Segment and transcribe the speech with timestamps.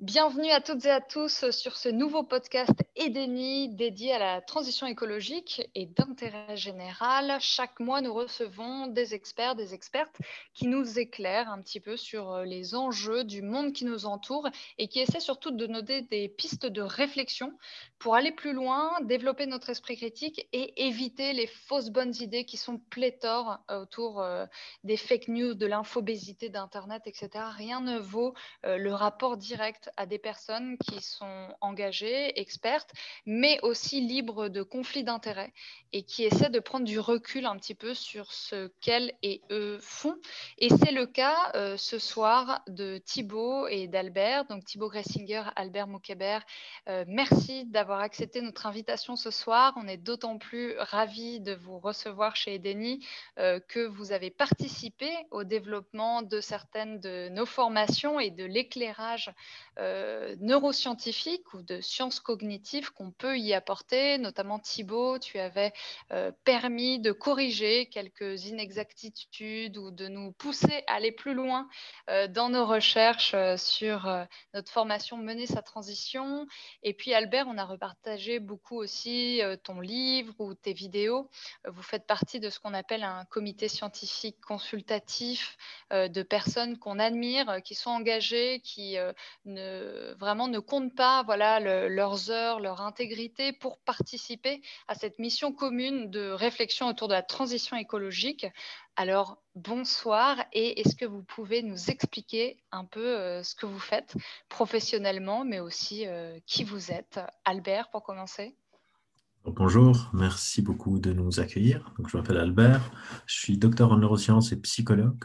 [0.00, 4.88] Bienvenue à toutes et à tous sur ce nouveau podcast Edeni dédié à la transition
[4.88, 7.36] écologique et d'intérêt général.
[7.40, 10.16] Chaque mois, nous recevons des experts, des expertes
[10.52, 14.48] qui nous éclairent un petit peu sur les enjeux du monde qui nous entoure
[14.78, 17.56] et qui essaient surtout de donner des pistes de réflexion
[18.00, 22.56] pour aller plus loin, développer notre esprit critique et éviter les fausses bonnes idées qui
[22.56, 24.44] sont pléthores autour euh,
[24.82, 27.28] des fake news, de l'infobésité d'Internet, etc.
[27.56, 28.34] Rien ne vaut
[28.66, 32.92] euh, le rapport direct à des personnes qui sont engagées, expertes,
[33.26, 35.52] mais aussi libres de conflits d'intérêts
[35.92, 39.78] et qui essaient de prendre du recul un petit peu sur ce qu'elles et eux
[39.80, 40.16] font.
[40.58, 44.44] Et c'est le cas euh, ce soir de Thibaut et d'Albert.
[44.46, 46.44] Donc Thibaut Gressinger, Albert Moukébert,
[46.88, 49.72] euh, merci d'avoir accepté notre invitation ce soir.
[49.76, 53.06] On est d'autant plus ravis de vous recevoir chez Edeni
[53.38, 59.30] euh, que vous avez participé au développement de certaines de nos formations et de l'éclairage
[59.80, 64.18] euh, neuroscientifiques ou de sciences cognitives qu'on peut y apporter.
[64.18, 65.72] Notamment Thibault, tu avais
[66.12, 71.68] euh, permis de corriger quelques inexactitudes ou de nous pousser à aller plus loin
[72.08, 76.46] euh, dans nos recherches sur notre formation Mener sa transition.
[76.82, 81.30] Et puis Albert, on a repartagé beaucoup aussi ton livre ou tes vidéos.
[81.66, 85.56] Vous faites partie de ce qu'on appelle un comité scientifique consultatif
[85.90, 88.96] de personnes qu'on admire, qui sont engagées, qui
[89.44, 89.63] ne
[90.18, 96.10] vraiment ne comptent pas voilà, leurs heures, leur intégrité pour participer à cette mission commune
[96.10, 98.46] de réflexion autour de la transition écologique.
[98.96, 103.80] Alors, bonsoir et est-ce que vous pouvez nous expliquer un peu euh, ce que vous
[103.80, 104.14] faites
[104.48, 107.18] professionnellement, mais aussi euh, qui vous êtes?
[107.44, 108.56] Albert, pour commencer.
[109.44, 111.92] Bonjour, merci beaucoup de nous accueillir.
[111.98, 112.80] Donc, je m'appelle Albert,
[113.26, 115.24] je suis docteur en neurosciences et psychologue.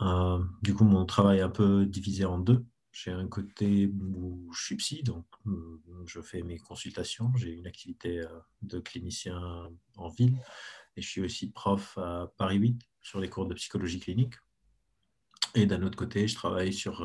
[0.00, 2.64] Euh, du coup, mon travail est un peu divisé en deux.
[2.92, 7.32] J'ai un côté où je suis psy, donc euh, je fais mes consultations.
[7.36, 8.28] J'ai une activité euh,
[8.60, 10.36] de clinicien en ville
[10.96, 14.34] et je suis aussi prof à Paris 8 sur les cours de psychologie clinique.
[15.54, 17.02] Et d'un autre côté, je travaille sur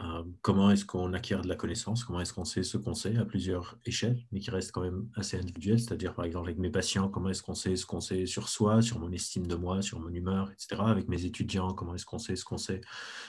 [0.00, 3.16] euh, comment est-ce qu'on acquiert de la connaissance, comment est-ce qu'on sait ce qu'on sait
[3.16, 6.70] à plusieurs échelles, mais qui reste quand même assez individuel, c'est-à-dire par exemple avec mes
[6.70, 9.82] patients, comment est-ce qu'on sait ce qu'on sait sur soi, sur mon estime de moi,
[9.82, 10.82] sur mon humeur, etc.
[10.86, 12.80] Avec mes étudiants, comment est-ce qu'on sait ce qu'on sait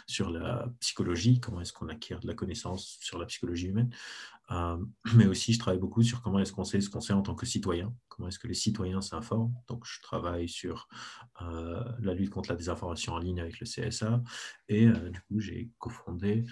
[0.05, 3.89] sur la psychologie, comment est-ce qu'on acquiert de la connaissance sur la psychologie humaine?
[4.51, 4.77] Euh,
[5.15, 7.35] mais aussi, je travaille beaucoup sur comment est-ce qu'on sait ce qu'on sait en tant
[7.35, 9.53] que citoyen, comment est-ce que les citoyens s'informent.
[9.67, 10.87] Donc, je travaille sur
[11.41, 14.21] euh, la lutte contre la désinformation en ligne avec le CSA.
[14.67, 16.45] Et euh, du coup, j'ai cofondé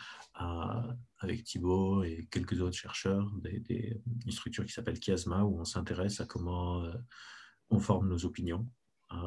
[1.19, 6.21] avec Thibault et quelques autres chercheurs des, une structure qui s'appelle Chiasma, où on s'intéresse
[6.21, 6.83] à comment
[7.69, 8.67] on forme nos opinions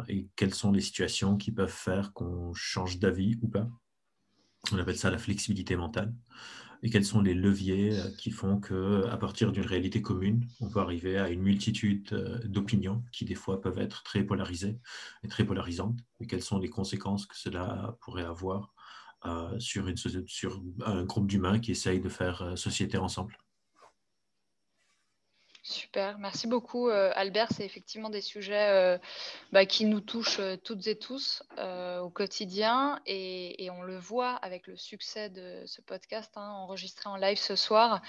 [0.09, 3.69] et quelles sont les situations qui peuvent faire qu'on change d'avis ou pas.
[4.73, 6.15] On appelle ça la flexibilité mentale
[6.83, 10.69] et quels sont les leviers euh, qui font que, à partir d'une réalité commune, on
[10.69, 14.79] peut arriver à une multitude euh, d'opinions qui des fois peuvent être très polarisées
[15.23, 18.75] et très polarisantes, et quelles sont les conséquences que cela pourrait avoir
[19.27, 19.85] euh, sur
[20.87, 23.37] un groupe d'humains qui essayent de faire société ensemble?
[25.71, 27.47] Super, merci beaucoup euh, Albert.
[27.53, 28.99] C'est effectivement des sujets euh,
[29.53, 31.45] bah, qui nous touchent euh, toutes et tous
[32.03, 37.15] au quotidien et, on le voit avec le succès de ce podcast hein, enregistré en
[37.17, 38.03] live ce soir.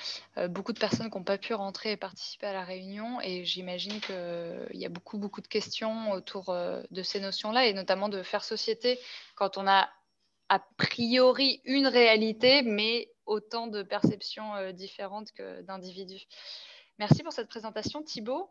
[0.50, 4.00] beaucoup de personnes qui n'ont pas pu rentrer et participer à la réunion et j'imagine
[4.02, 6.56] qu'il y a beaucoup, beaucoup de questions autour
[6.90, 9.00] de ces notions-là et notamment de faire société
[9.36, 9.88] quand on a
[10.50, 16.26] a priori une réalité mais autant de perceptions différentes que d'individus.
[17.02, 18.48] Merci pour cette présentation, Thibault.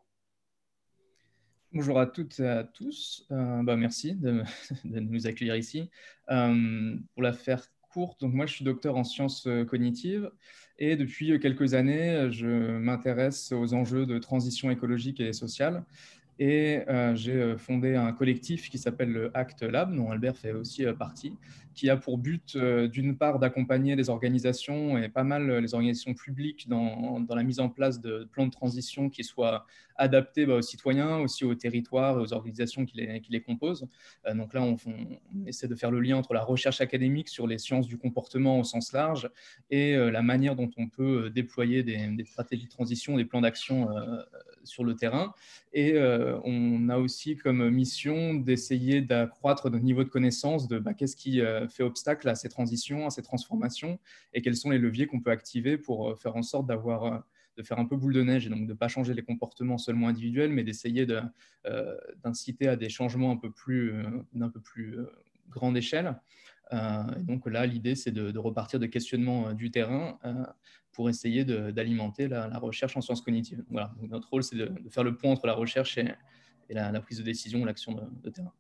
[1.73, 3.25] Bonjour à toutes et à tous.
[3.31, 4.43] Euh, bah, merci de,
[4.85, 5.89] nous accueillir ici.
[6.33, 7.63] Euh, pour la faire
[7.93, 10.33] courte, donc moi je suis docteur en sciences euh, cognitives
[10.81, 15.85] et depuis quelques années, je m'intéresse aux enjeux de transition écologique et sociale.
[16.43, 16.81] Et
[17.15, 21.35] j'ai fondé un collectif qui s'appelle le Act Lab, dont Albert fait aussi partie,
[21.75, 26.15] qui a pour but, euh, d'une part, d'accompagner les organisations et pas mal les organisations
[26.15, 29.67] publiques dans, la mise en place de plans de transition qui soient
[29.97, 33.87] adaptés bah, aux citoyens, aussi aux territoires et aux organisations qui les, composent.
[34.27, 34.77] Euh, donc là, on,
[35.47, 38.65] essaie de faire le lien entre la recherche académique sur les sciences du comportement au
[38.65, 39.31] sens large
[39.71, 43.89] et euh, la manière dont on peut déployer des stratégies de transition, des plans d'action
[44.65, 45.35] sur le terrain.
[45.73, 45.97] Et
[46.45, 51.41] on a aussi comme mission d'essayer d'accroître notre niveau de connaissance de bah, qu'est-ce qui
[51.69, 53.99] fait obstacle à ces transitions, à ces transformations,
[54.33, 57.19] et quels sont les leviers qu'on peut activer pour euh, faire en sorte d'avoir euh,
[57.57, 59.77] de faire un peu boule de neige et donc de ne pas changer les comportements
[59.77, 61.07] seulement individuels, mais d'essayer
[61.67, 63.93] euh, d'inciter à des changements un peu plus,
[64.33, 64.97] d'un peu plus
[65.51, 66.17] grande échelle.
[66.73, 70.19] et donc là, l'idée, c'est de, repartir de questionnements du terrain
[70.93, 73.65] pour essayer d'alimenter la, recherche en sciences cognitives.
[73.71, 73.93] Voilà.
[74.03, 76.15] notre rôle, c'est de, faire le pont entre la recherche et,
[76.71, 78.53] la, prise de décision, l'action de terrain.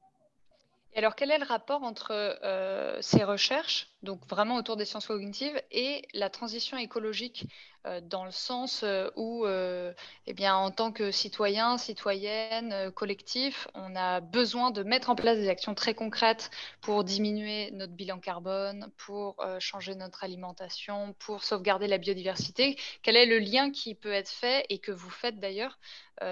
[0.92, 5.06] Et alors, quel est le rapport entre euh, ces recherches, donc vraiment autour des sciences
[5.06, 7.46] cognitives, et la transition écologique,
[7.86, 13.94] euh, dans le sens euh, où, eh bien, en tant que citoyen, citoyenne, collectif, on
[13.94, 16.50] a besoin de mettre en place des actions très concrètes
[16.80, 22.76] pour diminuer notre bilan carbone, pour changer notre alimentation, pour sauvegarder la biodiversité.
[23.02, 25.78] Quel est le lien qui peut être fait et que vous faites d'ailleurs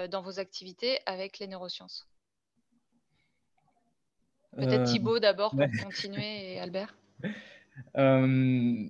[0.09, 2.08] dans vos activités avec les neurosciences?
[4.55, 6.95] Peut-être euh, Thibaut d'abord pour continuer et Albert.
[7.97, 8.85] Euh,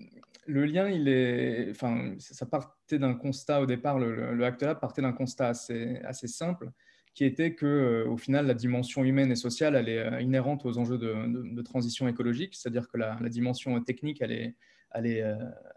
[0.45, 4.79] le lien, il est, enfin, ça partait d'un constat au départ, le, le, Acte Lab
[4.79, 6.71] partait d'un constat assez, assez, simple,
[7.13, 10.77] qui était que, euh, au final, la dimension humaine et sociale, elle est inhérente aux
[10.77, 14.55] enjeux de, transition écologique, c'est-à-dire que la, la, dimension technique, elle est,
[14.91, 15.23] elle est,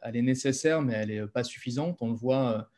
[0.03, 1.99] elle est nécessaire, mais elle n'est pas suffisante.
[2.01, 2.71] On le voit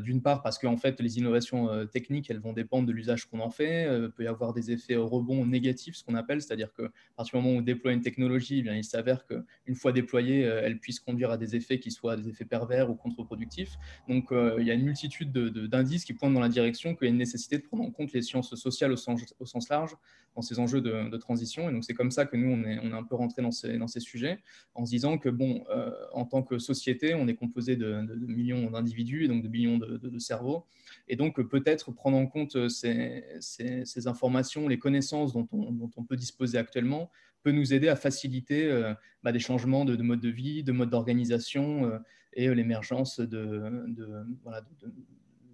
[0.00, 3.40] d'une part parce qu'en fait, les innovations euh, techniques, elles vont dépendre de l'usage qu'on
[3.40, 3.84] en fait.
[3.84, 7.38] Il euh, peut y avoir des effets rebonds négatifs, ce qu'on appelle, c'est-à-dire qu'à partir
[7.38, 10.78] du moment où on déploie une technologie, eh bien, il s'avère qu'une fois déployée, elle
[10.78, 13.76] puisse conduire à des effets qui soient des effets pervers ou contre-productifs.
[14.08, 17.12] Donc, il y a une multitude d'indices qui pointent dans la direction qu'il y a
[17.12, 19.96] une nécessité de prendre en compte les sciences sociales au sens, large
[20.36, 21.68] dans ces enjeux de, transition.
[21.68, 23.88] Et donc, c'est comme ça que nous, on est, un peu rentré dans ces, dans
[23.88, 24.38] ces sujets,
[24.74, 25.64] en se disant que, bon,
[26.12, 29.69] en tant que société, on est composé de, de millions d'individus et donc de millions
[29.78, 30.66] de, cerveau.
[31.08, 36.58] Et donc, peut-être prendre en compte euh, ces, informations, les connaissances dont on, peut disposer
[36.58, 37.10] actuellement,
[37.42, 40.90] peut nous aider à faciliter euh, bah, des changements de, mode de vie, de mode
[40.90, 41.98] d'organisation euh,
[42.32, 44.24] et l'émergence de, de,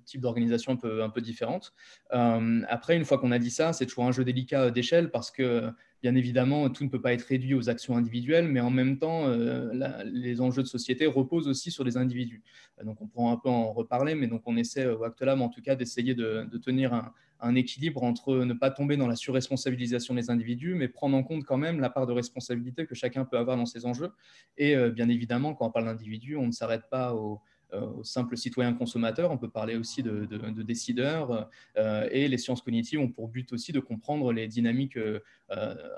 [0.07, 1.75] types d'organisation un peu, un peu différentes.
[2.11, 5.71] après, une fois qu'on a dit ça, c'est toujours un jeu délicat d'échelle parce que
[6.03, 9.27] Bien évidemment, tout ne peut pas être réduit aux actions individuelles, mais en même temps,
[9.27, 9.73] euh,
[10.05, 12.45] les enjeux de société reposent aussi sur les individus.
[12.79, 15.49] Euh, donc, on pourra un peu en reparler, mais donc on essaie au Actelab, en
[15.49, 17.11] tout cas, d'essayer de, tenir
[17.41, 21.45] un, équilibre entre ne pas tomber dans la surresponsabilisation des individus, mais prendre en compte
[21.45, 24.13] quand même la part de responsabilité que chacun peut avoir dans ces enjeux.
[24.59, 27.39] Et euh, bien évidemment, quand on parle d'individus, on ne s'arrête pas au euh,
[27.81, 30.27] aux simples citoyens consommateurs, on peut parler aussi de,
[30.63, 35.21] décideurs, euh, et les sciences cognitives ont pour but aussi de comprendre les dynamiques euh,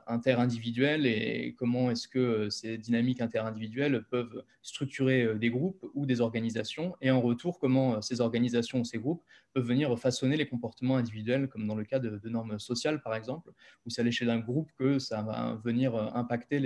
[0.07, 6.97] interindividuelles et comment est-ce que ces dynamiques interindividuelles peuvent structurer des groupes ou des organisations,
[7.01, 9.23] et en retour, comment ces organisations ou ces groupes
[9.55, 13.51] peuvent venir façonner les comportements individuels, comme dans le cas de, normes sociales, par exemple,
[13.87, 16.59] où c'est à l'échelle d'un groupe que ça va venir impacter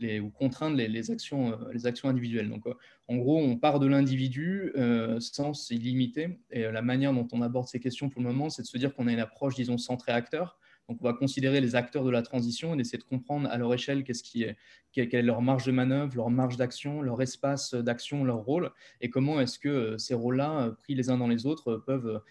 [0.00, 2.48] les, ou contraindre les, actions, les actions individuelles.
[2.48, 2.64] Donc,
[3.08, 6.38] en gros, on part de l'individu euh, sans s'illimiter.
[6.50, 8.94] Et la manière dont on aborde ces questions pour le moment, c'est de se dire
[8.94, 10.58] qu'on a une approche, disons, centrée acteur.
[10.88, 13.72] Donc, on va considérer les acteurs de la transition et essayer de comprendre à leur
[13.72, 14.56] échelle qu'est-ce qui est,
[14.92, 18.70] quelle est leur marge de manœuvre, leur marge d'action, leur espace d'action, leur rôle,
[19.00, 22.22] et comment est-ce que euh, ces rôles-là, euh, pris les uns dans les autres, peuvent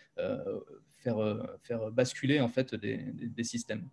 [0.98, 1.18] faire,
[1.64, 3.90] faire basculer en fait des, systèmes.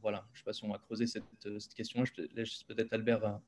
[0.00, 1.24] voilà, je ne sais pas si on va creuser cette,
[1.58, 2.04] cette question.
[2.04, 3.40] Je laisse peut-être Albert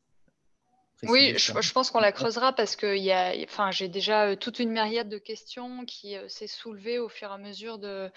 [1.04, 4.58] oui, je, pense qu'on la creusera parce que y a, enfin, j'ai déjà euh, toute
[4.58, 8.10] une myriade de questions qui euh, s'est soulevée au fur et à mesure de,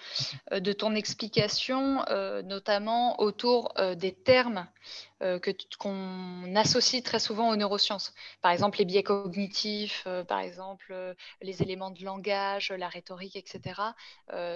[0.52, 2.04] euh, de ton explication,
[2.44, 4.66] notamment autour des termes
[5.24, 5.38] euh,
[5.78, 8.12] qu'on associe très souvent aux neurosciences.
[8.42, 13.36] Par exemple, les biais cognitifs, euh, par exemple, euh, les éléments de langage, la rhétorique,
[13.36, 13.94] etc.,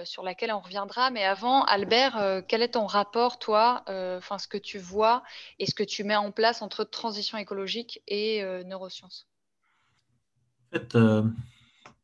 [0.03, 1.09] sur laquelle on reviendra.
[1.09, 5.23] Mais avant, Albert, quel est ton rapport, toi, enfin, ce que tu vois
[5.57, 9.27] et ce que tu mets en place entre transition écologique et neurosciences?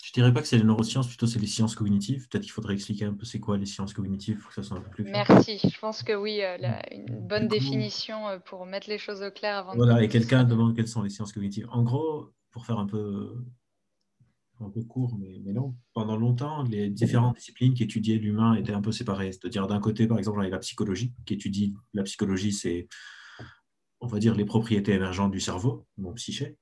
[0.06, 2.28] Je dirais pas que c'est les neurosciences, plutôt c'est les sciences cognitives.
[2.30, 4.78] Peut-être qu'il faudrait expliquer un peu c'est quoi les sciences cognitives pour que ça soit
[4.78, 5.26] un peu plus clair.
[5.28, 5.58] Merci.
[5.58, 6.58] Je pense que oui, euh,
[6.92, 9.76] une bonne définition euh, pour mettre les choses au clair avant.
[9.76, 11.68] Voilà, et quelqu'un demande quelles sont les sciences cognitives.
[11.72, 13.36] En gros, pour faire un peu
[14.60, 15.76] un peu court, mais, mais non.
[15.94, 19.32] Pendant longtemps, les différentes disciplines qui étudiaient l'humain étaient un peu séparées.
[19.32, 22.88] C'est-à-dire, d'un côté, par exemple, on avait la psychologie, qui étudie la psychologie, c'est,
[24.02, 26.58] on va dire, les propriétés émergentes du cerveau, mon psyché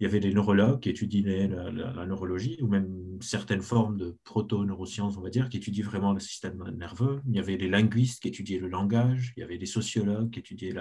[0.00, 5.18] il y avait des neurologues qui étudiaient la, neurologie, ou même certaines formes de proto-neurosciences,
[5.18, 7.20] on va dire, qui étudient vraiment le système nerveux.
[7.28, 10.38] Il y avait les linguistes qui étudiaient le langage, il y avait des sociologues qui
[10.38, 10.74] étudiaient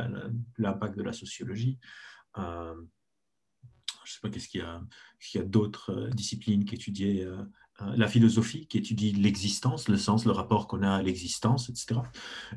[0.57, 1.77] l'impact de la sociologie.
[2.38, 2.73] Euh,
[4.05, 7.43] je ne sais pas qu'est-ce qu'il y a, a d'autres euh, disciplines qui étudiaient euh,
[7.95, 12.01] la philosophie qui étudie l'existence, le sens, le rapport qu'on a à l'existence, etc.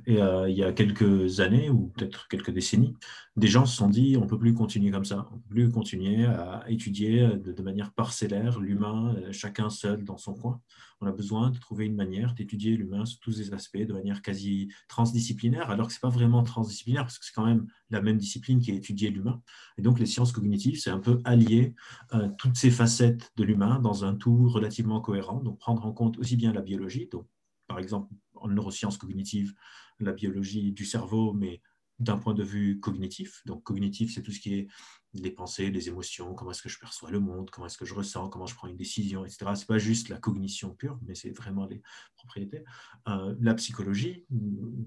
[0.07, 2.95] Et euh, il y a quelques années, ou peut-être quelques décennies,
[3.37, 5.49] des gens se sont dit on ne peut plus continuer comme ça, on ne peut
[5.49, 10.61] plus continuer à étudier de, manière parcellaire l'humain, euh, chacun seul dans son coin.
[11.01, 14.23] On a besoin de trouver une manière d'étudier l'humain sous tous ses aspects de manière
[14.23, 18.03] quasi transdisciplinaire, alors que ce n'est pas vraiment transdisciplinaire, parce que c'est quand même la
[18.03, 19.41] même discipline qui a étudié l'humain.
[19.79, 21.75] Et donc, les sciences cognitives, c'est un peu allier
[22.15, 25.41] euh, toutes ces facettes de l'humain dans un tout relativement cohérent.
[25.41, 27.27] Donc, prendre en compte aussi bien la biologie, donc,
[27.69, 29.55] par exemple, en neurosciences cognitives,
[30.01, 31.61] la biologie du cerveau, mais
[32.03, 33.43] d'un point de vue cognitif.
[33.47, 34.69] Donc, cognitif, c'est tout ce qui est
[35.15, 37.95] les pensées, les émotions, comment est-ce que je perçois le monde, comment est-ce que je
[37.95, 39.51] ressens, comment je prends une décision, etc.
[39.55, 41.83] Ce n'est pas juste la cognition pure, mais c'est vraiment les
[42.17, 42.65] propriétés.
[43.09, 44.25] Euh, la psychologie,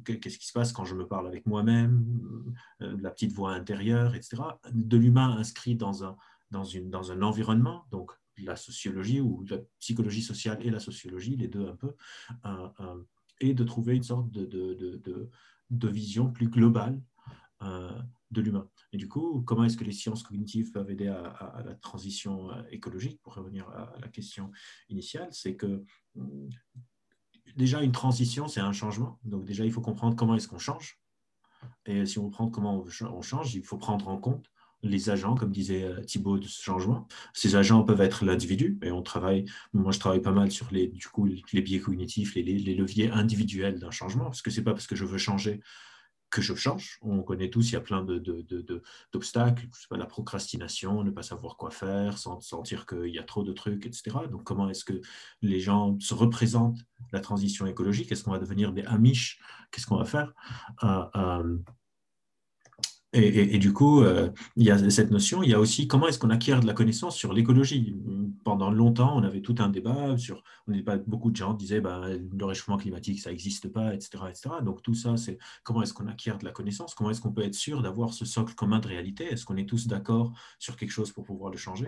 [0.04, 2.06] qu'est-ce qui se passe quand je me parle avec moi-même,
[2.82, 4.38] euh, la petite voix intérieure, etc.
[4.72, 6.18] De l'humain inscrit dans un,
[6.50, 11.36] dans, une, dans un environnement, donc la sociologie ou la psychologie sociale et la sociologie,
[11.36, 11.94] les deux un peu,
[12.46, 13.04] euh,
[13.42, 15.30] et de trouver une sorte de
[15.72, 17.02] vision plus globale
[18.32, 18.70] de l'humain.
[18.92, 22.62] Et du coup, comment est-ce que les sciences cognitives peuvent aider à, la transition euh,
[22.70, 24.52] écologique Pour revenir à, la question
[24.90, 25.84] initiale, c'est que
[26.16, 26.50] hum,
[27.56, 29.20] déjà une transition, c'est un changement.
[29.24, 31.00] Donc déjà, il faut comprendre comment est-ce qu'on change.
[31.86, 34.52] Et si on comprend comment on change, il faut prendre en compte
[34.86, 37.08] les agents, comme disait euh, Thibault, de changement.
[37.34, 40.88] Ces agents peuvent être l'individu, et on travaille, moi je travaille pas mal sur les,
[40.88, 42.44] du coup, les biais cognitifs, les,
[42.76, 45.60] leviers individuels d'un changement, parce que c'est pas parce que je veux changer
[46.30, 46.98] que je change.
[47.02, 51.72] On connaît tous, il y a plein d'obstacles, de, la procrastination, ne pas savoir quoi
[51.72, 54.18] faire, sentir qu'il y a trop de trucs, etc.
[54.30, 55.00] Donc, comment est-ce que
[55.42, 56.80] les gens se représentent
[57.14, 58.12] la transition écologique?
[58.12, 59.40] Est-ce qu'on va devenir des Amish?
[59.72, 60.34] Qu'est-ce qu'on va faire?
[60.84, 61.58] Euh, euh,
[63.16, 66.20] et, du coup, euh, il y a cette notion, il y a aussi comment est-ce
[66.20, 67.96] qu'on acquiert de la connaissance sur l'écologie.
[68.44, 72.20] Pendant longtemps, on avait tout un débat sur, on pas, beaucoup de gens disaient ben,
[72.38, 74.50] le réchauffement climatique, ça n'existe pas, etc., etc.
[74.64, 77.44] Donc tout ça, c'est comment est-ce qu'on acquiert de la connaissance, comment est-ce qu'on peut
[77.44, 80.92] être sûr d'avoir ce socle commun de réalité, est-ce qu'on est tous d'accord sur quelque
[80.92, 81.88] chose pour pouvoir le changer?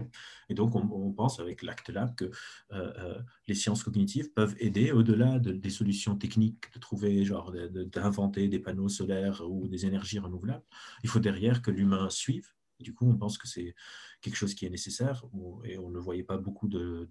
[0.50, 2.32] Et donc on, pense avec l'Acte Lab que euh,
[2.72, 8.60] euh, les sciences cognitives peuvent aider au-delà des solutions techniques de trouver, genre d'inventer des
[8.60, 10.64] panneaux solaires ou des énergies renouvelables.
[11.04, 12.48] Il faut derrière que l'humain suive.
[12.80, 13.74] du coup, on pense que c'est
[14.22, 15.24] quelque chose qui est nécessaire
[15.64, 17.08] et on ne voyait pas beaucoup de,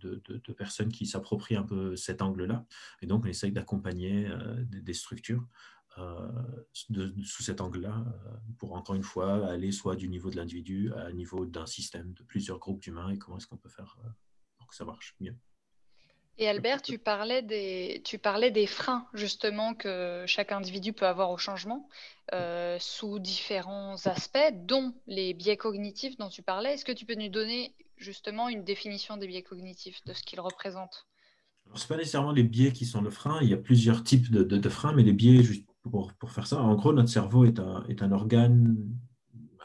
[0.57, 2.67] personnes qui s'approprient un peu cet angle-là.
[3.03, 5.47] Et donc, on essaye d'accompagner euh, des, structures
[5.99, 6.29] euh,
[6.73, 11.13] sous cet angle-là euh, pour, encore une fois, aller soit du niveau de l'individu à
[11.13, 13.99] niveau d'un système de plusieurs groupes d'humains et comment est-ce qu'on peut faire
[14.59, 15.37] pour que ça marche mieux.
[16.39, 21.31] Et Albert, tu parlais, des, tu parlais des freins justement que chaque individu peut avoir
[21.31, 21.89] au changement
[22.35, 26.75] euh, sous différents aspects, dont les biais cognitifs dont tu parlais.
[26.75, 30.41] Est-ce que tu peux nous donner justement une définition des biais cognitifs, de ce qu'ils
[30.41, 31.07] représentent?
[31.75, 34.31] Ce n'est pas nécessairement les biais qui sont le frein, il y a plusieurs types
[34.31, 37.59] de, freins, mais les biais, juste pour, pour, faire ça, en gros, notre cerveau est
[37.59, 38.77] un, est un organe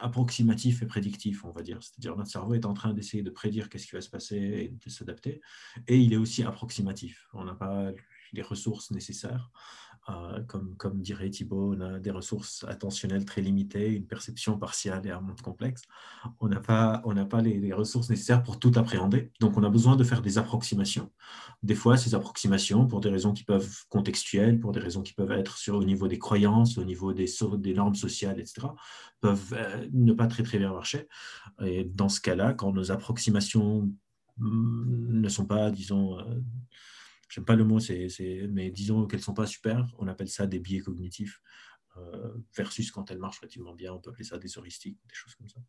[0.02, 1.82] approximatif et prédictif, on va dire.
[1.82, 4.68] C'est-à-dire notre cerveau est en train d'essayer de prédire qu'est-ce qui va se passer et
[4.70, 5.42] de s'adapter.
[5.88, 7.28] Et il est aussi approximatif.
[7.34, 7.92] On n'a pas
[8.34, 9.52] les ressources nécessaires.
[10.10, 10.42] Euh,
[10.78, 15.22] comme, dirait Thibault, on a des ressources attentionnelles très limitées, une perception partielle et un
[15.22, 15.84] monde complexe.
[16.40, 19.32] On n'a pas, on pas les, ressources nécessaires pour tout appréhender.
[19.40, 21.12] Donc, on a besoin de faire des approximations.
[21.62, 25.32] Des fois, ces approximations, pour des raisons qui peuvent contextuelles, pour des raisons qui peuvent
[25.32, 27.28] être sur, au niveau des croyances, au niveau des,
[27.60, 28.68] des normes sociales, etc.,
[29.20, 31.08] peuvent euh, ne pas très, très bien marcher.
[31.64, 33.92] Et dans ce cas-là, quand nos approximations
[34.38, 36.24] mm, ne sont pas, disons, euh,
[37.32, 37.80] j'aime pas le mot,
[38.50, 41.42] mais disons qu'elles ne sont pas super, on appelle ça des biais cognitifs,
[41.98, 45.36] euh, versus quand elles marchent relativement bien, on peut appeler ça des heuristiques, des choses
[45.36, 45.60] comme ça.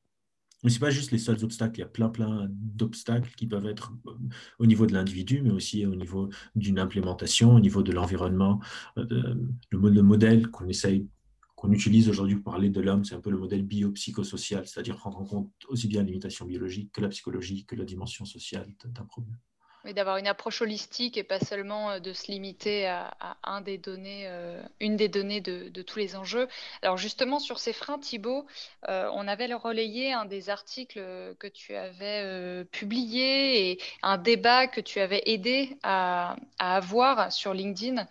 [0.63, 3.47] Mais ce n'est pas juste les seuls obstacles, il y a plein, plein d'obstacles qui
[3.47, 4.13] peuvent être euh,
[4.59, 8.61] au niveau de l'individu, mais aussi au niveau d'une implémentation, au niveau de l'environnement.
[8.99, 9.35] Euh,
[9.71, 11.09] le, le modèle qu'on essaye
[11.55, 15.19] qu'on utilise aujourd'hui pour parler de l'homme, c'est un peu le modèle biopsychosocial, c'est-à-dire prendre
[15.19, 19.39] en compte aussi bien l'imitation biologique que la psychologie, que la dimension sociale d'un problème.
[19.85, 23.13] D'avoir une approche holistique et pas seulement euh, de se limiter à,
[23.43, 26.47] un des données, euh, une des données de, tous les enjeux.
[26.83, 28.47] Alors justement, sur ces freins, Thibault,
[28.89, 31.01] euh, on avait relayé un des articles
[31.39, 38.07] que tu avais publié et un débat que tu avais aidé à, avoir sur LinkedIn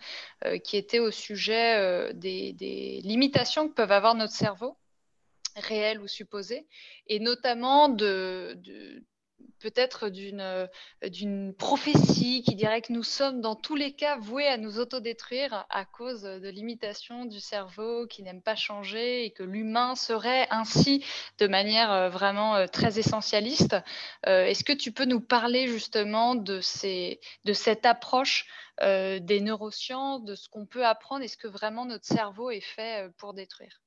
[0.64, 4.76] qui était au sujet des, limitations que peuvent avoir notre cerveau
[5.56, 6.66] réelles ou supposées,
[7.06, 8.58] et notamment de,
[9.60, 10.68] peut-être d'une
[11.02, 15.66] d'une prophétie qui dirait que nous sommes dans tous les cas voués à nous autodétruire
[15.70, 21.04] à cause de l'imitation du cerveau qui n'aime pas changer et que l'humain serait ainsi
[21.38, 23.76] de manière euh, vraiment euh, très essentialiste.
[24.26, 28.46] Euh, est-ce que tu peux nous parler justement de, cette approche
[28.80, 31.22] des neurosciences, de ce qu'on peut apprendre?
[31.22, 33.81] Est-ce que vraiment notre cerveau est fait pour détruire?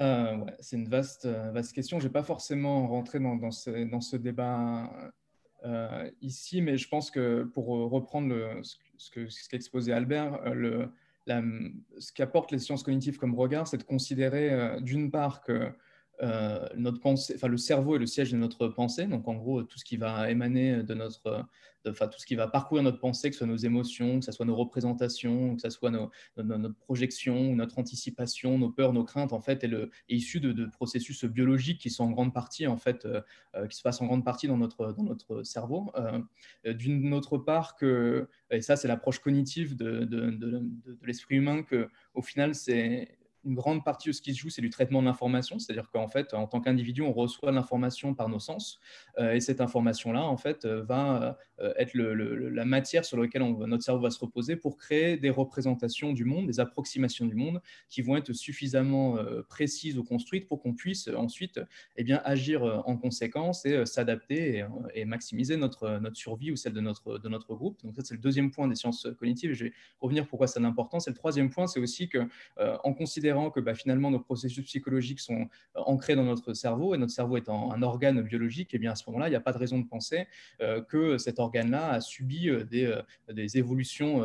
[0.00, 1.98] Euh, c'est une vaste, euh, vaste question.
[1.98, 4.90] Je ne vais pas forcément rentrer dans, ce, débat
[5.64, 10.40] euh, ici, mais je pense que pour reprendre ce, ce qu'exposait Albert,
[11.26, 15.70] ce qu'apportent les sciences cognitives comme regard, c'est de considérer d'une part que
[16.76, 19.78] notre pensée, enfin, le cerveau est le siège de notre pensée, donc en gros tout
[19.78, 21.46] ce qui va émaner de notre
[21.88, 24.32] enfin, tout ce qui va parcourir notre pensée, que ce soit nos émotions, que ce
[24.32, 29.32] soit nos représentations, que ce soit nos, notre projection, notre anticipation, nos peurs, nos craintes,
[29.32, 33.20] en fait, est, issu de, processus biologiques qui sont en grande partie, en fait, euh,
[33.54, 35.90] euh, qui se passent en grande partie dans notre, dans notre cerveau.
[35.96, 41.88] Euh, d'une autre part, que, et ça, c'est l'approche cognitive de, de l'esprit humain, que
[42.14, 43.19] au final, c'est
[43.50, 46.06] une grande partie de ce qui se joue, c'est du traitement de l'information, c'est-à-dire qu'en
[46.06, 48.78] fait, en tant qu'individu, on reçoit l'information par nos sens,
[49.18, 53.82] euh, et cette information-là, en fait, euh, va euh, être la matière sur laquelle notre
[53.82, 58.02] cerveau va se reposer pour créer des représentations du monde, des approximations du monde, qui
[58.02, 59.16] vont être suffisamment
[59.48, 61.60] précises ou construites pour qu'on puisse ensuite
[61.96, 64.64] eh bien, agir en conséquence et s'adapter
[64.94, 67.82] et, maximiser notre, notre survie ou celle de notre, de notre groupe.
[67.82, 70.62] Donc ça, c'est le deuxième point des sciences cognitives, et je vais revenir pourquoi c'est
[70.64, 71.00] important.
[71.00, 75.20] C'est le troisième point, c'est aussi que en considérant que bah, finalement nos processus psychologiques
[75.20, 78.92] sont euh, ancrés dans notre cerveau et notre cerveau étant un organe biologique, et bien
[78.92, 80.26] à ce moment-là, il n'y a pas de raison de penser
[80.60, 84.22] euh, que cet organe-là a subi euh, des, évolutions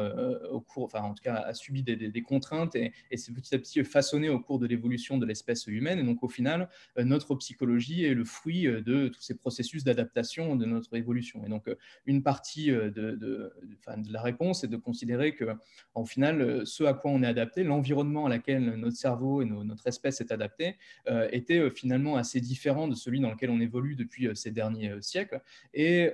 [0.52, 3.60] au cours, enfin en tout cas a subi des, contraintes et, et s'est petit à
[3.60, 6.00] petit façonné au cours de l'évolution de l'espèce humaine.
[6.00, 10.66] Et donc au final, notre psychologie est le fruit de tous ces processus d'adaptation de
[10.66, 11.44] notre évolution.
[11.46, 11.70] Et donc
[12.06, 13.52] une partie de, de, de,
[14.12, 15.46] la réponse est de considérer que,
[15.94, 19.88] en final, ce à quoi on est adapté, l'environnement à laquelle notre cerveau et notre
[19.88, 23.96] espèce est adaptée, euh, était euh, finalement assez différent de celui dans lequel on évolue
[23.96, 25.42] depuis euh, ces derniers siècles.
[25.74, 26.10] Et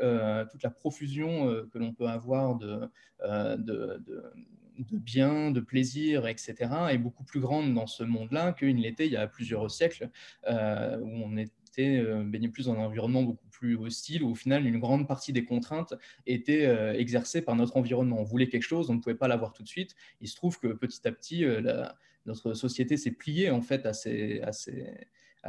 [0.51, 2.89] toute la profusion que l'on peut avoir de,
[3.23, 4.01] de,
[4.79, 6.55] de biens, de plaisir, etc.,
[6.89, 10.09] est beaucoup plus grande dans ce monde-là qu'il ne l'était il y a plusieurs siècles,
[10.47, 14.79] où on était baigné plus dans un environnement beaucoup plus hostile, où au final, une
[14.79, 15.93] grande partie des contraintes
[16.25, 16.65] étaient
[16.97, 18.19] exercées par notre environnement.
[18.19, 19.95] On voulait quelque chose, on ne pouvait pas l'avoir tout de suite.
[20.21, 21.45] Il se trouve que petit à petit,
[22.25, 24.41] notre société s'est pliée en fait à ces,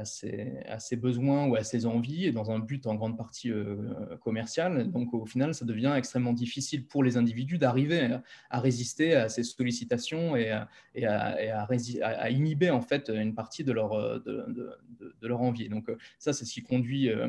[0.04, 3.76] ses, besoins ou à ses envies dans un but en grande partie euh,
[4.22, 4.90] commercial.
[4.90, 8.16] Donc au final, ça devient extrêmement difficile pour les individus d'arriver
[8.50, 14.22] à, résister à ces sollicitations et, à, inhiber en fait une partie de leur,
[15.20, 15.68] leur envie.
[15.68, 17.28] Donc ça, c'est ce qui conduit euh,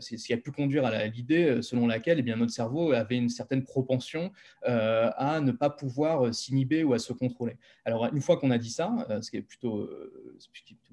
[0.00, 3.16] ce qui a pu conduire à l'idée euh, selon laquelle eh bien, notre cerveau avait
[3.16, 4.32] une certaine propension
[4.68, 7.56] euh, à ne pas pouvoir s'inhiber ou à se contrôler.
[7.84, 9.88] Alors, une fois qu'on a dit ça, ce qui est plutôt,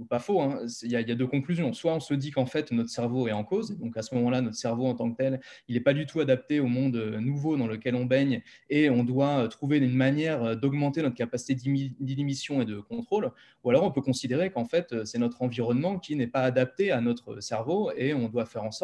[0.10, 1.74] pas faux, hein, il, y a, deux conclusions.
[1.74, 4.42] Soit on se dit qu'en fait, notre cerveau est en cause, donc à ce moment-là,
[4.42, 7.58] notre cerveau en tant que tel, il n'est pas du tout adapté au monde nouveau
[7.58, 11.54] dans lequel on baigne et on doit trouver une manière d'augmenter notre capacité
[12.00, 13.32] d'inhibition et de contrôle.
[13.64, 17.02] Ou alors, on peut considérer qu'en fait, c'est notre environnement qui n'est pas adapté à
[17.02, 18.79] notre cerveau et on doit faire en sorte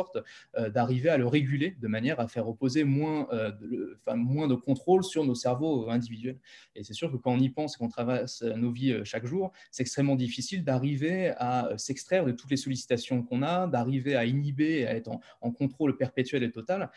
[0.58, 4.48] euh, d'arriver à le réguler de manière à faire reposer moins, euh, de, enfin, moins
[4.48, 6.38] de contrôle sur nos cerveaux individuels.
[6.76, 9.26] Et c'est sûr que quand on y pense et qu'on traverse nos vies euh, chaque
[9.26, 14.26] jour, c'est extrêmement difficile d'arriver à s'extraire de toutes les sollicitations qu'on a, d'arriver à
[14.26, 15.10] inhiber à être
[15.42, 16.92] en, contrôle perpétuel et total,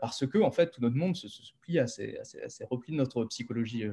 [0.00, 1.26] parce que en fait tout notre monde se,
[1.62, 2.18] plie à ces,
[2.70, 3.84] replis de notre psychologie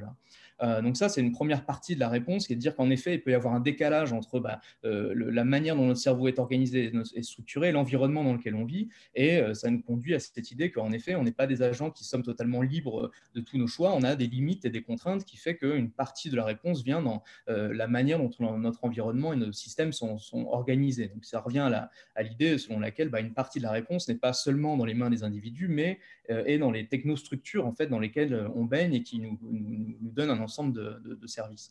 [0.60, 0.82] là.
[0.82, 3.14] donc ça, c'est une première partie de la réponse, qui est de dire qu'en effet,
[3.14, 6.92] il peut y avoir un décalage entre bah, la manière dont notre cerveau est organisé
[7.14, 8.88] et structuré, l'environnement dans lequel on vit.
[9.14, 11.90] Et euh, ça nous conduit à cette idée qu'en effet, on n'est pas des agents
[11.90, 13.92] qui sommes totalement libres de tous nos choix.
[13.94, 17.02] On a des limites et des contraintes qui fait qu'une partie de la réponse vient
[17.02, 20.18] dans euh, la manière dont notre environnement et nos systèmes sont,
[20.50, 21.08] organisés.
[21.08, 21.70] Donc ça revient
[22.14, 24.94] à l'idée selon laquelle bah, une partie de la réponse n'est pas seulement dans les
[24.94, 25.98] mains des individus, mais
[26.30, 29.96] euh, est dans les technostructures en fait, dans lesquelles on baigne et qui nous, nous,
[30.00, 31.70] donnent un ensemble de, services.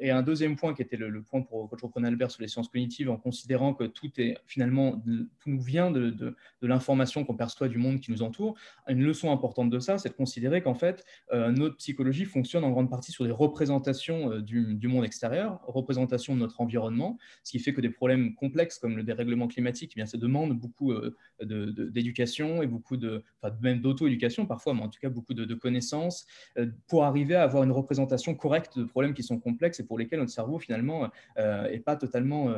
[0.00, 3.10] et un deuxième point qui était le, point pour, reprenais Albert sur les sciences cognitives,
[3.10, 5.02] en considérant que tout est finalement,
[5.40, 8.56] tout nous vient de, de, l'information qu'on perçoit du monde qui nous entoure.
[8.88, 12.70] Une leçon importante de ça, c'est de considérer qu'en fait, euh, notre psychologie fonctionne en
[12.70, 17.58] grande partie sur des représentations euh, du, monde extérieur, représentations de notre environnement, ce qui
[17.58, 21.14] fait que des problèmes complexes comme le dérèglement climatique, eh bien, ça demande beaucoup euh,
[21.42, 26.26] d'éducation et beaucoup de, enfin, même d'auto-éducation parfois, mais en tout cas beaucoup de, connaissances
[26.86, 30.18] pour arriver à avoir une représentation correcte de problèmes qui sont complexes et pour lesquels
[30.18, 32.52] notre cerveau finalement n'est pas totalement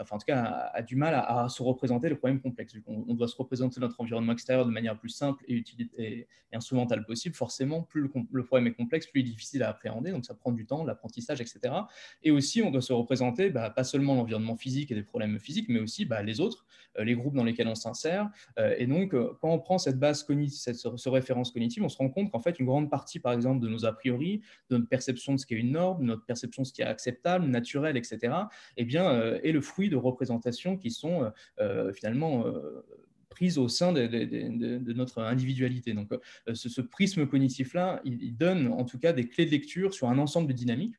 [0.00, 2.74] enfin en tout cas, a, du mal à, se représenter le problème complexe.
[2.86, 7.34] On, doit se représenter notre environnement extérieur de manière plus simple et, instrumentale possible.
[7.34, 10.10] Forcément, plus le, problème est complexe, plus il est difficile à appréhender.
[10.10, 11.60] Donc ça prend du temps, l'apprentissage, etc.
[12.22, 15.68] Et aussi, on doit se représenter bah, pas seulement l'environnement physique et des problèmes physiques,
[15.68, 16.64] mais aussi bah, les autres,
[16.98, 18.30] euh, les groupes dans lesquels on s'insère.
[18.58, 21.88] Euh, et donc, euh, quand on prend cette base cognitive, cette, cette référence cognitive, on
[21.88, 24.76] se rend compte qu'en fait, une grande partie, par exemple, de nos a priori, de
[24.76, 26.86] notre perception de ce qui est une norme, de notre perception de ce qui est
[26.86, 28.34] acceptable, naturel, etc.,
[28.76, 32.84] eh bien, est le fruit de représentations qui sont euh, euh, finalement euh,
[33.28, 35.92] prise au sein de, notre individualité.
[35.92, 36.10] Donc,
[36.52, 40.48] ce, prisme cognitif-là, il, donne en tout cas des clés de lecture sur un ensemble
[40.48, 40.96] de dynamiques.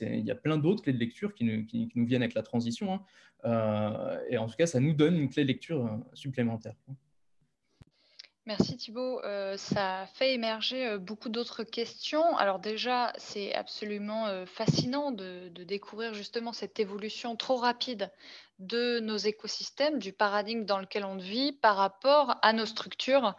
[0.00, 3.00] il y a plein d'autres clés de lecture qui nous, viennent avec la transition.
[3.44, 4.18] Hein.
[4.30, 6.74] et en tout cas, ça nous donne une clé de lecture supplémentaire.
[8.46, 9.20] Merci Thibault.
[9.24, 12.36] Euh, ça fait émerger euh, beaucoup d'autres questions.
[12.36, 18.08] Alors déjà, c'est absolument euh, fascinant de, découvrir justement cette évolution trop rapide
[18.60, 23.34] de nos écosystèmes, du paradigme dans lequel on vit par rapport à nos structures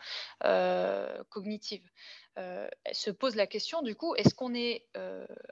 [1.30, 1.90] cognitives.
[2.36, 4.86] se pose la question du coup, est-ce qu'on est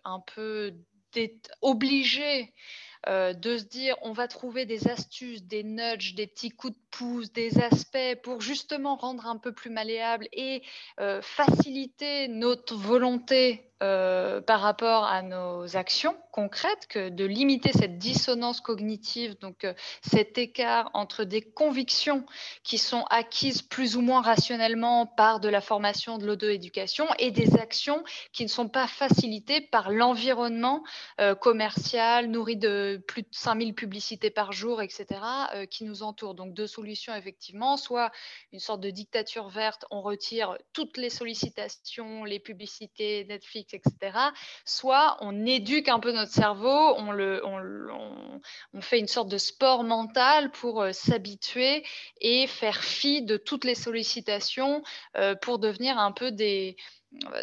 [0.04, 0.74] un peu
[1.62, 2.54] obligé
[3.08, 6.80] de se dire on va trouver des astuces, des nudges, des petits coups de
[7.34, 10.62] des aspects pour justement rendre un peu plus malléable et
[11.00, 17.98] euh, faciliter notre volonté euh, par rapport à nos actions concrètes, que de limiter cette
[17.98, 22.26] dissonance cognitive, donc euh, cet écart entre des convictions
[22.64, 27.58] qui sont acquises plus ou moins rationnellement par de la formation, de l'auto-éducation, et des
[27.58, 30.84] actions qui ne sont pas facilitées par l'environnement
[31.42, 35.06] commercial, nourri de plus de 5000 publicités par jour, etc.,
[35.70, 36.36] qui nous entoure.
[36.36, 36.68] Donc, deux
[37.16, 38.12] effectivement, soit
[38.52, 44.18] une sorte de dictature verte, on retire toutes les sollicitations, les publicités, Netflix, etc.,
[44.66, 49.84] soit on éduque un peu notre cerveau, on, le, on, fait une sorte de sport
[49.84, 51.84] mental pour euh, s'habituer
[52.22, 54.84] et faire fi de toutes les sollicitations
[55.16, 56.76] euh, pour devenir un peu des,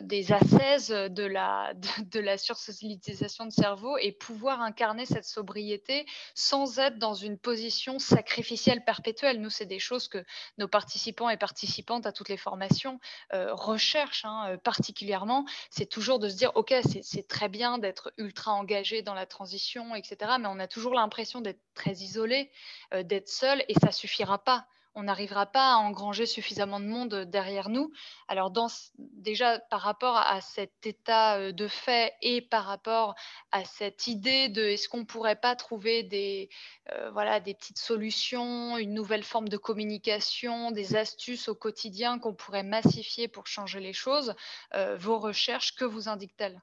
[0.03, 1.73] des ascèses de la,
[2.13, 7.99] de, la sursocialisation de cerveau et pouvoir incarner cette sobriété sans être dans une position
[7.99, 9.41] sacrificielle perpétuelle.
[9.41, 10.25] Nous, c'est des choses que
[10.59, 13.01] nos participants et participantes à toutes les formations
[13.33, 15.45] euh, recherchent hein, euh, particulièrement.
[15.71, 19.95] C'est toujours de se dire, OK, c'est très bien d'être ultra engagé dans la transition,
[19.95, 20.33] etc.
[20.41, 22.51] Mais on a toujours l'impression d'être très isolé,
[22.95, 27.15] euh, d'être seul et ça suffira pas on n'arrivera pas à engranger suffisamment de monde
[27.25, 27.93] derrière nous.
[28.29, 28.53] Alors
[28.99, 33.15] déjà par rapport à cet état euh, de fait et par rapport
[33.51, 36.51] à cette idée de est-ce qu'on ne pourrait pas trouver des,
[36.93, 42.35] euh, voilà, des petites solutions, une nouvelle forme de communication, des astuces au quotidien qu'on
[42.35, 44.35] pourrait massifier pour changer les choses,
[44.75, 46.61] euh, vos recherches, que vous indiquent-elles?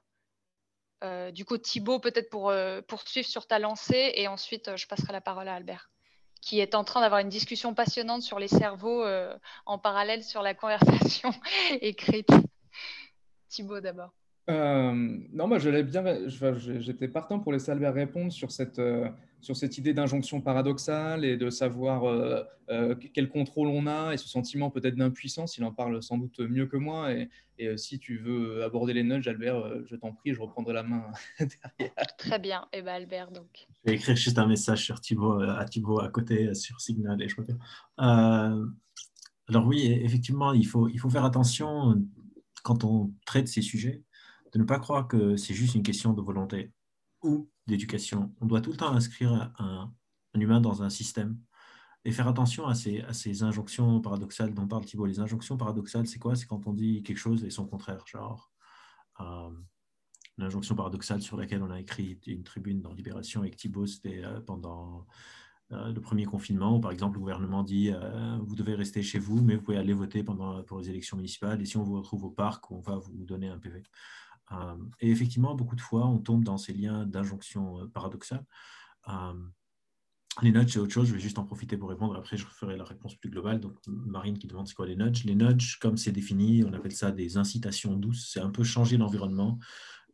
[1.32, 2.52] Du coup, Thibaut, peut-être pour
[2.86, 5.88] poursuivre sur ta lancée et ensuite je passerai la parole à Albert
[6.40, 10.42] qui est en train d'avoir une discussion passionnante sur les cerveaux euh, en parallèle sur
[10.42, 11.30] la conversation
[11.80, 12.30] écrite.
[13.48, 14.19] Thibaut d'abord.
[14.48, 16.04] Euh, non, moi, je bien.
[16.80, 19.08] J'étais partant pour laisser Albert répondre sur cette, euh,
[19.40, 24.28] sur cette idée d'injonction paradoxale et de savoir euh, quel contrôle on a et ce
[24.28, 25.58] sentiment peut-être d'impuissance.
[25.58, 27.12] Il en parle sans doute mieux que moi.
[27.12, 30.82] Et, et si tu veux aborder les nudges, Albert, je t'en prie, je reprendrai la
[30.82, 31.04] main
[31.38, 31.94] derrière.
[32.18, 32.66] Très bien.
[32.72, 33.66] Et eh ben Albert, donc.
[33.84, 37.28] Je vais écrire juste un message sur Thibaut, à Thibaut à côté sur Signal et
[37.28, 37.36] je
[39.50, 42.00] alors oui, effectivement, il faut, il faut faire attention
[42.62, 44.04] quand on traite ces sujets
[44.52, 46.72] de ne pas croire que c'est juste une question de volonté
[47.22, 48.34] ou d'éducation.
[48.40, 49.92] On doit tout le temps inscrire un,
[50.34, 51.38] humain dans un système
[52.04, 55.06] et faire attention à ces, injonctions paradoxales dont parle Thibault.
[55.06, 56.34] Les injonctions paradoxales, c'est quoi?
[56.34, 58.04] C'est quand on dit quelque chose et son contraire.
[58.06, 58.50] Genre,
[59.20, 59.50] euh,
[60.38, 64.40] l'injonction paradoxale sur laquelle on a écrit une tribune dans Libération avec Thibault, c'était euh,
[64.40, 65.06] pendant
[65.72, 67.92] euh, le premier confinement, où par exemple le gouvernement dit
[68.40, 71.60] vous devez rester chez vous, mais vous pouvez aller voter pendant, pour les élections municipales,
[71.60, 73.82] et si on vous retrouve au parc, on va vous donner un PV.
[75.00, 78.44] Et effectivement, beaucoup de fois, on tombe dans ces liens d'injonction paradoxale.
[80.42, 81.08] Les nudges, c'est autre chose.
[81.08, 82.16] Je vais juste en profiter pour répondre.
[82.16, 83.60] Après, je ferai la réponse plus globale.
[83.60, 85.24] Donc, Marine qui demande c'est quoi les nudges?
[85.24, 88.30] Les nudges, comme c'est défini, on appelle ça des incitations douces.
[88.32, 89.58] C'est un peu changer l'environnement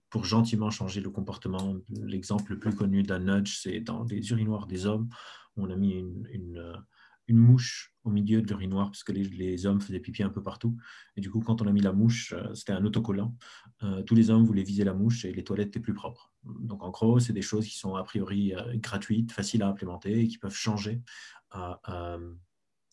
[0.09, 1.77] pour gentiment changer le comportement.
[1.91, 5.09] L'exemple le plus connu d'un nudge, c'est dans les urinoirs des hommes.
[5.57, 6.85] On a mis une
[7.35, 10.77] mouche au milieu de l'urinoir, parce que les, hommes faisaient pipi un peu partout.
[11.17, 13.35] Et du coup, quand on a mis la mouche, euh, c'était un autocollant.
[13.83, 16.33] Euh, tous les hommes voulaient viser la mouche et les toilettes étaient plus propres.
[16.45, 20.21] Donc, en gros, c'est des choses qui sont a priori euh, gratuites, faciles à implémenter
[20.21, 21.03] et qui peuvent changer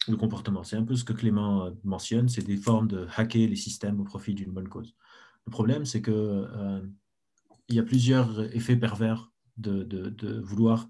[0.07, 0.63] le comportement.
[0.63, 4.03] C'est un peu ce que Clément mentionne, c'est des formes de hacker les systèmes au
[4.03, 4.95] profit d'une bonne cause.
[5.45, 6.81] Le problème, c'est que
[7.67, 10.87] il y a plusieurs effets pervers de, de vouloir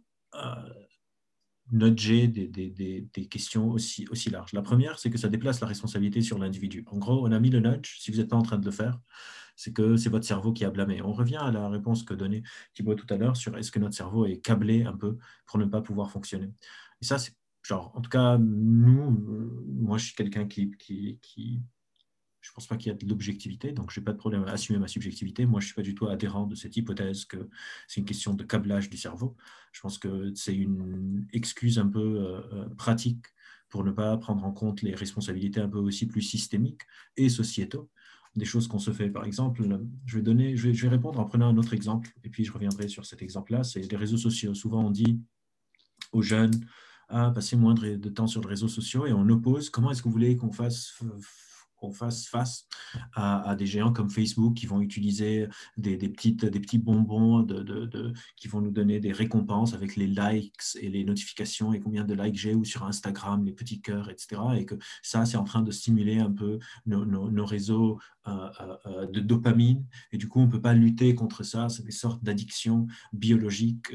[1.71, 4.53] nudger des, des, questions aussi, aussi larges.
[4.53, 6.83] La première, c'est que ça déplace la responsabilité sur l'individu.
[6.87, 8.71] En gros, on a mis le nudge, si vous n'êtes pas en train de le
[8.71, 8.99] faire,
[9.55, 11.01] c'est que c'est votre cerveau qui a blâmé.
[11.01, 13.95] On revient à la réponse que donnait Thibaut tout à l'heure sur est-ce que notre
[13.95, 16.51] cerveau est câblé un peu pour ne pas pouvoir fonctionner.
[17.01, 19.11] Et ça, c'est genre, en tout cas, nous,
[19.67, 20.75] moi, je suis quelqu'un qui
[22.43, 24.43] je ne pense pas qu'il y a de l'objectivité, donc je n'ai pas de problème
[24.43, 25.45] à assumer ma subjectivité.
[25.45, 27.49] Moi, je ne suis pas du tout adhérent de cette hypothèse que
[27.87, 29.37] c'est une question de câblage du cerveau.
[29.71, 33.27] Je pense que c'est une excuse un peu euh, euh, pratique
[33.69, 36.81] pour ne pas prendre en compte les responsabilités un peu aussi plus systémiques
[37.15, 37.89] et sociétaux
[38.35, 39.09] des choses qu'on se fait.
[39.09, 39.65] Par exemple,
[40.05, 42.43] je vais, donner, je vais, je vais répondre en prenant un autre exemple, et puis
[42.43, 44.53] je reviendrai sur cet exemple-là, c'est les réseaux sociaux.
[44.53, 45.21] Souvent, on dit
[46.11, 46.53] aux jeunes,
[47.07, 50.01] à ah, passer moins de temps sur les réseaux sociaux, et on oppose comment est-ce
[50.01, 50.99] que vous voulez qu'on fasse
[51.83, 52.65] qu'on fasse face
[53.13, 58.47] à, des géants comme Facebook qui vont utiliser des, petites, des petits bonbons de, qui
[58.47, 62.37] vont nous donner des récompenses avec les likes et les notifications et combien de likes
[62.37, 64.41] j'ai ou sur Instagram, les petits cœurs, etc.
[64.57, 69.07] Et que ça, c'est en train de stimuler un peu nos, réseaux euh, euh, euh,
[69.07, 69.85] de dopamine.
[70.13, 71.67] Et du coup, on ne peut pas lutter contre ça.
[71.67, 73.93] C'est des sortes d'addictions biologiques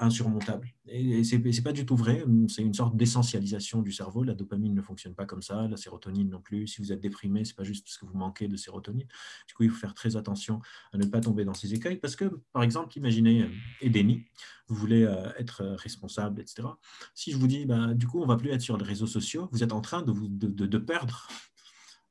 [0.00, 0.72] insurmontable.
[0.86, 4.24] Et, ce n'est pas du tout vrai, c'est une sorte d'essentialisation du cerveau.
[4.24, 6.66] La dopamine ne fonctionne pas comme ça, la sérotonine non plus.
[6.66, 9.06] Si vous êtes déprimé, ce n'est pas juste parce que vous manquez de sérotonine.
[9.46, 10.60] Du coup, il faut faire très attention
[10.92, 13.48] à ne pas tomber dans ces écueils parce que, par exemple, imaginez euh,
[13.80, 14.24] Edeni,
[14.68, 16.68] vous voulez euh, être responsable, etc.
[17.14, 19.48] Si je vous dis, bah, du coup, on va plus être sur les réseaux sociaux,
[19.52, 21.28] vous êtes en train de, vous, de, de perdre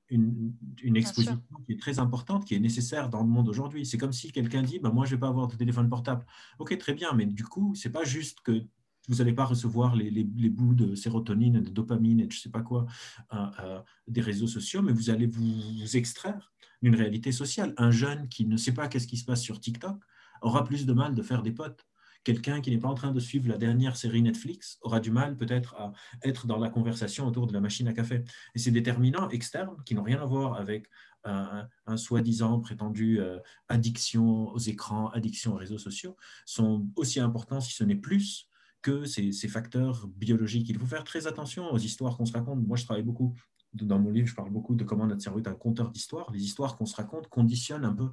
[0.10, 3.86] une, exposition qui est très importante, qui est nécessaire dans le monde aujourd'hui.
[3.86, 6.26] C'est comme si quelqu'un dit, bah, moi, je ne vais pas avoir de téléphone portable.
[6.60, 8.63] Ok, très bien, mais du coup, ce n'est pas juste que
[9.08, 12.50] vous n'allez pas recevoir les, les, bouts de sérotonine, de dopamine et je ne sais
[12.50, 12.86] pas quoi
[13.34, 15.41] euh, euh, des réseaux sociaux, mais vous allez vous,
[15.80, 17.74] vous extraire d'une réalité sociale.
[17.78, 19.98] Un jeune qui ne sait pas qu'est-ce qui se passe sur TikTok
[20.41, 21.88] aura plus de mal de faire des potes
[22.23, 25.38] quelqu'un qui n'est pas en train de suivre la dernière série Netflix aura du mal
[25.38, 25.91] peut-être à
[26.23, 28.23] être dans la conversation autour de la machine à café.
[28.56, 30.88] Et ces déterminants externes qui n'ont rien à voir avec
[31.23, 37.73] un, soi-disant prétendu euh, addiction aux écrans, addiction aux réseaux sociaux, sont aussi importants, si
[37.73, 38.49] ce n'est plus,
[38.82, 40.69] que ces, facteurs biologiques.
[40.69, 42.65] Il faut faire très attention aux histoires qu'on se raconte.
[42.65, 43.34] Moi, je travaille beaucoup
[43.73, 46.32] dans mon livre, je parle beaucoup de comment notre cerveau est un compteur d'histoires.
[46.32, 48.10] Les histoires qu'on se raconte conditionnent un peu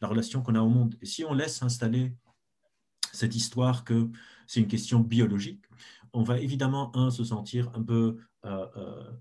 [0.00, 0.96] la relation qu'on a au monde.
[1.00, 2.14] Et si on laisse s'installer
[3.12, 4.08] cette histoire que
[4.46, 5.64] c'est une question biologique,
[6.12, 9.12] on va évidemment, un, se sentir un peu euh, euh,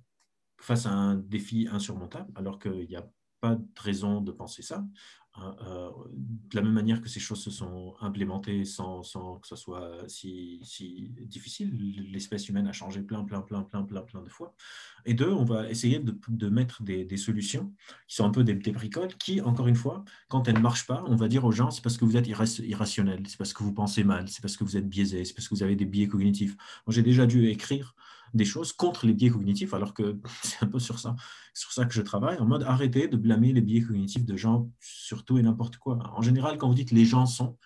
[0.59, 3.07] face à un défi insurmontable, alors qu'il n'y a
[3.45, 4.83] pas de raison de penser ça.
[5.37, 9.47] Hein, euh, de la même manière que ces choses se sont implémentées sans, sans que
[9.47, 11.73] ce soit si, si difficile,
[12.09, 14.55] l'espèce humaine a changé plein, plein, plein, plein, plein, plein de fois.
[15.05, 17.73] Et deux, on va essayer de, de mettre des, des, solutions
[18.07, 20.87] qui sont un peu des, des, bricoles qui, encore une fois, quand elles ne marchent
[20.87, 23.61] pas, on va dire aux gens, c'est parce que vous êtes irrationnel, c'est parce que
[23.61, 25.85] vous pensez mal, c'est parce que vous êtes biaisé, c'est parce que vous avez des
[25.85, 26.55] biais cognitifs.
[26.87, 27.93] J'ai déjà dû écrire
[28.33, 31.15] des choses contre les biais cognitifs, alors que c'est un peu sur ça,
[31.53, 34.69] sur ça que je travaille, en mode arrêtez de blâmer les biais cognitifs de gens
[34.79, 35.99] sur tout et n'importe quoi.
[36.15, 37.57] En général, quand vous dites les gens sont,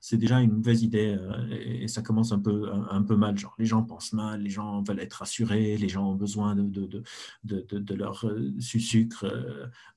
[0.00, 3.36] c'est déjà une mauvaise idée euh, et ça commence un peu, un, peu mal.
[3.36, 6.62] Genre, les gens pensent mal, les gens veulent être rassurés, les gens ont besoin de,
[6.62, 7.02] de,
[7.44, 9.24] de, de, leur euh, sucre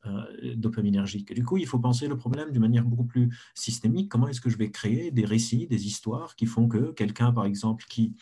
[0.06, 1.34] euh, dopaminergique.
[1.34, 4.10] du coup, il faut penser le problème d'une manière beaucoup plus systémique.
[4.10, 7.46] Comment est-ce que je vais créer des récits, des histoires qui font que quelqu'un, par
[7.46, 8.16] exemple, qui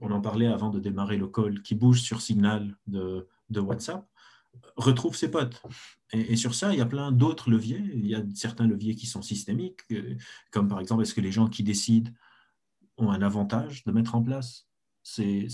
[0.00, 4.06] on en parlait avant de démarrer le call, qui bouge sur signal de, WhatsApp,
[4.76, 5.62] retrouve ses potes.
[6.12, 7.82] Et, sur ça, il y a plein d'autres leviers.
[7.94, 10.16] Il y a certains leviers qui sont systémiques, euh,
[10.50, 12.10] comme par exemple, est-ce que les gens qui décident
[12.98, 14.68] ont un avantage de mettre en place
[15.02, 15.48] ces,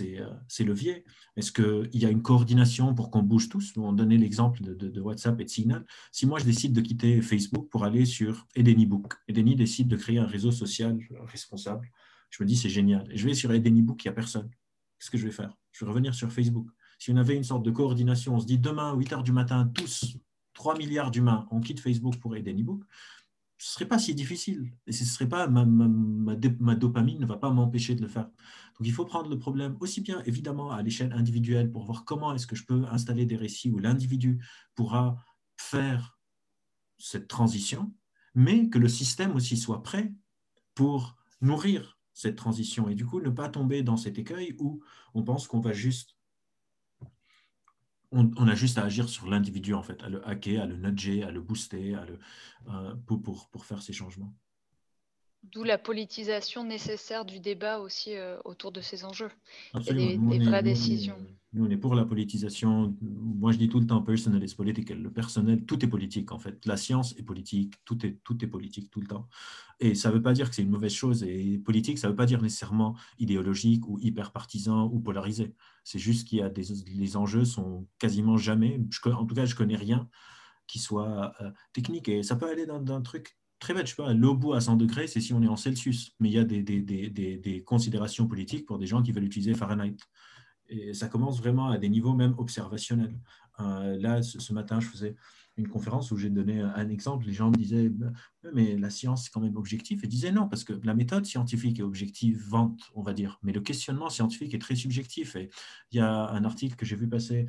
[0.00, 1.04] euh, leviers?
[1.36, 3.72] Est-ce qu'il y a une coordination pour qu'on bouge tous?
[3.76, 5.84] On donnait l'exemple de, WhatsApp et de Signal.
[6.10, 10.18] Si moi, je décide de quitter Facebook pour aller sur EdeniBook, Edeni décide de créer
[10.18, 11.90] un réseau social responsable
[12.30, 13.06] je me dis, c'est génial.
[13.12, 14.50] Et je vais sur Edenibook, il n'y a personne.
[14.98, 15.56] Qu'est-ce que je vais faire?
[15.72, 16.68] Je vais revenir sur Facebook.
[16.98, 19.70] Si on avait une sorte de coordination, on se dit demain, 8 h du matin,
[19.74, 20.16] tous,
[20.54, 22.82] 3 milliards d'humains, on quitte Facebook pour Edenibook,
[23.58, 24.72] ce ne serait pas si difficile.
[24.86, 28.24] Et ce serait pas ma, ma, dopamine ne va pas m'empêcher de le faire.
[28.24, 32.34] Donc il faut prendre le problème aussi bien évidemment à l'échelle individuelle pour voir comment
[32.34, 35.16] est-ce que je peux installer des récits où l'individu pourra
[35.56, 36.18] faire
[36.98, 37.92] cette transition,
[38.34, 40.12] mais que le système aussi soit prêt
[40.74, 44.80] pour nourrir cette transition et du coup ne pas tomber dans cet écueil où
[45.12, 46.16] on pense qu'on va juste
[48.16, 51.24] on, a juste à agir sur l'individu en fait, à le hacker, à le nudger,
[51.24, 52.18] à le booster, à le,
[52.68, 54.32] euh, pour, pour, pour faire ces changements.
[55.42, 59.30] D'où la politisation nécessaire du débat aussi euh, autour de ces enjeux.
[59.74, 61.18] Il y a des, vraies décisions.
[61.18, 61.26] Nous,
[61.58, 62.96] on est pour la politisation.
[63.00, 65.00] Moi, je dis tout le temps personal is political.
[65.00, 66.64] Le personnel, tout est politique en fait.
[66.66, 69.28] La science est politique, tout est, tout est politique tout le temps.
[69.80, 71.22] Et ça ne veut pas dire que c'est une mauvaise chose.
[71.22, 75.54] Et politique, ça ne veut pas dire nécessairement idéologique ou hyper partisan ou polarisé.
[75.84, 79.54] C'est juste qu'il y a des les enjeux sont quasiment jamais, en tout cas, je
[79.54, 80.08] connais rien
[80.66, 82.08] qui soit euh, technique.
[82.08, 84.76] Et ça peut aller dans, un truc très bête, je sais pas, l'eau à 100
[84.76, 86.14] degrés, c'est si on est en Celsius.
[86.20, 89.54] Mais il y a des, des, des, considérations politiques pour des gens qui veulent utiliser
[89.54, 89.96] Fahrenheit.
[90.68, 93.18] Et ça commence vraiment à des niveaux même observationnels.
[93.58, 95.14] là, ce, matin, je faisais
[95.56, 97.26] une conférence où j'ai donné un exemple.
[97.26, 98.10] Les gens me disaient, bah,
[98.54, 100.02] mais la science, c'est quand même objectif.
[100.02, 103.38] Et disaient non, parce que la méthode scientifique est objectivante, on va dire.
[103.42, 105.36] Mais le questionnement scientifique est très subjectif.
[105.36, 105.50] Et
[105.92, 107.46] il y a un article que j'ai vu passer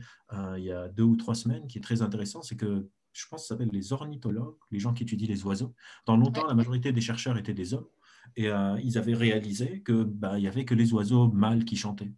[0.58, 2.41] il y a deux ou trois semaines qui est très intéressant.
[2.41, 5.73] C'est que je pense que ça s'appelle les ornithologues, les gens qui étudient les oiseaux.
[6.06, 7.88] Dans longtemps, la majorité des chercheurs étaient des hommes.
[8.36, 12.12] Et euh, ils avaient réalisé qu'il bah, n'y avait que les oiseaux mâles qui chantaient.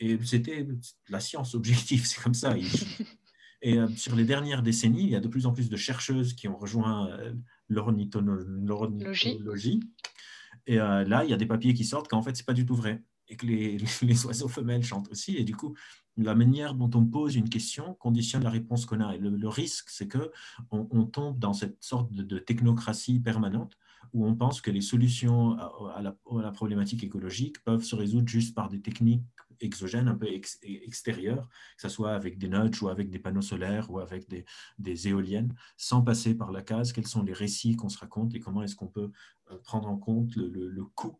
[0.00, 0.66] Et c'était
[1.08, 2.56] la science objective, c'est comme ça.
[3.62, 6.34] Et euh, sur les dernières décennies, il y a de plus en plus de chercheuses
[6.34, 7.34] qui ont rejoint euh,
[7.68, 9.80] l'ornithologie.
[10.66, 12.66] Et là, il y a des papiers qui sortent qu'en fait, ce n'est pas du
[12.66, 13.02] tout vrai.
[13.28, 15.36] Et que les, les, oiseaux femelles chantent aussi.
[15.36, 15.76] Et du coup,
[16.16, 19.14] la manière dont on pose une question conditionne la réponse qu'on a.
[19.14, 20.30] Et le, risque, c'est qu'on
[20.70, 23.76] on tombe dans cette sorte de, technocratie permanente
[24.12, 28.68] où on pense que les solutions à, la, problématique écologique peuvent se résoudre juste par
[28.68, 29.22] des techniques
[29.60, 30.26] exogènes, un peu
[30.62, 35.08] extérieures, que ce soit avec des nudges ou avec des panneaux solaires ou avec des,
[35.08, 38.62] éoliennes, sans passer par la case, quels sont les récits qu'on se raconte et comment
[38.62, 39.10] est-ce qu'on peut
[39.50, 41.18] euh, prendre en compte le, coût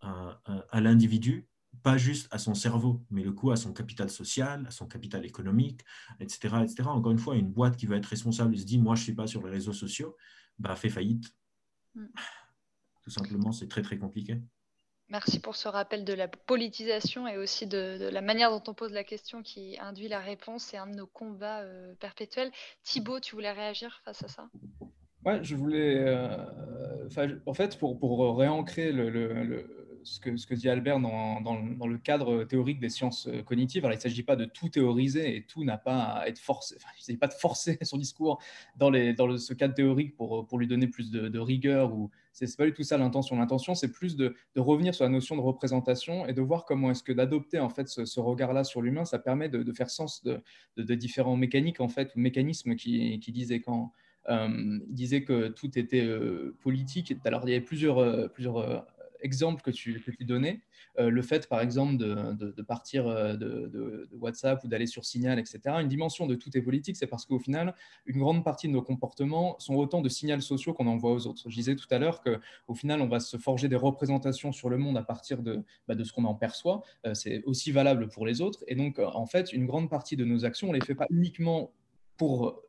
[0.00, 1.48] à l'individu
[1.82, 5.24] pas juste à son cerveau, mais le coût à son capital social, à son capital
[5.24, 5.82] économique,
[6.20, 6.56] etc.
[6.62, 6.88] etc.
[6.88, 9.04] Encore une fois, une boîte qui va être responsable et se dit, moi, je ne
[9.04, 10.16] suis pas sur les réseaux sociaux,
[10.58, 11.34] bah, fait faillite.
[11.96, 12.06] Mm.
[13.02, 14.40] Tout simplement, c'est très, très compliqué.
[15.08, 18.92] Merci pour ce rappel de la politisation et aussi de, la manière dont on pose
[18.92, 20.64] la question qui induit la réponse.
[20.64, 22.50] C'est un de nos combats euh, perpétuels.
[22.82, 24.48] Thibaut, tu voulais réagir face à ça?
[25.24, 25.98] Ouais, je voulais.
[25.98, 27.08] Euh,
[27.46, 31.98] en fait, pour, pour réancrer le, ce que, ce que dit Albert dans, dans, le
[31.98, 33.84] cadre théorique des sciences euh, cognitives.
[33.84, 36.76] Alors, il ne s'agit pas de tout théoriser et tout n'a pas à être forcé.
[36.78, 38.40] Il ne s'agit pas de forcer son discours
[38.76, 41.92] dans, les, dans ce cadre théorique pour, pour lui donner plus de, rigueur.
[41.92, 43.36] Ou c'est pas du tout ça l'intention.
[43.36, 47.02] L'intention, c'est plus de, revenir sur la notion de représentation et de voir comment est-ce
[47.02, 51.36] que d'adopter en fait ce, regard-là sur l'humain, ça permet de, faire sens de, différents
[51.36, 53.92] mécaniques en fait ou mécanismes qui, qui disaient quand
[54.28, 54.78] euh,
[55.26, 57.14] que tout était euh, politique.
[57.24, 58.86] Alors, il y avait plusieurs, plusieurs
[59.20, 60.60] exemple que tu, que donnais,
[60.98, 65.60] euh, le fait par exemple de, partir euh, de, WhatsApp ou d'aller sur Signal, etc.,
[65.80, 67.74] une dimension de tout est politique, c'est parce qu'au final,
[68.06, 71.42] une grande partie de nos comportements sont autant de signaux sociaux qu'on envoie aux autres.
[71.48, 74.78] Je disais tout à l'heure qu'au final, on va se forger des représentations sur le
[74.78, 76.82] monde à partir de, bah, de ce qu'on en perçoit.
[77.06, 78.64] Euh, c'est aussi valable pour les autres.
[78.66, 81.06] Et donc, en fait, une grande partie de nos actions, on ne les fait pas
[81.10, 81.72] uniquement
[82.16, 82.62] pour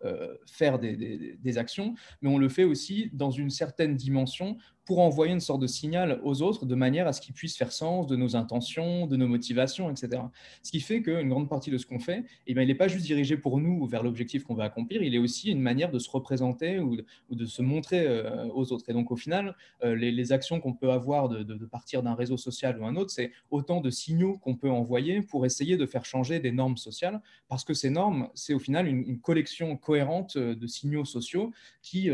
[0.45, 5.41] faire des, actions, mais on le fait aussi dans une certaine dimension pour envoyer une
[5.41, 8.37] sorte de signal aux autres de manière à ce qu'ils puissent faire sens de nos
[8.37, 10.23] intentions, de nos motivations, etc.
[10.63, 12.87] Ce qui fait qu'une grande partie de ce qu'on fait, eh bien, il n'est pas
[12.87, 15.91] juste dirigé pour nous ou vers l'objectif qu'on va accomplir, il est aussi une manière
[15.91, 16.95] de se représenter ou
[17.29, 18.85] de, se montrer euh, aux autres.
[18.89, 22.79] Et donc au final, euh, les, actions qu'on peut avoir de, partir d'un réseau social
[22.79, 26.39] ou un autre, c'est autant de signaux qu'on peut envoyer pour essayer de faire changer
[26.39, 30.67] des normes sociales, parce que ces normes, c'est au final une, collection cohérente euh, de
[30.67, 32.09] signaux sociaux qui,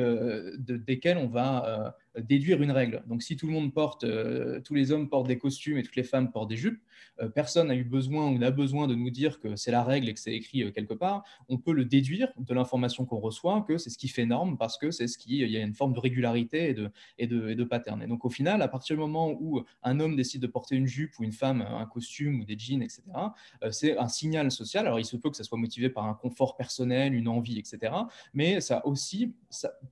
[0.58, 3.04] desquels on va déduire une règle.
[3.08, 5.96] Donc, si tout le monde porte, euh, tous les hommes portent des costumes et toutes
[5.96, 6.80] les femmes portent des jupes,
[7.22, 10.10] euh, personne n'a eu besoin ou n'a besoin de nous dire que c'est la règle
[10.10, 11.24] et que c'est écrit euh, quelque part.
[11.50, 14.78] On peut le déduire de l'information qu'on reçoit que c'est ce qui fait norme parce
[14.78, 17.50] que c'est ce qui, il y a une forme de régularité et de, et de,
[17.50, 18.02] et de pattern.
[18.04, 20.88] Et donc, au final, à partir du moment où un homme décide de porter une
[20.88, 23.02] jupe ou une femme un costume ou des jeans, etc.,
[23.72, 24.86] c'est un signal social.
[24.86, 27.94] Alors, il se peut que ça soit motivé par un confort personnel, une envie, etc.
[28.34, 29.34] Mais ça aussi,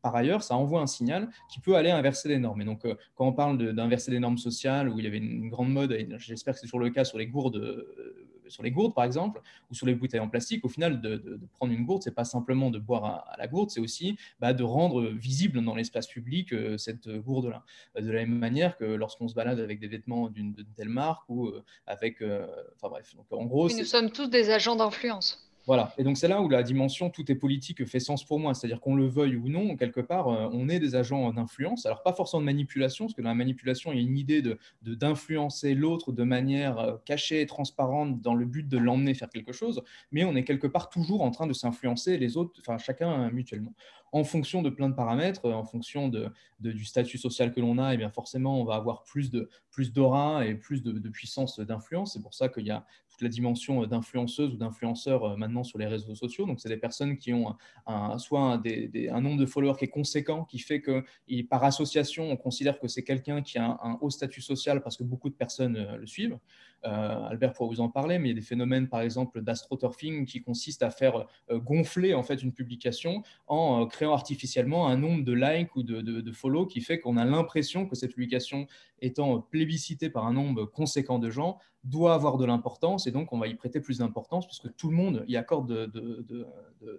[0.01, 2.61] par ailleurs, ça envoie un signal qui peut aller inverser des normes.
[2.61, 5.49] Et donc, euh, quand on parle d'inverser des normes sociales, où il y avait une
[5.49, 8.71] grande mode, et j'espère que c'est toujours le cas sur les gourdes, euh, sur les
[8.71, 12.03] gourdes par exemple, ou sur les bouteilles en plastique, au final, de, prendre une gourde,
[12.03, 15.75] c'est pas simplement de boire à, la gourde, c'est aussi bah, de rendre visible dans
[15.75, 17.63] l'espace public euh, cette gourde-là.
[17.99, 21.51] De la même manière que lorsqu'on se balade avec des vêtements d'une telle marque ou
[21.85, 23.15] avec, enfin bref.
[23.15, 25.50] Donc, en gros, nous sommes tous des agents d'influence.
[25.67, 25.93] Voilà.
[25.97, 28.53] Et donc, c'est là où la dimension tout est politique fait sens pour moi.
[28.53, 31.85] C'est-à-dire qu'on le veuille ou non, quelque part, euh, on est des agents d'influence.
[31.85, 34.41] Alors, pas forcément de manipulation, parce que dans la manipulation, il y a une idée
[34.41, 39.29] de, d'influencer l'autre de manière euh, cachée et transparente dans le but de l'emmener faire
[39.29, 42.77] quelque chose, mais on est quelque part toujours en train de s'influencer les autres, enfin,
[42.77, 43.73] chacun mutuellement
[44.11, 47.91] en fonction de plein de paramètres, en fonction de, du statut social que l'on a,
[47.91, 51.59] et eh bien forcément, on va avoir plus de plus d'aura et plus de, puissance
[51.59, 52.13] d'influence.
[52.13, 52.85] C'est pour ça qu'il y a
[53.21, 56.45] la dimension d'influenceuse ou d'influenceur euh, maintenant sur les réseaux sociaux.
[56.45, 57.55] Donc, c'est des personnes qui ont
[57.87, 61.03] un, soit un, nombre de followers qui est conséquent, qui fait que
[61.49, 65.03] par association, on considère que c'est quelqu'un qui a un, haut statut social parce que
[65.03, 66.37] beaucoup de personnes euh, le suivent.
[66.85, 70.25] Euh, Albert pourra vous en parler, mais il y a des phénomènes, par exemple, d'astroturfing
[70.25, 75.23] qui consistent à faire gonfler en fait une publication en créant créant artificiellement un nombre
[75.23, 78.65] de likes ou de, de, follow qui fait qu'on a l'impression que cette publication
[78.99, 83.39] étant plébiscitée par un nombre conséquent de gens, doit avoir de l'importance et donc on
[83.39, 86.47] va y prêter plus d'importance puisque tout le monde y accorde de,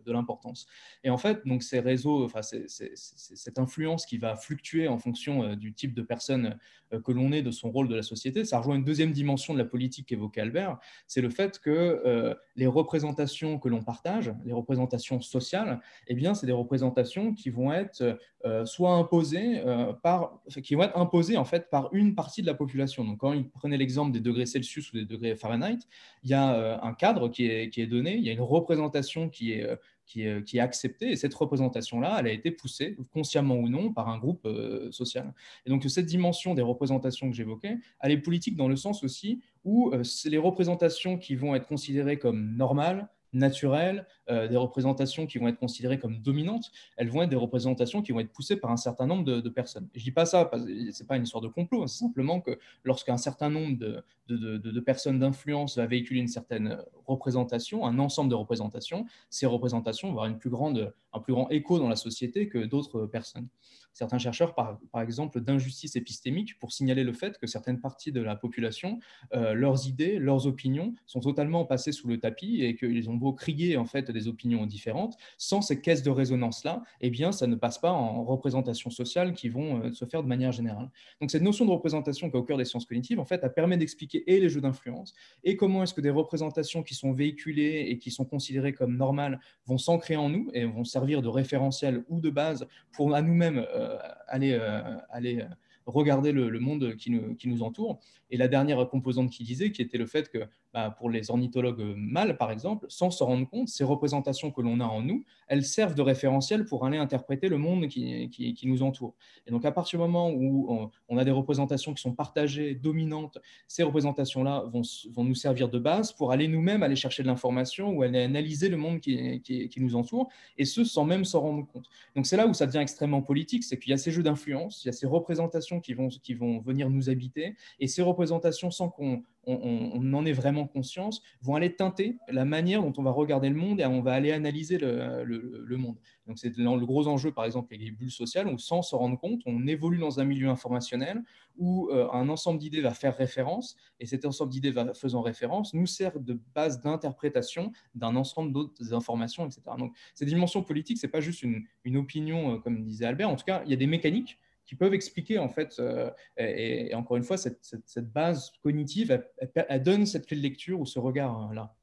[0.07, 0.67] l'importance.
[1.05, 5.57] Et en fait, donc ces réseaux, enfin, cette influence qui va fluctuer en fonction euh,
[5.57, 6.59] du type de personne
[6.93, 9.55] euh, que l'on est, de son rôle de la société, ça rejoint une deuxième dimension
[9.55, 14.33] de la politique qu'évoquait Albert, c'est le fait que euh, les représentations que l'on partage,
[14.45, 18.19] les représentations sociales, eh bien, c'est des représentations qui vont être
[18.65, 19.63] soit imposées
[20.03, 23.05] par, qui vont être imposées en fait par une partie de la population.
[23.05, 25.79] Donc, quand il prenait l'exemple des degrés Celsius ou des degrés Fahrenheit,
[26.25, 29.29] il y a un cadre qui est, qui est donné, il y a une représentation
[29.29, 29.69] qui est
[30.13, 31.13] qui est, qui acceptée.
[31.13, 35.33] Et cette représentation-là, elle a été poussée, consciemment ou non, par un groupe euh, social.
[35.65, 39.41] Et donc, cette dimension des représentations que j'évoquais, elle est politique dans le sens aussi
[39.65, 45.27] où euh, c'est les représentations qui vont être considérées comme normales, naturelles, euh, des représentations
[45.27, 48.57] qui vont être considérées comme dominantes, elles vont être des représentations qui vont être poussées
[48.57, 49.89] par un certain nombre de, personnes.
[49.95, 52.41] je ne dis pas ça, ce n'est pas une histoire de complot, hein, c'est simplement
[52.41, 58.31] que lorsqu'un certain nombre de, de personnes d'influence va véhiculer une certaine représentation, un ensemble
[58.31, 61.97] de représentations, ces représentations vont avoir une plus grande, un plus grand écho dans la
[61.97, 63.49] société que d'autres personnes
[63.93, 68.21] certains chercheurs, par, par exemple, d'injustice épistémique pour signaler le fait que certaines parties de
[68.21, 68.99] la population,
[69.35, 73.33] euh, leurs idées, leurs opinions sont totalement passées sous le tapis et qu'ils ont beau
[73.33, 77.57] crier en fait des opinions différentes, sans ces caisses de résonance-là, eh bien, ça ne
[77.57, 80.91] passe pas en représentations sociales qui vont euh, se faire de manière générale.
[81.21, 83.53] Donc, cette notion de représentation qui est au cœur des sciences cognitives, en fait, elle
[83.53, 85.15] permet d'expliquer et les jeux d'influence
[85.45, 89.41] et comment est-ce que des représentations qui sont véhiculées et qui sont considérées comme normales
[89.67, 93.65] vont s'ancrer en nous et vont servir de référentiel ou de base pour à nous-mêmes
[93.75, 93.82] euh,
[94.27, 95.45] aller, euh, aller
[95.87, 98.01] regarder le, monde qui nous, qui nous, entoure.
[98.31, 100.39] Et la dernière composante qu'il disait, qui était le fait que
[100.73, 104.81] bah, pour les ornithologues mâles, par exemple, sans se rendre compte, ces représentations que l'on
[104.81, 109.15] a en nous, elles servent de référentiel pour aller interpréter le monde qui, nous entoure.
[109.47, 113.37] Et donc, à partir du moment où on, a des représentations qui sont partagées, dominantes,
[113.69, 114.83] ces représentations-là vont,
[115.25, 118.79] nous servir de base pour aller nous-mêmes aller chercher de l'information ou aller analyser le
[118.79, 121.91] monde qui, nous entoure, et ce, sans même s'en rendre compte.
[122.17, 124.85] Donc, c'est là où ça devient extrêmement politique, c'est qu'il y a ces jeux d'influence,
[124.85, 129.23] il y a ces représentations qui vont venir nous habiter, et ces représentations, sans qu'on
[129.47, 133.57] on, en ait vraiment conscience, vont aller teinter la manière dont on va regarder le
[133.57, 135.97] monde et on va aller analyser le, monde.
[136.27, 139.19] Donc c'est le gros enjeu, par exemple, avec les bulles sociales, où sans s'en rendre
[139.19, 141.23] compte, on évolue dans un milieu informationnel
[141.57, 145.87] où euh, un ensemble d'idées va faire référence, et cet ensemble d'idées faisant référence nous
[145.87, 149.63] sert de base d'interprétation d'un ensemble d'autres informations, etc.
[149.79, 153.29] Donc cette dimension politique, ce n'est pas juste une, une opinion, euh, comme disait Albert,
[153.29, 156.95] en tout cas, il y a des mécaniques qui peuvent expliquer, en fait, euh, et,
[156.95, 159.23] encore une fois, cette, base cognitive,
[159.69, 161.75] elle, donne cette clé de lecture ou ce regard-là.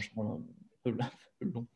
[0.00, 0.42] je prends un
[0.82, 0.96] peu
[1.40, 1.66] long.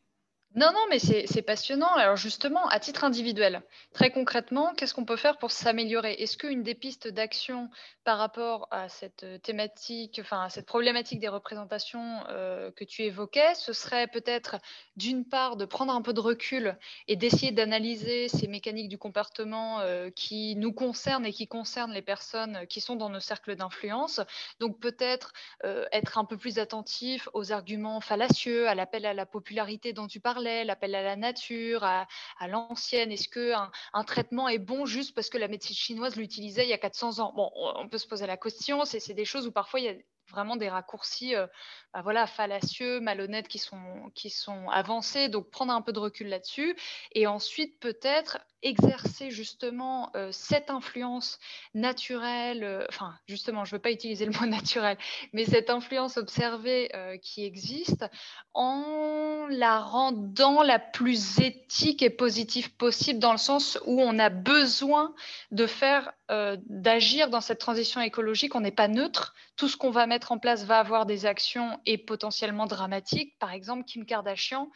[0.55, 1.91] Non, non, mais c'est passionnant.
[1.95, 6.13] Alors justement, à titre individuel, très concrètement, qu'est-ce qu'on peut faire pour s'améliorer?
[6.13, 7.71] Est-ce qu'une des pistes d'action
[8.03, 13.55] par rapport à cette thématique, enfin à cette problématique des représentations euh, que tu évoquais,
[13.55, 14.57] ce serait peut-être
[14.95, 16.77] d'une part de prendre un peu de recul
[17.07, 22.03] et d'essayer d'analyser ces mécaniques du comportement euh, qui nous concernent et qui concernent les
[22.03, 24.21] personnes qui sont dans nos cercles d'influence?
[24.59, 25.33] Donc peut-être
[25.63, 30.05] euh, être un peu plus attentif aux arguments fallacieux, à l'appel à la popularité dont
[30.05, 32.07] tu l'appel à la nature, à,
[32.47, 33.11] l'ancienne.
[33.11, 36.73] Est-ce qu'un un traitement est bon juste parce que la médecine chinoise l'utilisait il y
[36.73, 37.33] a 400 ans?
[37.35, 38.85] Bon, on peut se poser la question.
[38.85, 39.95] C'est des choses où parfois il y a
[40.29, 41.47] vraiment des raccourcis euh,
[41.93, 45.29] bah voilà, fallacieux, malhonnêtes qui sont avancés.
[45.29, 46.75] Donc, prendre un peu de recul là-dessus.
[47.13, 51.39] Et ensuite, peut-être exercer justement euh, cette influence
[51.73, 54.97] naturelle, euh, enfin, justement, je ne veux pas utiliser le mot naturel,
[55.33, 56.91] mais cette influence observée
[57.21, 58.05] qui existe
[58.53, 64.29] en la rendant la plus éthique et positive possible dans le sens où on a
[64.29, 65.13] besoin
[65.51, 68.55] de faire, d'agir dans cette transition écologique.
[68.55, 69.33] On n'est pas neutre.
[69.55, 73.37] Tout ce qu'on va mettre en place va avoir des actions et potentiellement dramatique.
[73.39, 74.69] Par exemple, Kim Kardashian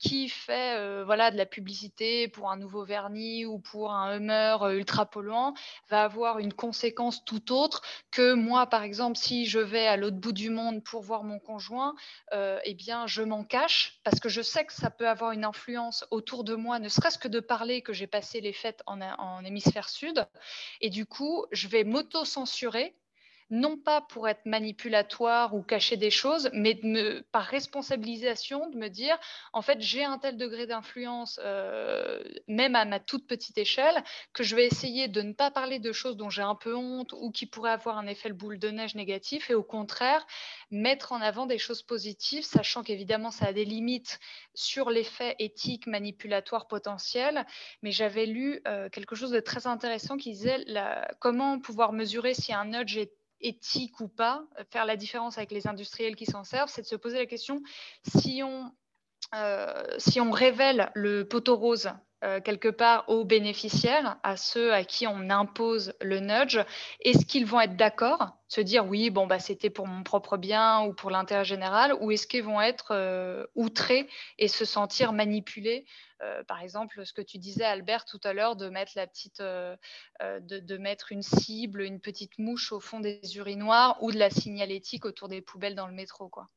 [0.00, 4.56] qui fait euh, voilà, de la publicité pour un nouveau vernis ou pour un Hummer
[4.62, 5.54] euh, ultra polluant
[5.88, 10.16] va avoir une conséquence tout autre que moi, par exemple, si je vais à l'autre
[10.16, 11.94] bout du monde pour voir mon conjoint,
[12.32, 15.44] euh, eh bien, je m'en cache parce que je sais que ça peut avoir une
[15.44, 19.00] influence autour de moi, ne serait-ce que de parler que j'ai passé les fêtes en,
[19.00, 20.26] en hémisphère sud.
[20.80, 22.94] Et du coup, je vais m'auto-censurer
[23.50, 26.80] non pas pour être manipulatoire ou cacher des choses, mais
[27.32, 29.18] par responsabilisation, de me dire,
[29.52, 34.42] en fait, j'ai un tel degré d'influence, euh, même à ma toute petite échelle, que
[34.42, 37.30] je vais essayer de ne pas parler de choses dont j'ai un peu honte ou
[37.30, 40.26] qui pourraient avoir un effet boule de neige négatif, et au contraire,
[40.70, 44.20] mettre en avant des choses positives, sachant qu'évidemment, ça a des limites
[44.54, 47.44] sur l'effet éthique, manipulatoire potentiel.
[47.82, 50.64] Mais j'avais lu euh, quelque chose de très intéressant qui disait
[51.18, 55.66] comment pouvoir mesurer si un nudge est éthique ou pas, faire la différence avec les
[55.66, 57.62] industriels qui s'en servent, c'est de se poser la question
[58.06, 58.72] si on,
[59.98, 61.90] si on révèle le poteau rose
[62.22, 66.60] euh, quelque part aux bénéficiaires, à ceux à qui on impose le nudge,
[67.00, 70.82] est-ce qu'ils vont être d'accord, se dire oui, bon, bah, c'était pour mon propre bien
[70.82, 74.06] ou pour l'intérêt général, ou est-ce qu'ils vont être euh, outrés
[74.38, 75.86] et se sentir manipulés
[76.22, 79.40] euh, par exemple, ce que tu disais, Albert, tout à l'heure, de mettre la petite,
[79.40, 85.04] de, mettre une cible, une petite mouche au fond des urinoirs ou de la signalétique
[85.04, 86.48] autour des poubelles dans le métro, quoi.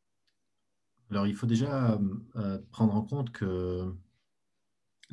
[1.11, 1.99] Alors, il faut déjà
[2.71, 3.93] prendre en compte que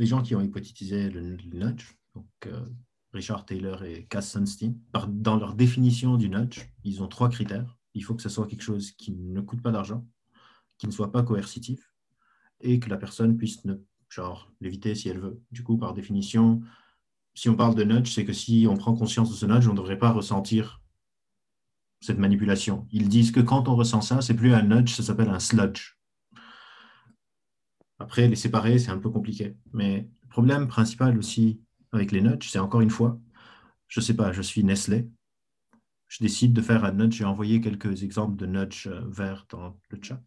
[0.01, 2.65] les gens qui ont hypothétisé le, nudge, donc euh,
[3.13, 4.75] Richard Taylor et Cass Sunstein,
[5.09, 7.77] dans leur définition du nudge, ils ont trois critères.
[7.93, 10.07] Il faut que ce soit quelque chose qui ne coûte pas d'argent,
[10.79, 11.93] qui ne soit pas coercitif,
[12.61, 13.75] et que la personne puisse ne,
[14.11, 15.41] genre l'éviter si elle veut.
[15.51, 16.61] Du coup, par définition,
[17.35, 19.73] si on parle de nudge, c'est que si on prend conscience de ce nudge, on
[19.73, 20.83] ne devrait pas ressentir
[22.01, 22.87] cette manipulation.
[22.91, 25.97] Ils disent que quand on ressent ça, c'est plus un nudge, ça s'appelle un sludge.
[27.99, 29.57] Après, les séparer, c'est un peu compliqué.
[29.73, 31.61] Mais le problème principal aussi
[31.93, 33.19] avec les nudges, c'est encore une fois,
[33.89, 35.09] je ne sais pas, je suis Nestlé,
[36.11, 37.19] je décide de faire un nudge.
[37.19, 40.21] J'ai envoyé quelques exemples de nudge euh, verts dans le chat.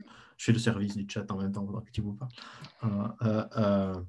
[0.43, 2.29] Je le service du chat en même temps que tu vous parles.
[3.21, 4.01] Euh, euh,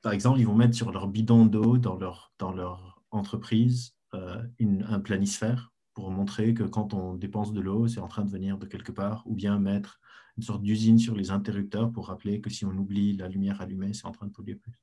[0.00, 5.00] par exemple, ils vont mettre sur leur bidon d'eau dans leur, dans leur entreprise un
[5.00, 8.64] planisphère pour montrer que quand on dépense de l'eau, c'est en train de venir de
[8.64, 10.00] quelque part, ou bien mettre
[10.38, 13.92] une sorte d'usine sur les interrupteurs pour rappeler que si on oublie la lumière allumée,
[13.92, 14.80] c'est en train de polluer plus.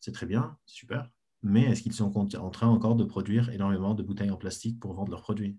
[0.00, 1.08] C'est très bien, super.
[1.42, 4.94] Mais est-ce qu'ils sont en train encore de produire énormément de bouteilles en plastique pour
[4.94, 5.56] vendre leurs produits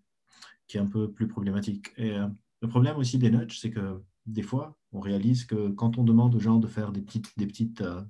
[0.68, 1.94] Qui est un peu plus problématique.
[1.96, 2.28] Et euh,
[2.62, 6.36] le problème aussi des nudges, c'est que des fois, on réalise que quand on demande
[6.36, 8.02] aux gens de faire des, petites, des, petites, euh,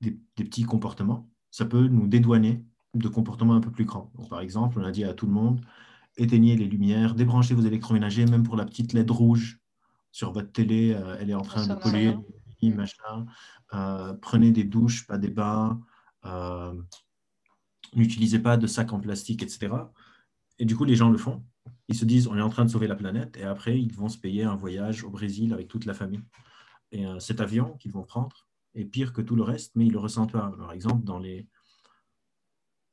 [0.00, 4.12] des, petits comportements, ça peut nous dédouaner de comportements un peu plus grands.
[4.28, 5.60] par exemple, on a dit à tout le monde,
[6.16, 9.60] éteignez les lumières, débranchez vos électroménagers, même pour la petite LED rouge
[10.12, 12.16] sur votre télé, euh, elle est en train de polluer,
[12.74, 13.26] machin.
[13.74, 15.80] Euh, prenez des douches, pas des bains,
[16.24, 16.74] euh,
[17.94, 19.68] n'utilisez pas de sacs en plastique, etc.
[20.58, 21.44] Et du coup, les gens le font.
[21.90, 24.08] Ils se disent, on est en train de sauver la planète, et après, ils vont
[24.08, 26.22] se payer un voyage au Brésil avec toute la famille.
[26.92, 29.98] Et cet avion qu'ils vont prendre est pire que tout le reste, mais ils le
[29.98, 30.52] ressentent pas.
[30.56, 31.48] Par exemple, dans les...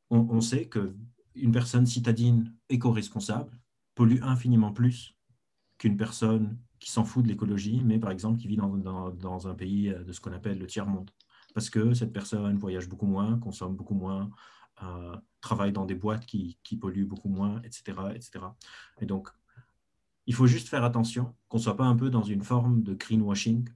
[0.09, 0.95] on, sait que
[1.35, 3.51] une personne citadine éco-responsable
[3.93, 5.15] pollue infiniment plus
[5.77, 9.93] qu'une personne qui s'en fout de l'écologie, mais par exemple qui vit dans, un pays
[9.93, 11.11] de ce qu'on appelle le tiers-monde.
[11.53, 14.31] Parce que cette personne voyage beaucoup moins, consomme beaucoup moins,
[14.83, 18.45] euh, travaille dans des boîtes qui, polluent beaucoup moins, etc., etc.
[19.01, 19.29] Et donc,
[20.25, 22.93] il faut juste faire attention qu'on ne soit pas un peu dans une forme de
[22.93, 23.67] greenwashing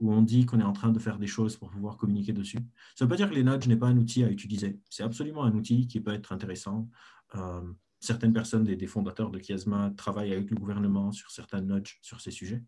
[0.00, 2.58] où on dit qu'on est en train de faire des choses pour pouvoir communiquer dessus.
[2.94, 4.78] Ça ne veut pas dire que les nudges n'est pas un outil à utiliser.
[4.90, 6.90] C'est absolument un outil qui peut être intéressant.
[7.34, 7.62] Euh,
[8.00, 12.30] certaines personnes des, fondateurs de Chiasma travaillent avec le gouvernement sur certains nudges sur ces
[12.30, 12.62] sujets.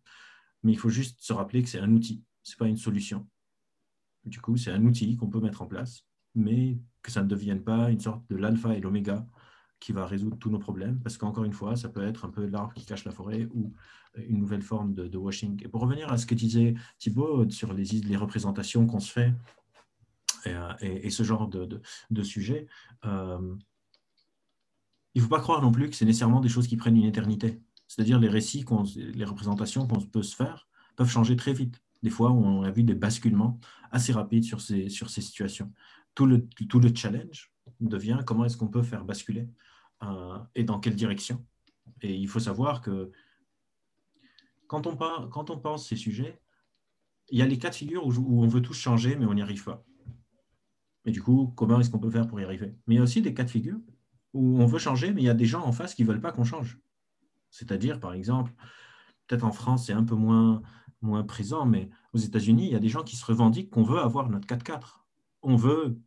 [0.63, 3.29] Mais il faut juste se rappeler que c'est un outil, ce n'est pas une solution.
[4.25, 6.05] Du coup, c'est un outil qu'on peut mettre en place,
[6.35, 9.27] mais que ça ne devienne pas une sorte de l'alpha et l'oméga
[9.81, 12.47] qui va résoudre tous nos problèmes, parce qu'encore une fois, ça peut être un peu
[12.47, 13.73] l'arbre qui cache la forêt ou
[14.17, 15.63] une nouvelle forme de, washing.
[15.65, 19.33] Et pour revenir à ce que disait Thibault sur les, représentations qu'on se fait
[20.45, 22.67] et, euh, ce genre de, sujet,
[23.05, 23.55] euh,
[25.15, 27.05] il ne faut pas croire non plus que c'est nécessairement des choses qui prennent une
[27.05, 27.61] éternité.
[27.87, 28.65] C'est-à-dire les récits,
[28.97, 31.81] les représentations qu'on peut se faire peuvent changer très vite.
[32.03, 33.59] Des fois, on a vu des basculements
[33.91, 35.73] assez rapides sur ces situations.
[36.19, 39.49] Tout le, tout le challenge devient comment est-ce qu'on peut faire basculer
[40.03, 41.47] euh, et dans quelle direction.
[42.03, 43.13] Et il faut savoir que
[44.67, 44.97] quand on,
[45.29, 46.41] quand on pense ces sujets,
[47.31, 49.43] il y a les cas de figure où, on veut tous changer, mais on n'y
[49.43, 49.85] arrive pas.
[51.05, 52.75] Et du coup, comment est-ce qu'on peut faire pour y arriver?
[52.89, 53.79] Mais il y a aussi des cas de figure
[54.35, 56.21] où on veut changer, mais il y a des gens en face qui ne veulent
[56.21, 56.81] pas qu'on change.
[57.51, 58.53] C'est-à-dire, par exemple,
[59.29, 60.63] peut-être en France, c'est un peu moins,
[61.01, 64.01] moins présent, mais aux États-Unis, il y a des gens qui se revendiquent qu'on veut
[64.01, 65.05] avoir notre 4x4.
[65.43, 65.99] On veut,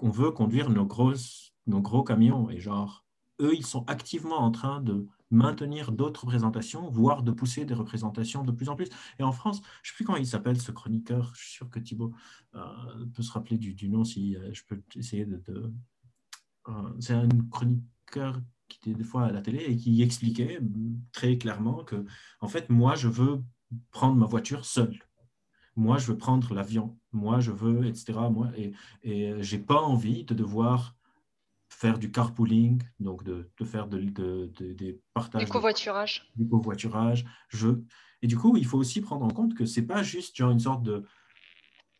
[0.00, 2.50] on veut conduire nos, grosses, nos gros camions.
[2.50, 3.04] Et genre,
[3.40, 8.44] eux, ils sont activement en train de maintenir d'autres représentations, voire de pousser des représentations
[8.44, 8.88] de plus en plus.
[9.18, 11.70] Et en France, je ne sais plus comment il s'appelle ce chroniqueur, je suis sûr
[11.70, 12.12] que Thibault
[12.54, 12.60] euh,
[13.14, 15.42] peut se rappeler du, nom si euh, je peux essayer de...
[16.68, 20.60] Euh, c'est un chroniqueur qui était des fois à la télé et qui expliquait
[21.12, 22.04] très clairement que,
[22.40, 23.42] en fait, moi, je veux
[23.90, 24.98] prendre ma voiture seule.
[25.76, 26.98] Moi, je veux prendre l'avion.
[27.12, 28.14] Moi, je veux, etc.
[28.30, 30.96] Moi, et, et j'ai pas envie de devoir
[31.68, 35.44] faire du carpooling, donc de, de faire de, de, des partages.
[35.44, 36.30] Du covoiturage.
[36.36, 37.24] Du covoiturage.
[37.48, 37.70] Je...
[38.22, 40.50] Et du coup, il faut aussi prendre en compte que ce n'est pas juste genre
[40.50, 41.04] une sorte de,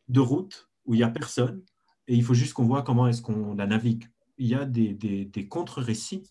[0.09, 1.63] de route où il n'y a personne
[2.07, 4.09] et il faut juste qu'on voit comment est-ce qu'on la navigue.
[4.39, 6.31] il y a des, des, contre-récits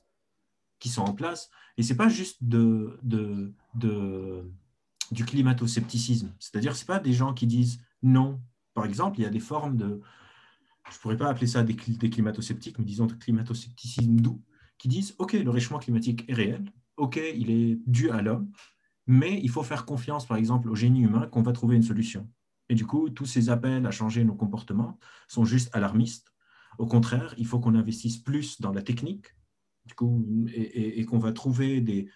[0.80, 1.50] qui sont en place.
[1.78, 4.52] Et ce n'est pas juste de, de, de
[5.12, 6.34] du climato-scepticisme.
[6.40, 8.42] C'est-à-dire, ce pas des gens qui disent non.
[8.74, 10.02] Par exemple, il y a des formes de,
[10.90, 14.42] je ne pourrais pas appeler ça des, des climato-sceptiques, mais disons de climato-scepticisme doux,
[14.78, 18.52] qui disent, OK, le réchauffement climatique est réel, OK, il est dû à l'homme,
[19.08, 22.30] mais il faut faire confiance, par exemple, au génie humain qu'on va trouver une solution.
[22.70, 24.98] Et du coup, tous ces appels à changer nos comportements
[25.28, 26.32] sont juste alarmistes.
[26.78, 29.28] Au contraire, il faut qu'on investisse plus dans la technique,
[29.86, 32.08] du coup, et, qu'on va trouver des,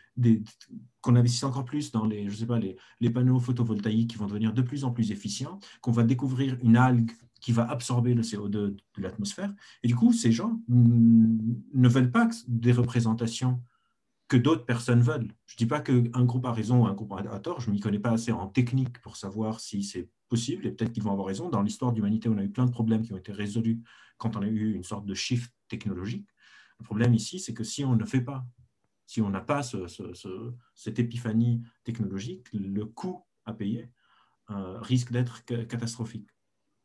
[1.01, 4.53] qu'on investisse encore plus dans les, je sais pas, les, panneaux photovoltaïques qui vont devenir
[4.53, 7.11] de plus en plus efficients, qu'on va découvrir une algue
[7.41, 9.53] qui va absorber le CO2 de l'atmosphère.
[9.84, 13.61] Et du coup, ces gens ne veulent pas des représentations
[14.28, 15.32] que d'autres personnes veulent.
[15.45, 17.76] Je ne dis pas qu'un groupe a raison ou un groupe a tort, je ne
[17.76, 21.11] m'y connais pas assez en technique pour savoir si c'est possible, et peut-être qu'ils vont
[21.11, 21.49] avoir raison.
[21.49, 23.82] Dans l'histoire de l'humanité, on a eu plein de problèmes qui ont été résolus
[24.18, 26.28] quand on a eu une sorte de shift technologique.
[26.80, 28.45] Le problème ici, c'est que si on ne fait pas,
[29.05, 29.61] si on n'a pas
[30.73, 33.89] cette épiphanie technologique, le coût à payer
[34.51, 36.30] euh, risque d'être catastrophique.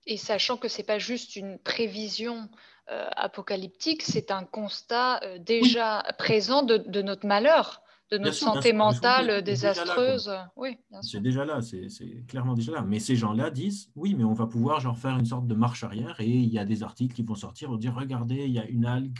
[0.06, 2.48] Et sachant que ce n'est pas juste une prévision
[2.90, 9.42] euh, apocalyptique, c'est un constat euh, déjà présent de, notre malheur, de notre santé mentale
[9.42, 10.32] désastreuse.
[10.56, 12.82] oui, c'est déjà là, c'est clairement déjà là.
[12.82, 15.84] Mais ces gens-là disent, oui, mais on va pouvoir genre, faire une sorte de marche
[15.84, 18.58] arrière et il y a des articles qui vont sortir pour dire, regardez, il y
[18.58, 19.18] a une algue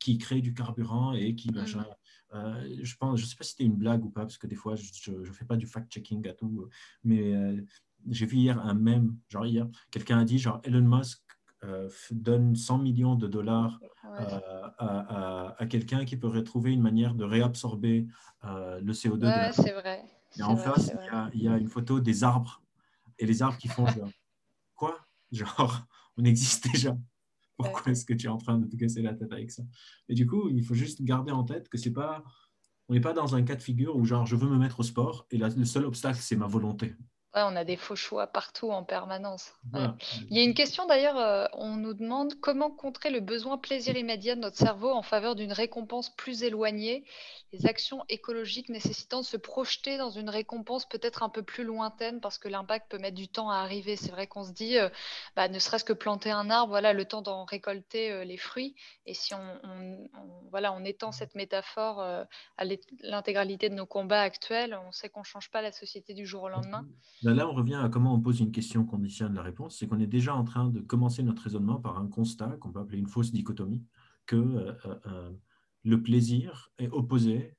[0.00, 1.50] qui crée du carburant et qui...
[1.50, 1.84] Mm.
[2.32, 4.46] Euh, je pense, je ne sais pas si c'était une blague ou pas, parce que
[4.46, 6.68] des fois, je ne fais pas du fact-checking à tout,
[7.04, 7.34] mais
[8.08, 11.22] j'ai vu hier un même, genre hier, quelqu'un a dit, genre Elon Musk
[11.64, 14.40] euh, donne 100 millions de dollars euh,
[14.78, 18.06] à, à, quelqu'un qui pourrait trouver une manière de réabsorber
[18.44, 19.26] euh, le CO2.
[19.26, 20.02] Ouais, c'est vrai.
[20.38, 20.90] Et en face,
[21.34, 22.62] il y, a une photo des arbres.
[23.18, 24.08] Et les arbres qui font genre,
[24.74, 24.98] quoi?
[25.32, 25.86] Genre,
[26.16, 26.96] on existe déjà.
[27.62, 29.62] Pourquoi est-ce que tu es en train de te casser la tête avec ça.
[30.08, 32.24] Et du coup, il faut juste garder en tête que c'est pas,
[32.88, 34.82] on n'est pas dans un cas de figure où genre je veux me mettre au
[34.82, 36.94] sport et le seul obstacle c'est ma volonté
[37.34, 39.52] on a des faux choix partout en permanence.
[40.30, 43.96] Il y a une question d'ailleurs, euh, on nous demande comment contrer le besoin plaisir
[43.96, 47.04] immédiat de notre cerveau en faveur d'une récompense plus éloignée,
[47.52, 52.20] les actions écologiques nécessitant de se projeter dans une récompense peut-être un peu plus lointaine
[52.20, 53.96] parce que l'impact peut mettre du temps à arriver.
[53.96, 54.88] C'est vrai qu'on se dit, euh,
[55.36, 58.74] bah, ne serait-ce que planter un arbre, voilà le temps d'en récolter euh, les fruits.
[59.06, 60.08] Et si on,
[60.50, 62.26] voilà, on étend cette métaphore à
[63.02, 66.44] l'intégralité de nos combats actuels, on sait qu'on ne change pas la société du jour
[66.44, 66.86] au lendemain.
[67.22, 69.76] Là, on revient à comment on pose une question, conditionne la réponse.
[69.78, 72.80] C'est qu'on est déjà en train de commencer notre raisonnement par un constat qu'on peut
[72.80, 73.84] appeler une fausse dichotomie,
[74.26, 75.30] que euh, euh, euh,
[75.84, 77.56] le plaisir est opposé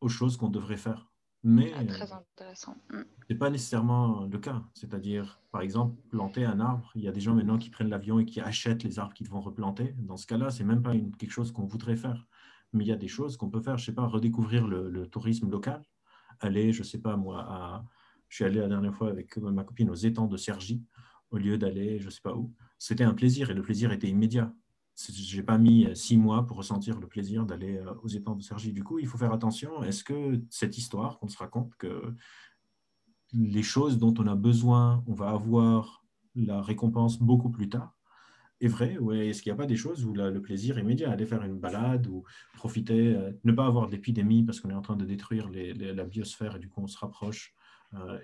[0.00, 1.08] aux choses qu'on devrait faire.
[1.44, 2.76] Mais ah, très intéressant.
[2.90, 3.00] Mm.
[3.00, 4.62] ce n'est pas nécessairement le cas.
[4.74, 8.20] C'est-à-dire, par exemple, planter un arbre, il y a des gens maintenant qui prennent l'avion
[8.20, 9.94] et qui achètent les arbres qu'ils vont replanter.
[9.98, 12.28] Dans ce cas-là, ce n'est même pas une, quelque chose qu'on voudrait faire.
[12.72, 13.76] Mais il y a des choses qu'on peut faire.
[13.76, 15.82] Je ne sais pas, redécouvrir le, le tourisme local,
[16.38, 17.84] aller, je ne sais pas moi, à
[18.32, 20.82] je suis allé la dernière fois avec ma copine aux étangs de Sergi,
[21.30, 22.50] au lieu d'aller je ne sais pas où.
[22.78, 24.54] C'était un plaisir et le plaisir était immédiat.
[24.96, 28.34] Je n'ai pas mis euh, six mois pour ressentir le plaisir d'aller euh, aux étangs
[28.34, 28.72] de Sergi.
[28.72, 29.82] Du coup, il faut faire attention.
[29.82, 32.14] Est-ce que cette histoire qu'on se raconte, que
[33.34, 36.02] les choses dont on a besoin, on va avoir
[36.34, 37.98] la récompense beaucoup plus tard,
[38.62, 38.96] est vrai?
[38.96, 41.58] Ou est-ce qu'il n'y a pas des choses où le plaisir immédiat, aller faire une
[41.58, 42.24] balade ou
[42.54, 46.56] profiter, euh, ne pas avoir d'épidémie parce qu'on est en train de détruire la biosphère
[46.56, 47.61] et du coup on se rapproche euh,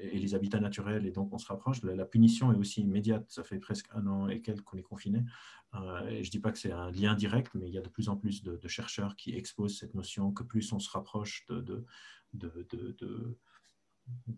[0.00, 1.82] et les habitats naturels, et donc on se rapproche.
[1.82, 5.24] La, punition est aussi immédiate, ça fait presque un an et quelques qu'on est confiné.
[5.74, 7.88] Euh, je ne dis pas que c'est un lien direct, mais il y a de
[7.88, 11.86] plus en plus de, chercheurs qui exposent cette notion que plus on se rapproche de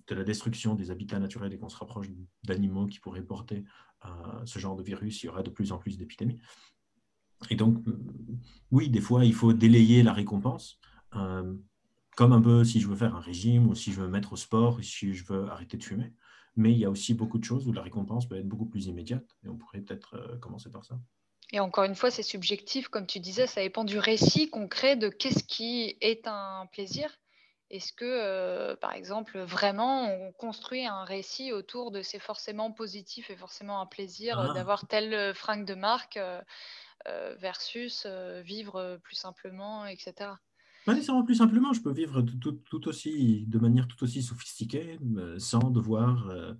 [0.08, 2.08] la destruction des habitats naturels et qu'on se rapproche
[2.42, 3.64] d'animaux qui pourraient porter
[4.04, 4.08] euh,
[4.44, 6.40] ce genre de virus, il y aura de plus en plus d'épidémies.
[7.48, 7.82] Et donc,
[8.70, 10.78] oui, des fois, il faut délayer la récompense
[12.20, 14.34] comme un peu si je veux faire un régime ou si je veux me mettre
[14.34, 16.12] au sport ou si je veux arrêter de fumer.
[16.54, 18.88] Mais il y a aussi beaucoup de choses où la récompense peut être beaucoup plus
[18.88, 20.98] immédiate et on pourrait peut-être euh, commencer par ça.
[21.50, 25.08] Et encore une fois, c'est subjectif, comme tu disais, ça dépend du récit concret de
[25.08, 27.10] qu'est-ce qui est un plaisir.
[27.70, 33.30] Est-ce que, euh, par exemple, vraiment, on construit un récit autour de c'est forcément positif
[33.30, 34.52] et forcément un plaisir euh, ah.
[34.52, 36.18] d'avoir telle fringue de marque
[37.38, 38.04] versus
[38.44, 40.32] vivre plus simplement, etc.
[40.86, 45.38] Pas nécessairement plus simplement, je peux vivre tout, aussi, de manière tout aussi sophistiquée, euh,
[45.38, 46.54] sans devoir euh,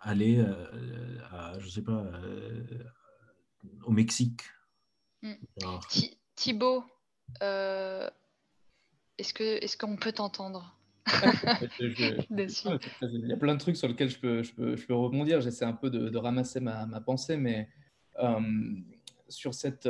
[0.00, 2.04] aller euh, à, je sais pas,
[3.84, 4.42] au Mexique.
[5.22, 5.34] Hmm.
[6.36, 6.84] Thibaut,
[7.40, 10.78] est-ce que est-ce qu'on peut t'entendre?
[11.80, 15.40] Il y a plein de trucs sur lesquels je peux, je peux, je peux rebondir.
[15.40, 17.68] J'essaie un peu de, ramasser ma, ma, pensée, mais
[19.28, 19.88] sur cette.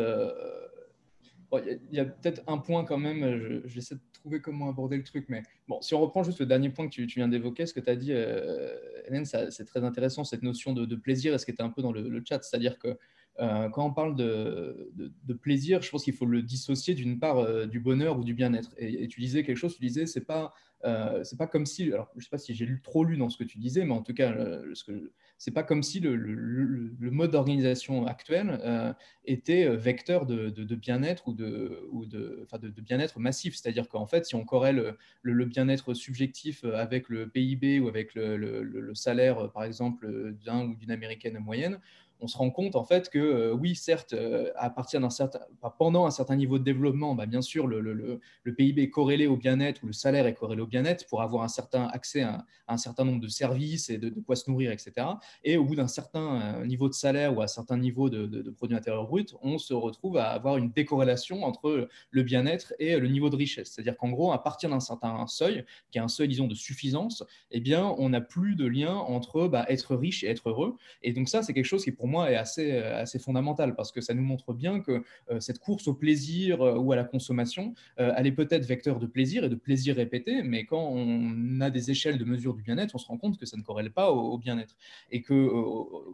[1.53, 4.68] Il y a, peut-être un point quand même, je, je, vais essayer de trouver comment
[4.68, 7.28] aborder le truc, mais bon, si on reprend juste le dernier point que tu, viens
[7.28, 11.38] d'évoquer, ce que tu as dit, Hélène, c'est très intéressant, cette notion de, plaisir, et
[11.38, 12.96] ce qui était un peu dans le chat, c'est-à-dire que
[13.41, 14.93] euh, quand on parle de,
[15.41, 18.70] plaisir, je pense qu'il faut le dissocier d'une part euh, du bonheur ou du bien-être.
[18.76, 20.53] Et, tu disais quelque chose, tu disais, c'est pas,
[20.85, 23.39] euh, c'est pas comme si, alors je sais pas si j'ai trop lu dans ce
[23.39, 24.35] que tu disais, mais en tout cas,
[24.74, 31.33] ce que c'est pas comme si le, mode d'organisation actuel était vecteur de, bien-être ou
[31.33, 32.47] de, ou de,
[32.83, 33.57] bien-être massif.
[33.57, 38.93] C'est-à-dire qu'en fait, si on corrèle le, bien-être subjectif avec le PIB ou avec le,
[38.95, 41.80] salaire, par exemple, d'un ou d'une américaine moyenne,
[42.23, 45.41] on se rend compte en fait que euh, oui, certes, euh, à partir d'un certain,
[45.79, 48.20] pendant un certain niveau de développement, bah, bien sûr, le,
[48.57, 51.49] PIB est corrélé au bien-être ou le salaire est corrélé au bien-être pour avoir un
[51.49, 55.07] certain accès à, un certain nombre de services et de, quoi se nourrir, etc.
[55.45, 58.27] Et au bout d'un certain euh, niveau de salaire ou à un certain niveau de,
[58.27, 62.97] de, produit intérieur brut, on se retrouve à avoir une décorrélation entre le bien-être et
[62.99, 63.73] le niveau de richesse.
[63.73, 67.25] C'est-à-dire qu'en gros, à partir d'un certain seuil, qui est un seuil, disons, de suffisance,
[67.51, 70.77] eh bien, on n'a plus de lien entre bah, être riche et être heureux.
[71.03, 73.92] Et donc ça, c'est quelque chose qui pour moi, est assez, euh, assez fondamental parce
[73.92, 77.04] que ça nous montre bien que euh, cette course au plaisir euh, ou à la
[77.04, 81.70] consommation, elle est peut-être vecteur de plaisir et de plaisir répété, mais quand on a
[81.70, 84.10] des échelles de mesure du bien-être, on se rend compte que ça ne corrèle pas
[84.10, 84.76] au, bien-être.
[85.10, 85.48] Et que,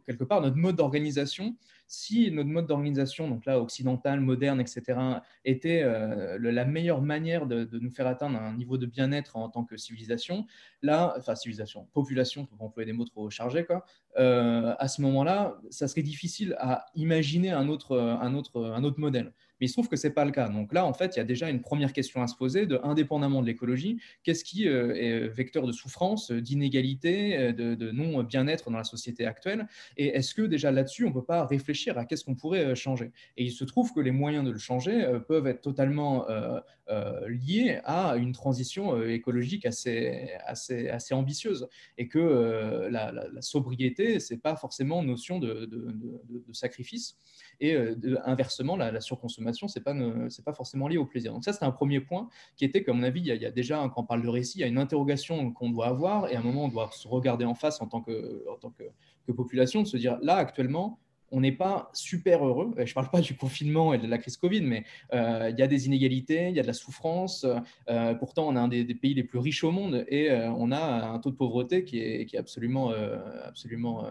[0.07, 1.57] quelque part, notre mode d'organisation,
[1.89, 4.99] si notre mode d'organisation, donc là, occidental, moderne, etc.,
[5.45, 5.83] était
[6.39, 10.47] la meilleure manière de, nous faire atteindre un niveau de bien-être en tant que civilisation,
[10.83, 13.85] là, enfin, civilisation, population, pour employer des mots trop chargés, quoi,
[14.17, 19.33] à ce moment-là, ça serait difficile à imaginer un autre, un autre, un autre modèle.
[19.61, 20.49] Mais il se trouve que ce n'est pas le cas.
[20.49, 22.81] Donc là, en fait, il y a déjà une première question à se poser, de,
[22.83, 28.79] indépendamment de l'écologie, qu'est-ce qui euh, est vecteur de souffrance, d'inégalité, euh, de, non-bien-être dans
[28.79, 29.67] la société actuelle?
[29.97, 32.75] Et est-ce que déjà là-dessus, on ne peut pas réfléchir à qu'est-ce qu'on pourrait euh,
[32.75, 33.11] changer?
[33.37, 36.27] Et il se trouve que les moyens de le changer peuvent être totalement
[37.27, 41.69] liés à une transition écologique assez, assez, assez ambitieuse.
[41.97, 47.17] Et que la, sobriété, ce n'est pas forcément notion de, de sacrifice.
[47.61, 47.77] Et
[48.25, 49.95] inversement, la, surconsommation c'est pas,
[50.29, 51.33] c'est pas forcément lié au plaisir.
[51.33, 53.79] Donc ça, c'est un premier point qui était qu'à mon avis, il y, a, déjà,
[53.95, 56.41] quand on parle de récit, il y a une interrogation qu'on doit avoir et à
[56.41, 58.85] un moment, on doit se regarder en face en tant que, en tant que,
[59.33, 60.99] population, de se dire, là, actuellement,
[61.31, 62.73] on n'est pas super heureux.
[62.79, 65.63] Je ne parle pas du confinement et de la crise Covid, mais euh, il y
[65.63, 67.47] a des inégalités, il y a de la souffrance.
[67.89, 70.73] Euh, pourtant, on est un des, pays les plus riches au monde et euh, on
[70.73, 72.93] a un taux de pauvreté qui est, qui est absolument,
[73.45, 74.11] absolument euh,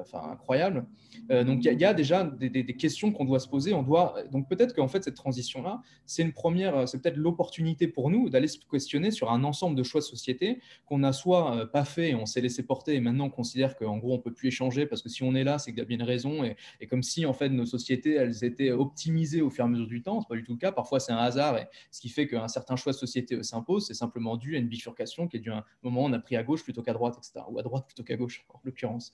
[0.00, 0.86] enfin incroyable.
[1.30, 3.74] Euh, donc il y, a déjà des, questions qu'on doit se poser.
[3.74, 7.86] On doit donc peut-être qu'en fait cette transition là, c'est une première, c'est peut-être l'opportunité
[7.86, 11.56] pour nous d'aller se questionner sur un ensemble de choix de société qu'on n'a soit
[11.56, 14.18] euh, pas fait et on s'est laissé porter et maintenant on considère qu'en gros on
[14.18, 16.02] peut plus échanger parce que si on est là, c'est qu'il y a bien une
[16.02, 16.56] raison et,
[16.86, 20.02] comme si en fait nos sociétés elles étaient optimisées au fur et à mesure du
[20.02, 20.20] temps.
[20.20, 20.72] C'est pas du tout le cas.
[20.72, 23.94] Parfois c'est un hasard et ce qui fait qu'un certain choix de société s'impose, c'est
[23.94, 26.42] simplement dû à une bifurcation qui est dû à un moment on a pris à
[26.42, 27.44] gauche plutôt qu'à droite, etc.
[27.48, 29.12] Ou à droite plutôt qu'à gauche en l'occurrence.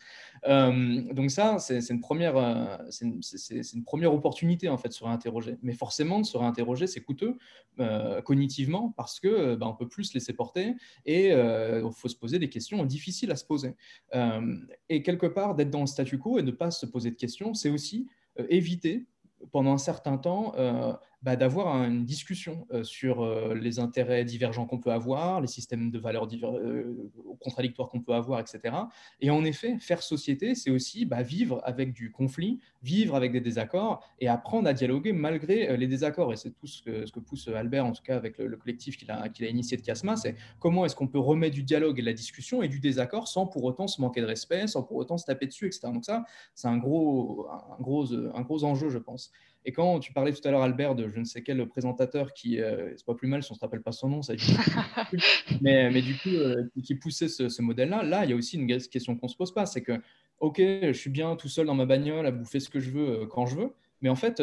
[0.48, 3.20] Euh, donc ça, c'est une, euh, une,
[3.74, 5.56] une première opportunité en fait, de se réinterroger.
[5.62, 7.36] Mais forcément, de se réinterroger, c'est coûteux
[7.80, 10.74] euh, cognitivement parce que bah, on peut plus se laisser porter
[11.04, 13.74] et il faut se poser des questions difficiles à se poser.
[14.88, 17.54] et quelque part, d'être dans le statu quo et ne pas se poser de questions,
[17.54, 18.06] c'est aussi
[18.48, 19.06] éviter
[19.52, 20.54] pendant un certain temps
[21.20, 25.90] bah, d'avoir une discussion euh, sur euh, les intérêts divergents qu'on peut avoir, les systèmes
[25.90, 27.10] de valeurs euh,
[27.40, 28.76] contradictoires qu'on peut avoir, etc.
[29.20, 33.40] Et en effet, faire société, c'est aussi bah, vivre avec du conflit, vivre avec des
[33.40, 36.32] désaccords et apprendre à dialoguer malgré les désaccords.
[36.32, 39.22] Et c'est tout ce que, pousse Albert, en tout cas avec le, collectif qu'il a,
[39.22, 42.12] a, initié de CASMA, c'est comment est-ce qu'on peut remettre du dialogue et de la
[42.12, 45.26] discussion et du désaccord sans pour autant se manquer de respect, sans pour autant se
[45.26, 45.88] taper dessus, etc.
[45.92, 49.32] Donc ça, c'est un gros, un, gros, un gros enjeu, je pense.
[49.68, 52.58] Et quand tu parlais tout à l'heure, Albert, de je ne sais quel présentateur qui,
[52.58, 54.32] euh, c'est pas plus mal si on ne se rappelle pas son nom, ça
[55.60, 58.66] mais, mais du coup, euh, qui poussait ce, modèle-là, là, il y a aussi une
[58.66, 60.00] question qu'on ne se pose pas, c'est que,
[60.40, 63.08] ok, je suis bien tout seul dans ma bagnole à bouffer ce que je veux
[63.10, 64.42] euh, quand je veux, mais en fait,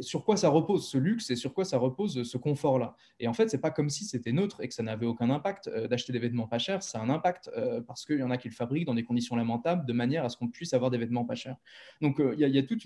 [0.00, 2.96] sur quoi ça repose ce luxe et sur quoi ça repose ce confort-là.
[3.20, 5.68] Et en fait, c'est pas comme si c'était neutre et que ça n'avait aucun impact
[5.68, 6.82] euh, d'acheter des vêtements pas chers.
[6.82, 9.04] Ça a un impact euh, parce qu'il y en a qui le fabriquent dans des
[9.04, 11.56] conditions lamentables de manière à ce qu'on puisse avoir des vêtements pas chers.
[12.00, 12.78] Donc, euh, il y, a tout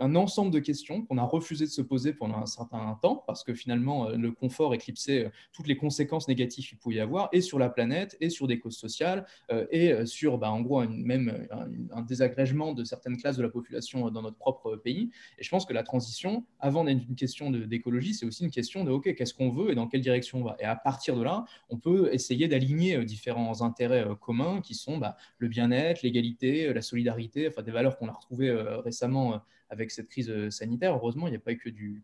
[0.00, 3.44] un ensemble de questions qu'on a refusé de se poser pendant un certain temps parce
[3.44, 7.58] que finalement, le confort éclipsait toutes les conséquences négatives qu'il pouvait y avoir et sur
[7.58, 9.26] la planète et sur des causes sociales
[9.70, 14.10] et sur, bah, en gros, même un, un, désagrégement de certaines classes de la population
[14.10, 15.10] dans notre propre pays.
[15.38, 18.84] Et je pense que la transition, avant d'être une question d'écologie, c'est aussi une question
[18.84, 20.56] de OK, qu'est-ce qu'on veut et dans quelle direction on va.
[20.60, 24.74] Et à partir de là, on peut essayer d'aligner euh, différents intérêts euh, communs qui
[24.74, 28.50] sont bah, le bien-être, l'égalité, la solidarité, enfin des valeurs qu'on a retrouvées
[28.84, 30.94] récemment avec cette crise sanitaire.
[30.94, 32.02] Heureusement, il n'y a pas que du,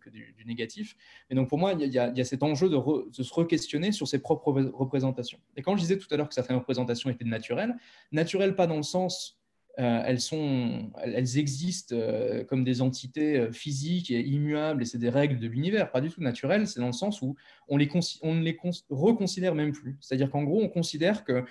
[0.00, 0.96] que, du, négatif.
[1.30, 2.76] Et donc pour moi, il y a, cet enjeu de,
[3.10, 5.38] de se re-questionner sur ses propres représentations.
[5.56, 7.74] Et quand je disais tout à l'heure que certaines représentations étaient naturelles,
[8.10, 9.41] naturelles pas dans le sens euh,
[9.76, 15.08] elles, sont, elles existent euh, comme des entités euh, physiques et immuables, et c'est des
[15.08, 17.36] règles de l'univers, pas du tout naturelles, c'est dans le sens où
[17.68, 18.58] on ne les
[18.90, 19.96] reconsidère même plus.
[20.00, 21.44] C'est-à-dire qu'en gros, on considère que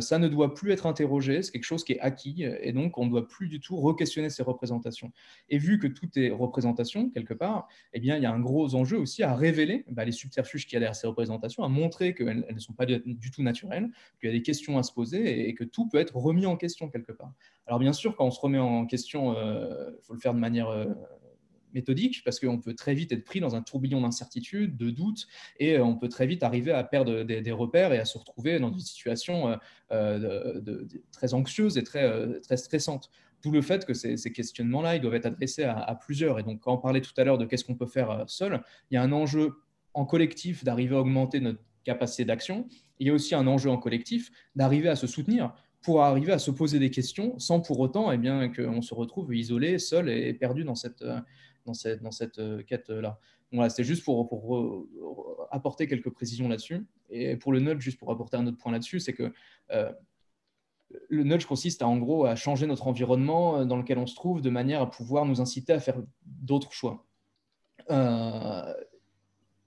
[0.00, 3.06] ça ne doit plus être interrogé, c'est quelque chose qui est acquis, et donc on
[3.06, 5.12] ne doit plus du tout re-questionner ces représentations.
[5.48, 8.74] Et vu que tout est représentation, quelque part, eh bien, il y a un gros
[8.74, 12.14] enjeu aussi à révéler bah, les subterfuges qu'il y a derrière ces représentations, à montrer
[12.14, 15.48] qu'elles ne sont pas du tout naturelles, qu'il y a des questions à se poser,
[15.48, 17.32] et que tout peut être remis en question quelque part.
[17.66, 20.38] Alors bien sûr, quand on se remet en question, il euh, faut le faire de
[20.38, 20.86] manière euh,
[21.72, 25.26] méthodique parce qu'on peut très vite être pris dans un tourbillon d'incertitudes, de doutes,
[25.58, 28.58] et euh, on peut très vite arriver à perdre des, repères et à se retrouver
[28.58, 29.58] dans une situation
[29.90, 33.10] très anxieuse et très, très stressante.
[33.42, 36.38] D'où le fait que ces, questionnements-là, ils doivent être adressés à, à, plusieurs.
[36.38, 38.94] Et donc, quand on parlait tout à l'heure de qu'est-ce qu'on peut faire seul, il
[38.94, 39.54] y a un enjeu
[39.94, 42.68] en collectif d'arriver à augmenter notre capacité d'action.
[42.98, 45.52] Il y a aussi un enjeu en collectif d'arriver à se soutenir
[45.82, 49.34] pour arriver à se poser des questions sans pour autant eh bien, qu'on se retrouve
[49.34, 51.04] isolé, seul et perdu dans cette,
[51.66, 53.18] dans cette, dans cette euh, quête-là.
[53.52, 54.86] Voilà, c'était juste pour, pour,
[55.50, 56.86] apporter quelques précisions là-dessus.
[57.10, 59.32] Et pour le nudge, juste pour apporter un autre point là-dessus, c'est que
[59.72, 59.92] euh,
[61.10, 64.14] le nudge consiste à, en gros à changer notre environnement euh, dans lequel on se
[64.14, 67.04] trouve de manière à pouvoir nous inciter à faire d'autres choix.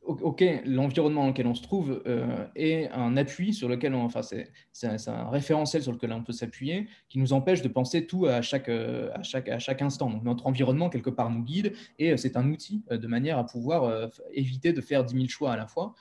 [0.06, 4.22] Ok, l'environnement dans lequel on se trouve euh, est un appui sur lequel on, enfin,
[4.22, 8.42] c'est un, référentiel sur lequel on peut s'appuyer qui nous empêche de penser tout à
[8.42, 10.22] chaque, euh, à chaque, à chaque instant.
[10.24, 14.10] Notre environnement, quelque part, nous guide et euh, c'est un outil de manière à pouvoir
[14.34, 15.96] éviter de faire 10 000 choix à la fois.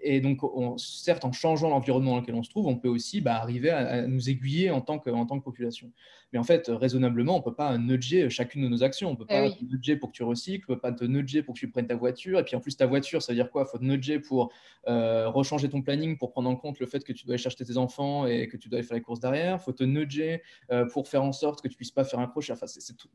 [0.00, 0.40] et donc,
[0.78, 4.06] certes, en changeant l'environnement dans lequel on se trouve, on peut aussi bah, arriver à,
[4.06, 5.90] nous aiguiller en tant que, en tant que population.
[6.32, 9.08] Mais en fait, raisonnablement, on ne peut pas nudger chacune de nos actions.
[9.08, 10.92] On ne peut eh pas te nudger pour que tu recycles, on ne peut pas
[10.92, 12.38] te nudger pour que tu prennes ta voiture.
[12.38, 13.64] Et puis en plus, ta voiture, ça veut dire quoi?
[13.66, 14.52] Il faut te nudger pour
[14.88, 17.64] euh, rechanger ton planning, pour prendre en compte le fait que tu dois aller chercher
[17.64, 19.56] tes enfants et que tu dois aller faire les courses derrière.
[19.60, 22.20] Il faut te nudger euh, pour faire en sorte que tu ne puisses pas faire
[22.20, 22.52] un crochet.
[22.52, 22.66] Enfin,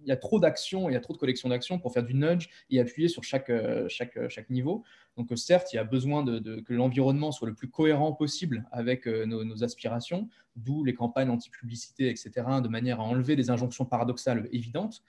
[0.01, 2.13] il y a trop d'actions, il y a trop de collections d'actions pour faire du
[2.13, 4.84] nudge et appuyer sur chaque, euh, chaque, chaque niveau.
[5.18, 9.05] Donc certes, il y a besoin de, que l'environnement soit le plus cohérent possible avec
[9.07, 12.31] nos, nos aspirations, d'où les campagnes anti-publicité, etc.,
[12.63, 15.03] de manière à enlever des injonctions paradoxales évidentes.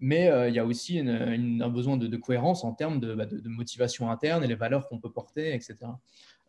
[0.00, 4.10] Mais euh, il y a aussi un besoin de, cohérence en termes bah, de, motivation
[4.10, 5.76] interne et les valeurs qu'on peut porter, etc.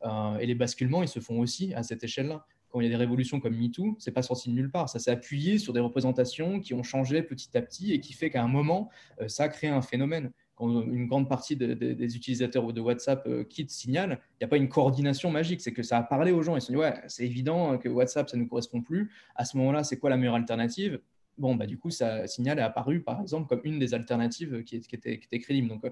[0.03, 2.45] Euh, et les basculements, ils se font aussi à cette échelle-là.
[2.69, 4.89] Quand il y a des révolutions comme MeToo, c'est pas sorti de nulle part.
[4.89, 8.31] Ça s'est appuyé sur des représentations qui ont changé petit à petit et qui fait
[8.31, 8.89] qu'à un moment,
[9.21, 13.43] euh, ça a créé un phénomène quand une grande partie des utilisateurs de WhatsApp euh,
[13.43, 15.61] quittent Signal, il n'y a pas une coordination magique.
[15.61, 16.55] C'est que ça a parlé aux gens.
[16.55, 19.11] Ils se sont dit, ouais, c'est évident que WhatsApp, ça ne nous correspond plus.
[19.35, 20.99] À ce moment-là, c'est quoi la meilleure alternative?
[21.39, 24.75] Bon, bah, du coup, ça, Signal est apparu, par exemple, comme une des alternatives qui,
[24.75, 25.69] était, qui crédible.
[25.69, 25.89] Donc, euh,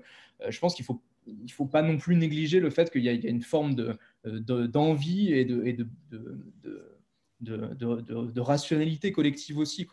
[0.50, 3.10] je pense qu'il ne faut, il faut pas non plus négliger le fait qu'il y,
[3.10, 3.76] a une forme
[4.24, 5.88] d'envie et, de, et de,
[7.42, 9.88] de, rationalité collective aussi.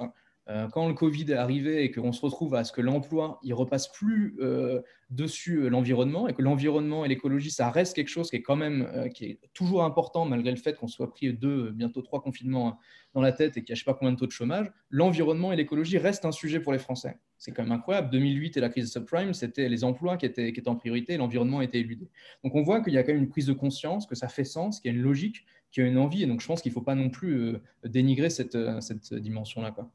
[0.51, 3.53] Euh, quand le Covid est arrivé et qu'on se retrouve à ce que l'emploi, il
[3.53, 4.81] repasse plus euh,
[5.11, 8.57] dessus euh, l'environnement et que l'environnement et l'écologie, ça reste quelque chose qui est quand
[8.57, 12.79] même qui est toujours important malgré le fait qu'on soit pris deux, bientôt trois confinements
[13.13, 14.73] dans la tête et qu'il n'y a je sais pas combien de taux de chômage,
[14.89, 17.19] l'environnement et l'écologie restent un sujet pour les Français.
[17.39, 18.11] C'est quand même incroyable.
[18.11, 22.09] 2008 et la crise subprime, c'était les emplois qui étaient, en priorité l'environnement était éludé.
[22.43, 24.45] Donc on voit qu'il y a quand même une prise de conscience, que ça fait
[24.45, 26.23] sens, qu'il y a une logique qui a une envie.
[26.23, 28.81] Et donc, je pense qu'il ne faut pas non plus euh, dénigrer cette, euh,
[29.13, 29.71] dimension-là.
[29.71, 29.91] Quoi.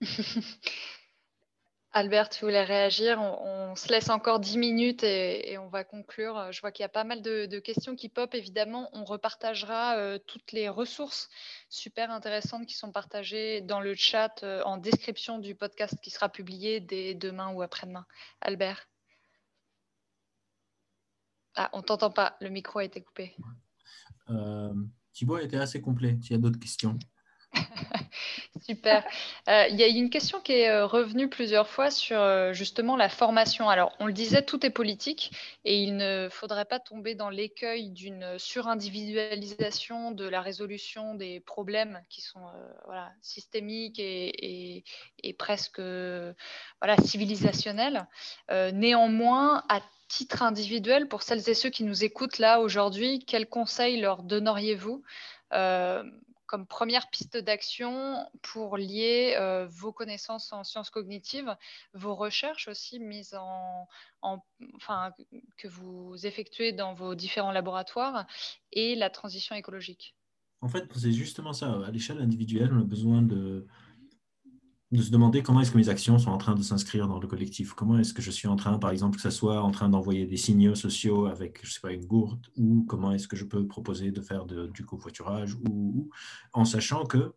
[1.98, 6.52] Albert, tu voulais réagir on, se laisse encore 10 minutes et, on va conclure.
[6.52, 8.32] Je vois qu'il y a pas mal de, questions qui pop.
[8.36, 11.28] Évidemment, on repartagera euh, toutes les ressources
[11.68, 16.78] super intéressantes qui sont partagées dans le chat en description du podcast qui sera publié
[16.78, 18.06] dès demain ou après-demain.
[18.42, 18.88] Albert?
[21.56, 22.36] Ah, on t'entend pas.
[22.40, 23.34] Le micro a été coupé.
[24.30, 24.72] Euh,
[25.12, 26.16] Thibaut a été assez complet.
[26.22, 26.96] S'il y a d'autres questions.
[28.60, 29.04] Super.
[29.48, 33.08] Euh, il y a une question qui est euh, revenue plusieurs fois sur justement la
[33.08, 33.68] formation.
[33.68, 35.32] Alors, on le disait, tout est politique
[35.64, 42.02] et il ne faudrait pas tomber dans l'écueil d'une surindividualisation de la résolution des problèmes
[42.10, 42.46] qui sont
[43.22, 44.84] systémiques et,
[45.38, 48.06] presque voilà, civilisationnels.
[48.72, 54.00] néanmoins, à titre individuel, pour celles et ceux qui nous écoutent là aujourd'hui, quels conseils
[54.00, 55.02] leur donneriez-vous
[55.52, 56.02] euh,
[56.48, 61.54] comme première piste d'action pour lier euh, vos connaissances en sciences cognitives,
[61.92, 63.86] vos recherches aussi mises en,
[64.74, 65.12] enfin,
[65.58, 68.26] que vous effectuez dans vos différents laboratoires
[68.72, 70.16] et la transition écologique?
[70.60, 71.80] En fait, c'est justement ça.
[71.86, 73.66] À l'échelle individuelle, on a besoin de,
[74.90, 77.26] de se demander comment est-ce que mes actions sont en train de s'inscrire dans le
[77.26, 77.74] collectif.
[77.74, 80.26] Comment est-ce que je suis en train, par exemple, que ce soit en train d'envoyer
[80.26, 83.66] des signaux sociaux avec, je sais pas, une gourde, ou comment est-ce que je peux
[83.66, 86.08] proposer de faire du covoiturage, ou,
[86.54, 87.34] en sachant que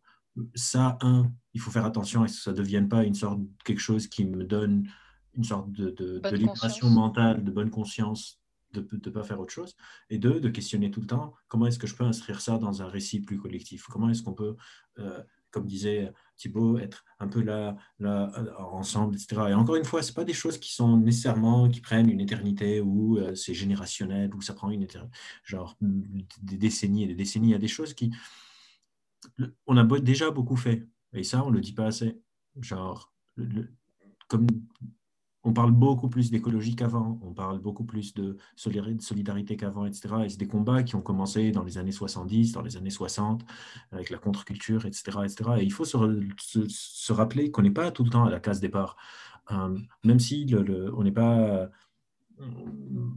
[0.56, 3.41] ça, un, il faut faire attention à ce que ça ne devienne pas une sorte
[3.66, 4.88] quelque chose qui me donne
[5.36, 8.39] une sorte de, de, libération mentale, de bonne conscience
[8.74, 9.76] de ne pas faire autre chose,
[10.10, 12.82] et deux, de questionner tout le temps comment est-ce que je peux inscrire ça dans
[12.82, 14.56] un récit plus collectif, comment est-ce qu'on peut
[14.99, 15.22] euh,
[15.52, 18.32] comme disait Thibault, être un peu là, là
[18.72, 19.49] ensemble, etc.
[19.49, 22.82] Et encore une fois, ce pas des choses qui sont nécessairement, qui prennent une éternité
[22.82, 24.88] ou euh, c'est générationnel ou ça prend une
[25.43, 27.49] genre des décennies et des décennies.
[27.49, 28.12] Il y a des choses qui...
[29.68, 32.20] On a déjà beaucoup fait et ça, on ne le dit pas assez.
[32.60, 33.14] Genre,
[34.28, 34.47] comme
[35.43, 40.15] on parle beaucoup plus d'écologie qu'avant, on parle beaucoup plus de solidarité qu'avant, etc.
[40.25, 43.43] Et c'est des combats qui ont commencé dans les années 70, dans les années 60,
[43.91, 45.49] avec la contre-culture, etc., etc.
[45.59, 48.97] Et il faut se, rappeler qu'on n'est pas tout le temps à la case départ.
[49.51, 50.53] Euh, même si
[50.95, 51.69] on n'est pas...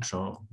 [0.03, 0.45] Genre,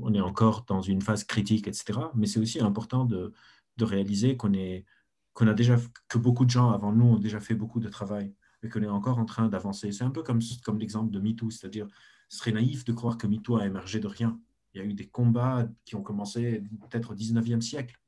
[0.00, 1.98] on est encore dans une phase critique, etc.
[2.14, 3.32] Mais c'est aussi important de,
[3.78, 5.76] réaliser qu'on a déjà
[6.08, 8.88] que beaucoup de gens avant nous ont déjà fait beaucoup de travail et qu'on est
[8.88, 9.92] encore en train d'avancer.
[9.92, 11.86] C'est un peu comme, comme l'exemple de MeToo, c'est-à-dire
[12.28, 14.38] ce serait naïf de croire que MeToo a émergé de rien.
[14.74, 18.00] Il y a eu des combats qui ont commencé peut-être au 19e siècle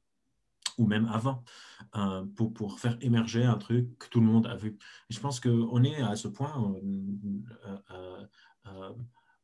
[0.78, 1.44] ou même avant,
[1.96, 4.78] euh, pour, pour, faire émerger un truc que tout le monde a vu.
[5.10, 6.74] Je pense qu'on est à ce point
[7.90, 8.26] euh,
[8.66, 8.92] euh,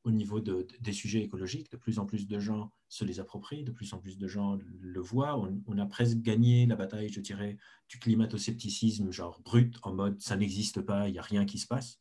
[0.09, 3.63] au niveau de, des sujets écologiques, de plus en plus de gens se les approprient,
[3.63, 5.39] de plus en plus de gens le voient.
[5.67, 10.37] On, a presque gagné la bataille, je dirais, du climato-scepticisme, genre brut, en mode ça
[10.37, 11.99] n'existe pas, il n'y a rien qui se passe.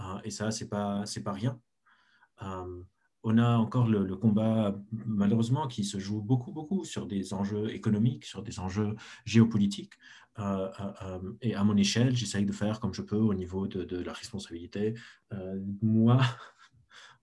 [0.00, 1.58] Euh, et ça, ce n'est pas, pas rien.
[2.42, 2.82] Euh,
[3.22, 4.76] on a encore le, combat,
[5.06, 9.94] malheureusement, qui se joue beaucoup, beaucoup sur des enjeux économiques, sur des enjeux géopolitiques.
[10.40, 10.68] Euh,
[11.40, 14.94] et à mon échelle, j'essaye de faire comme je peux au niveau de la responsabilité.
[15.80, 16.20] moi,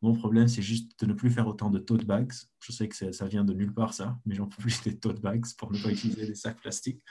[0.01, 2.31] mon problème, c'est juste de ne plus faire autant de tote bags.
[2.59, 5.21] Je sais que ça vient de nulle part, ça, mais j'en peux plus des tote
[5.21, 7.01] bags pour ne pas utiliser des sacs plastiques.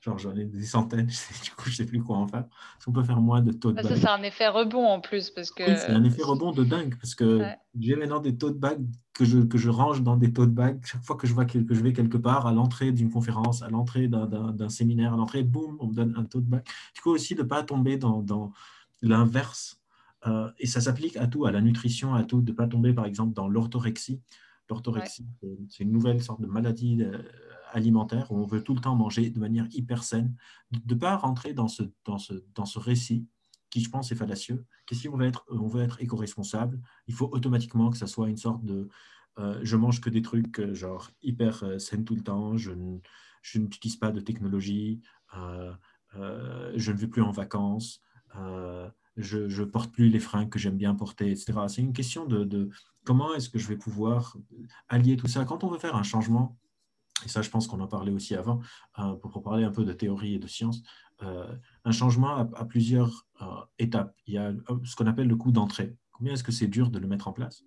[0.00, 1.06] Genre, j'en ai des centaines,
[1.44, 2.44] du coup, je ne sais plus quoi en faire.
[2.78, 3.86] Si on peut faire moins de tote bags.
[3.86, 5.30] Ça, c'est un effet rebond en plus.
[5.30, 5.64] Parce que...
[5.64, 7.42] Oui, c'est un effet rebond de dingue, parce que
[7.80, 10.78] j'ai maintenant des tote bags que je, que je range dans des tote bags.
[10.84, 13.68] Chaque fois que je vois que, je vais quelque part, à l'entrée d'une conférence, à
[13.70, 16.62] l'entrée d'un séminaire, à l'entrée, boum, on me donne un tote bag.
[16.94, 18.52] Du coup, aussi, de ne pas tomber dans, dans
[19.02, 19.80] l'inverse
[20.26, 22.92] euh, et ça s'applique à tout, à la nutrition, à tout, de ne pas tomber
[22.92, 24.20] par exemple dans l'orthorexie.
[24.68, 25.26] L'orthorexie,
[25.68, 27.22] c'est une nouvelle sorte de maladie euh,
[27.72, 30.34] alimentaire où on veut tout le temps manger de manière hyper saine,
[30.72, 33.26] de ne pas rentrer dans ce, dans, ce, dans ce récit
[33.70, 37.14] qui, je pense, est fallacieux, que si on veut être, on veut être éco-responsable, il
[37.14, 38.88] faut automatiquement que ça soit une sorte de
[39.38, 42.72] euh, je mange que des trucs genre hyper saines tout le temps, je,
[43.42, 45.00] je n'utilise pas de technologie,
[45.34, 48.00] je ne vais plus en vacances
[49.16, 51.52] je ne porte plus les fringues que j'aime bien porter, etc.
[51.68, 52.68] C'est une question de,
[53.04, 54.36] comment est-ce que je vais pouvoir
[54.88, 55.44] allier tout ça.
[55.44, 56.56] Quand on veut faire un changement,
[57.24, 58.60] et ça je pense qu'on en parlait aussi avant,
[58.98, 60.82] euh, pour, parler un peu de théorie et de science,
[61.22, 61.50] euh,
[61.84, 63.46] un changement à, plusieurs euh,
[63.78, 64.14] étapes.
[64.26, 64.52] Il y a
[64.84, 65.96] ce qu'on appelle le coût d'entrée.
[66.12, 67.62] Combien est-ce que c'est dur de le mettre en place?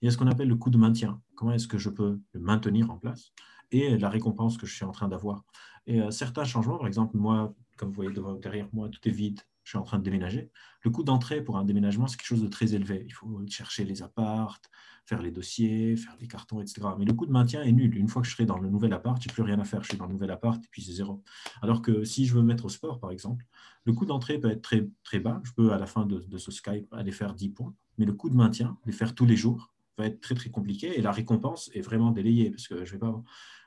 [0.00, 1.20] Il y a ce qu'on appelle le coût de maintien.
[1.36, 3.32] Comment est-ce que je peux le maintenir en place?
[3.70, 5.44] Et la récompense que je suis en train d'avoir.
[5.86, 9.70] Et certains changements, par exemple, moi, comme vous voyez derrière moi, tout est vide, je
[9.70, 10.50] suis en train de déménager.
[10.82, 13.04] Le coût d'entrée pour un déménagement, c'est quelque chose de très élevé.
[13.06, 14.70] Il faut chercher les appartes,
[15.04, 16.82] faire les dossiers, faire les cartons, etc.
[16.98, 17.96] Mais le coût de maintien est nul.
[17.96, 19.82] Une fois que je serai dans le nouvel appart, je n'ai plus rien à faire.
[19.82, 21.22] Je suis dans le nouvel appart et puis c'est zéro.
[21.60, 23.44] Alors que si je veux me mettre au sport, par exemple,
[23.84, 25.40] le coût d'entrée peut être très, très bas.
[25.44, 27.74] Je peux, à la fin de, ce Skype, aller faire 10 points.
[27.98, 30.98] Mais le coût de maintien, les faire tous les jours, va être très, très compliqué.
[30.98, 33.22] Et la récompense est vraiment délayée parce que je vais pas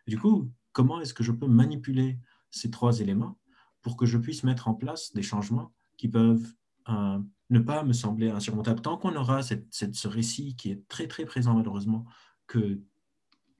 [0.07, 2.19] du coup, comment est-ce que je peux manipuler
[2.51, 3.39] ces trois éléments
[3.81, 6.53] pour que je puisse mettre en place des changements qui peuvent
[6.89, 7.19] euh,
[7.49, 8.81] ne pas me sembler insurmontables.
[8.81, 12.05] Tant qu'on aura ce récit qui est très très présent malheureusement,
[12.47, 12.81] que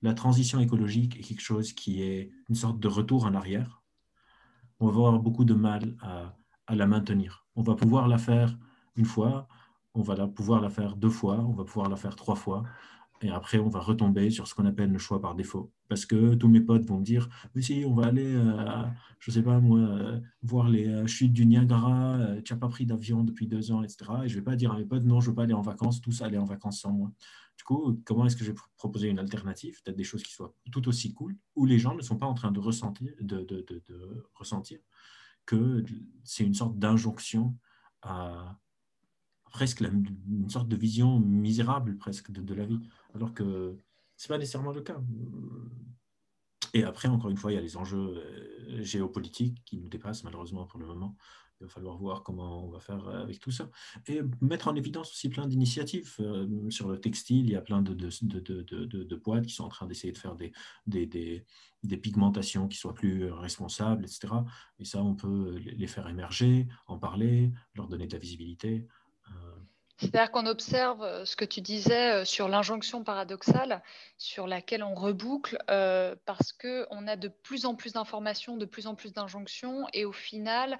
[0.02, 3.84] la transition écologique est quelque chose qui est une sorte de retour en arrière,
[4.80, 6.36] on va avoir beaucoup de mal à,
[6.76, 7.46] la maintenir.
[7.56, 8.58] On va pouvoir la faire
[8.96, 9.48] une fois,
[9.94, 12.64] on va pouvoir la faire deux fois, on va pouvoir la faire trois fois.
[13.22, 15.72] Et après, on va retomber sur ce qu'on appelle le choix par défaut.
[15.88, 18.84] Parce que tous mes potes vont me dire Mais si, on va aller, euh,
[19.20, 22.86] je sais pas moi, euh, voir les euh, chutes du Niagara, tu n'as pas pris
[22.86, 24.06] d'avion depuis deux ans, etc.
[24.26, 25.54] Et je ne vais pas dire à mes potes Non, je ne veux pas aller
[25.54, 27.12] en vacances, tous aller en vacances sans moi.
[27.58, 29.82] Du coup, comment est-ce que je vais proposer une alternative?
[29.84, 32.34] Peut-être des choses qui soient tout aussi cool, où les gens ne sont pas en
[32.34, 33.66] train de ressentir, de
[34.34, 34.80] ressentir
[35.46, 35.84] que
[36.24, 37.56] c'est une sorte d'injonction
[38.02, 38.60] à
[39.52, 42.80] presque une sorte de vision misérable presque de, la vie,
[43.14, 43.78] alors que
[44.18, 45.02] ce n'est pas nécessairement le cas.
[46.74, 50.26] Et après, encore une fois, il y a les enjeux euh, géopolitiques qui nous dépassent
[50.26, 51.16] malheureusement pour le moment.
[51.62, 53.70] Il va falloir voir comment on va faire avec tout ça.
[54.08, 56.16] Et mettre en évidence aussi plein d'initiatives.
[56.20, 59.86] Euh, sur le textile, il y a plein de, de, boîtes qui sont en train
[59.86, 60.52] d'essayer de faire des,
[60.86, 64.34] des, des, pigmentations qui soient plus responsables, etc.
[64.80, 68.86] Et ça, on peut les faire émerger, en parler, leur donner de la visibilité.
[69.98, 73.82] C'est-à-dire qu'on observe euh, ce que tu disais euh, sur l'injonction paradoxale,
[74.18, 78.88] sur laquelle on reboucle, euh, parce qu'on a de plus en plus d'informations, de plus
[78.88, 80.78] en plus d'injonctions, et au final,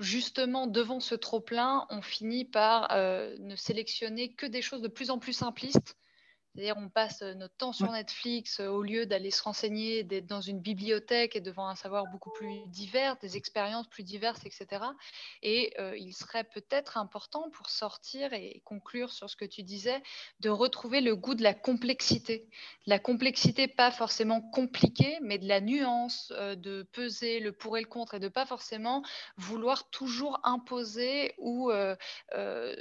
[0.00, 5.18] justement, devant ce trop-plein, on finit par ne sélectionner que des choses de plus en
[5.18, 5.96] plus simplistes
[6.58, 10.26] c'est-à-dire, on passe euh, notre temps sur Netflix euh, au lieu d'aller se renseigner, d'être
[10.26, 14.82] dans une bibliothèque et devant un savoir beaucoup plus divers, des expériences plus diverses, etc.
[15.44, 20.02] Et euh, il serait peut-être important pour sortir et conclure sur ce que tu disais,
[20.40, 22.48] de retrouver le goût de la complexité.
[22.86, 27.86] la complexité, pas forcément compliquée, mais de la nuance, de peser le pour et le
[27.86, 29.04] contre et de pas forcément
[29.36, 31.70] vouloir toujours imposer ou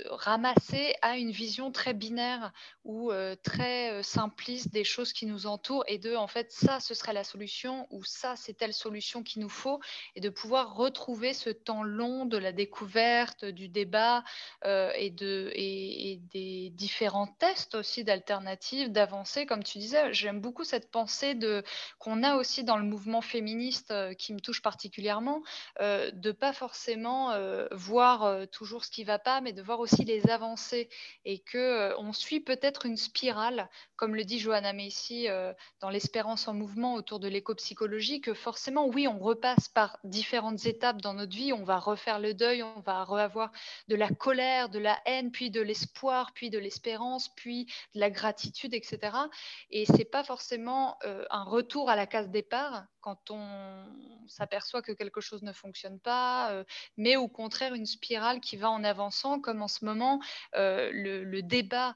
[0.09, 2.51] ramasser à une vision très binaire
[2.83, 3.11] ou
[3.43, 7.13] très euh, simpliste des choses qui nous entourent et de, en fait, ça, ce serait
[7.13, 9.79] la solution ou ça, c'est telle solution qu'il nous faut
[10.15, 14.23] et de pouvoir retrouver ce temps long de la découverte, du débat
[14.65, 19.45] euh, et, de, et, des différents tests aussi d'alternatives, d'avancer.
[19.45, 21.63] Comme tu disais, j'aime beaucoup cette pensée de,
[21.99, 25.41] qu'on a aussi dans le mouvement féministe euh, qui me touche particulièrement,
[25.79, 27.33] de pas forcément
[27.71, 30.89] voir toujours ce qui va pas, mais de voir aussi les avancées
[31.25, 33.56] et que on suit peut-être une spirale
[33.95, 38.87] comme le dit Johanna Messi euh, dans L'espérance en mouvement autour de l'éco-psychologie, que forcément,
[38.87, 42.79] oui, on repasse par différentes étapes dans notre vie, on va refaire le deuil, on
[42.81, 43.51] va avoir
[43.87, 48.09] de la colère, de la haine, puis de l'espoir, puis de l'espérance, puis de la
[48.09, 49.17] gratitude, etc.
[49.71, 53.85] Et c'est pas forcément euh, un retour à la case départ quand on
[54.27, 56.65] s'aperçoit que quelque chose ne fonctionne pas, euh,
[56.97, 60.19] mais au contraire une spirale qui va en avançant, comme en ce moment
[60.53, 61.95] le, débat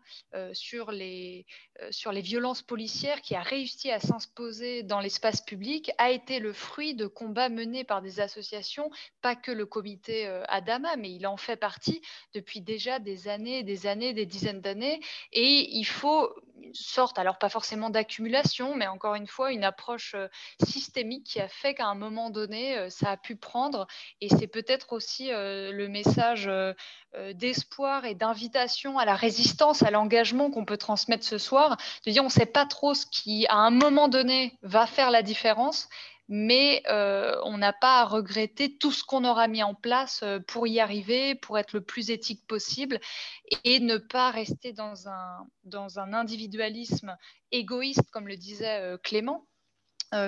[0.53, 5.91] sur les, euh, sur les violences policières qui a réussi à s'imposer dans l'espace public
[5.97, 8.89] a été le fruit de combats menés par des associations,
[9.21, 12.01] pas que le comité euh, Adama, mais il en fait partie
[12.33, 15.01] depuis déjà des années, des années, des dizaines d'années.
[15.31, 16.29] Et il faut
[16.63, 20.27] une sorte, alors pas forcément d'accumulation, mais encore une fois, une approche euh,
[20.63, 23.87] systémique qui a fait qu'à un moment donné, ça a pu prendre.
[24.19, 26.49] Et c'est peut-être aussi le message
[27.33, 31.70] d'espoir et d'invitation à la résistance, à l'engagement qu'on peut transmettre ce soir,
[32.05, 35.11] de dire on ne sait pas trop ce qui, à un moment donné, va faire
[35.11, 35.87] la différence,
[36.33, 40.39] mais euh, on n'a pas à regretter tout ce qu'on aura mis en place euh,
[40.39, 43.01] pour y arriver, pour être le plus éthique possible
[43.65, 47.17] et ne pas rester dans un, dans un individualisme
[47.51, 49.45] égoïste, comme le disait euh, Clément,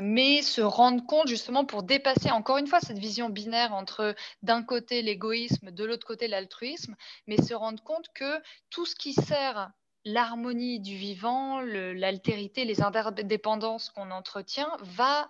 [0.01, 4.63] mais se rendre compte justement pour dépasser encore une fois cette vision binaire entre d'un
[4.63, 6.95] côté l'égoïsme, de l'autre côté l'altruisme,
[7.27, 9.71] mais se rendre compte que tout ce qui sert
[10.05, 15.29] l'harmonie du vivant, l'altérité, les interdépendances qu'on entretient, va,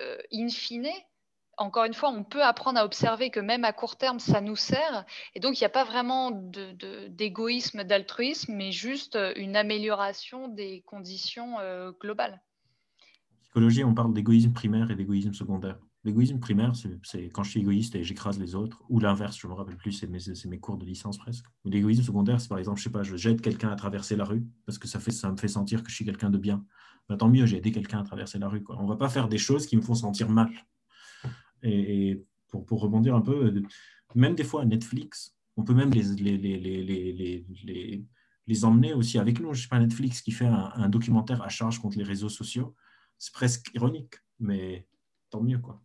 [0.00, 0.88] euh, in fine,
[1.58, 4.56] encore une fois, on peut apprendre à observer que même à court terme, ça nous
[4.56, 5.04] sert.
[5.34, 11.58] Et donc, il n'y a pas vraiment d'égoïsme, d'altruisme, mais juste une amélioration des conditions
[11.60, 12.40] euh, globales.
[13.30, 15.78] En psychologie, on parle d'égoïsme primaire et d'égoïsme secondaire.
[16.04, 16.72] L'égoïsme primaire,
[17.04, 19.92] c'est quand je suis égoïste et j'écrase les autres, ou l'inverse, je me rappelle plus,
[19.92, 21.46] c'est mes, cours de licence presque.
[21.64, 24.44] l'égoïsme secondaire, c'est par exemple, je sais pas, je jette quelqu'un à traverser la rue
[24.66, 26.64] parce que ça, fait, ça me fait sentir que je suis quelqu'un de bien.
[27.08, 28.64] Ben, tant mieux, j'ai aidé quelqu'un à traverser la rue.
[28.64, 28.78] Quoi.
[28.80, 30.50] On ne va pas faire des choses qui me font sentir mal.
[31.62, 33.62] Et, pour, rebondir un peu,
[34.16, 35.92] même des fois Netflix, on peut même
[38.46, 39.54] les emmener aussi avec nous.
[39.54, 42.74] Je sais pas, Netflix qui fait un, un documentaire à charge contre les réseaux sociaux,
[43.18, 44.88] c'est presque ironique, mais
[45.30, 45.80] tant mieux, quoi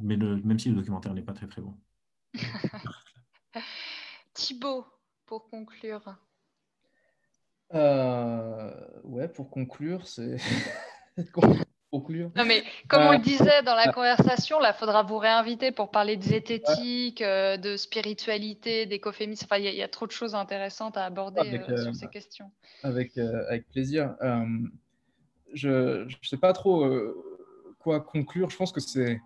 [0.00, 1.74] mais même si le documentaire n'est pas très très bon.
[4.34, 4.86] Thibaut,
[5.26, 6.16] pour conclure.
[7.74, 8.70] Euh,
[9.04, 10.36] ouais, pour conclure, c'est
[11.90, 12.30] conclure.
[12.36, 15.90] Non, mais comme on le disait dans la conversation, là, il faudra vous réinviter pour
[15.90, 19.44] parler de zététique, de spiritualité, d'écophémisme.
[19.44, 22.50] Enfin, il y, a trop de choses intéressantes à aborder sur ces questions.
[22.82, 24.14] Avec, avec plaisir.
[25.52, 26.88] je ne sais pas trop
[27.80, 28.50] quoi conclure.
[28.50, 29.20] Je pense que c'est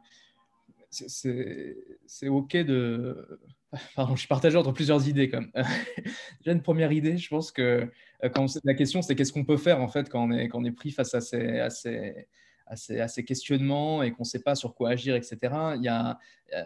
[0.94, 3.40] c'est OK de.
[3.96, 5.28] Pardon, je suis entre plusieurs idées.
[5.28, 5.50] Comme.
[6.44, 7.16] J'ai une première idée.
[7.16, 7.90] Je pense que
[8.24, 10.60] euh, quand la question, c'est qu'est-ce qu'on peut faire en fait quand on est, quand
[10.60, 12.26] on est pris face à ces, à ces,
[12.66, 15.38] à ces, questionnements et qu'on ne sait pas sur quoi agir, etc.
[15.76, 16.18] Il y a,
[16.54, 16.64] euh,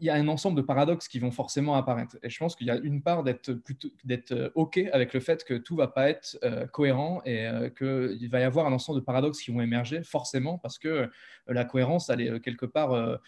[0.00, 2.16] il y a un ensemble de paradoxes qui vont forcément apparaître.
[2.22, 5.54] Et je pense qu'il y a une part d'être euh, OK avec le fait que
[5.54, 6.38] tout va pas être
[6.72, 10.78] cohérent et qu'il va y avoir un ensemble de paradoxes qui vont émerger forcément parce
[10.78, 11.10] que
[11.46, 13.20] la cohérence, elle est quelque part,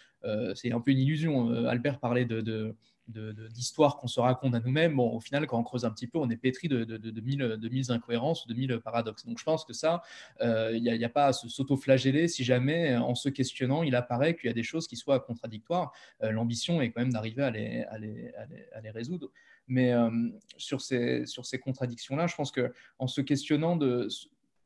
[0.55, 1.49] c'est un peu une illusion.
[1.65, 2.75] Albert parlait de
[3.07, 6.17] d'histoires qu'on se raconte à nous-mêmes, bon, au final, quand on creuse un petit peu,
[6.19, 9.25] on est pétri de, de, de, mille, de mille incohérences ou de mille paradoxes.
[9.25, 10.01] Donc je pense que ça,
[10.39, 14.47] il euh, n'y a, pas à s'auto-flageller si jamais, en se questionnant, il apparaît qu'il
[14.47, 15.91] y a des choses qui soient contradictoires.
[16.23, 19.29] Euh, l'ambition est quand même d'arriver à les, résoudre.
[19.67, 20.09] Mais euh,
[20.57, 24.07] sur ces, sur ces contradictions-là, je pense qu'en se questionnant de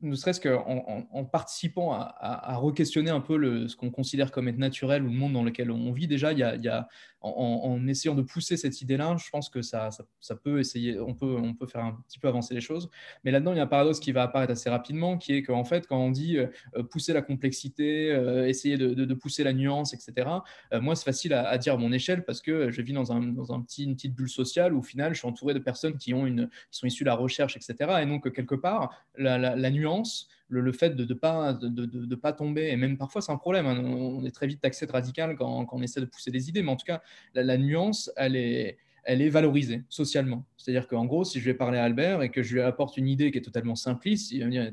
[0.02, 5.04] ne serait-ce qu'en en, participant à, re-questionner un peu ce qu'on considère comme être naturel
[5.04, 6.88] ou le monde dans lequel on vit, déjà, il y a
[7.36, 9.90] en, essayant de pousser cette idée-là, je pense que ça,
[10.20, 12.90] ça, peut essayer, on peut, on peut faire un petit peu avancer les choses.
[13.24, 15.64] Mais là-dedans, il y a un paradoxe qui va apparaître assez rapidement, qui est qu'en
[15.64, 16.48] fait, quand on dit euh,
[16.92, 20.30] pousser la complexité, euh, essayer de, pousser la nuance, etc.,
[20.74, 23.22] euh, moi, c'est facile à, dire à mon échelle parce que je vis dans, un,
[23.22, 25.98] dans un petit, une petite bulle sociale où, au final, je suis entouré de personnes
[25.98, 28.02] qui, ont une, qui sont issues de la recherche, etc.
[28.02, 32.76] Et donc, quelque part, la nuance, le, fait de ne pas, de, pas tomber, et
[32.76, 35.82] même parfois c'est un problème, hein, on, est très vite taxé de radical quand, on
[35.82, 37.02] essaie de pousser des idées, mais en tout cas,
[37.34, 40.46] la nuance, elle est, elle est valorisée socialement.
[40.58, 43.08] C'est-à-dire qu'en gros, si je vais parler à Albert et que je lui apporte une
[43.08, 44.70] idée qui est totalement simpliste, il va me dire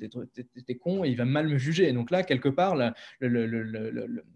[0.66, 1.88] T'es con et il va mal me juger.
[1.88, 2.94] Et donc là, quelque part, la,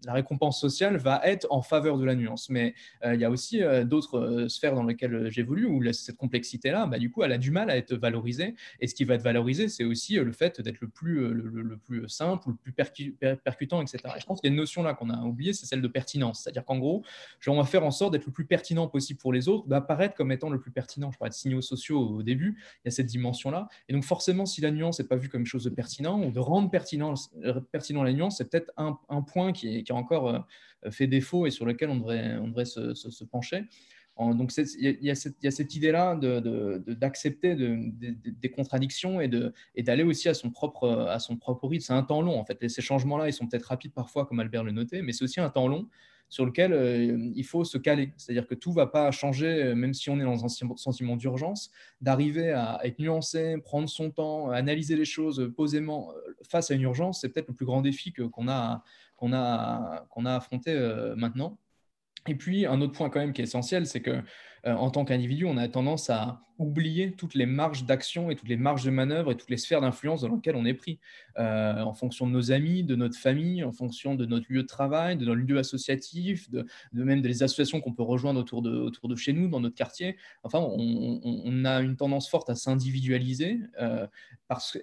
[0.07, 2.49] récompense sociale va être en faveur de la nuance.
[2.49, 2.73] Mais
[3.03, 6.85] euh, il y a aussi euh, d'autres euh, sphères dans lesquelles j'évolue où cette complexité-là,
[6.85, 8.55] bah, du coup, elle a du mal à être valorisée.
[8.79, 12.07] Et ce qui va être valorisé, c'est aussi le fait d'être le plus, le, plus
[12.07, 13.99] simple, le plus percutant, etc.
[14.15, 15.87] Et je pense qu'il y a une notion là qu'on a oubliée, c'est celle de
[15.89, 16.43] pertinence.
[16.43, 17.03] C'est-à-dire qu'en gros,
[17.47, 19.67] on va faire en sorte d'être le plus pertinent possible pour les autres.
[19.67, 21.11] Bah, apparaître comme étant le plus pertinent.
[21.11, 23.67] Je parlais de signaux sociaux au début, il y a cette dimension-là.
[23.87, 26.39] Et donc forcément, si la nuance n'est pas vue comme chose de pertinent ou de
[26.39, 27.15] rendre pertinent,
[27.71, 31.65] pertinent la nuance, c'est peut-être un, point qui, a encore euh, fait défaut et sur
[31.65, 33.63] lequel on devrait, se, pencher.
[34.19, 36.19] Donc, il y, a cette, idée-là
[36.87, 39.29] d'accepter de, de, des contradictions et
[39.81, 41.17] d'aller aussi à son, propre,
[41.63, 41.85] rythme.
[41.85, 42.67] C'est un temps long, en fait.
[42.67, 45.49] Ces changements-là, ils sont peut-être rapides parfois, comme Albert le notait, mais c'est aussi un
[45.49, 45.87] temps long
[46.29, 48.13] sur lequel euh, il faut se caler.
[48.15, 51.15] C'est-à-dire que tout ne va pas changer, euh, même si on est dans un sentiment
[51.17, 56.75] d'urgence, d'arriver à être nuancé, prendre son temps, analyser les choses posément euh, face à
[56.75, 58.83] une urgence, c'est peut-être le plus grand défi qu'on a,
[59.17, 60.73] qu'on a, qu'on a affronté
[61.17, 61.57] maintenant.
[62.27, 64.21] Et puis, un autre point quand même qui est essentiel, c'est que
[64.65, 68.57] en tant qu'individu, on a tendance à oublier toutes les marges d'action et toutes les
[68.57, 70.99] marges de manœuvre et toutes les sphères d'influence dans lesquelles on est pris,
[71.37, 74.67] euh, en fonction de nos amis, de notre famille, en fonction de notre lieu de
[74.67, 79.31] travail, de notre lieu associatif, de, même des associations qu'on peut rejoindre autour de, chez
[79.31, 80.17] nous, dans notre quartier.
[80.43, 84.05] Enfin, on, a une tendance forte à s'individualiser euh,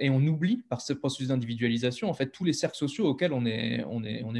[0.00, 3.44] et on oublie par ce processus d'individualisation en fait tous les cercles sociaux auxquels on
[3.44, 3.84] est,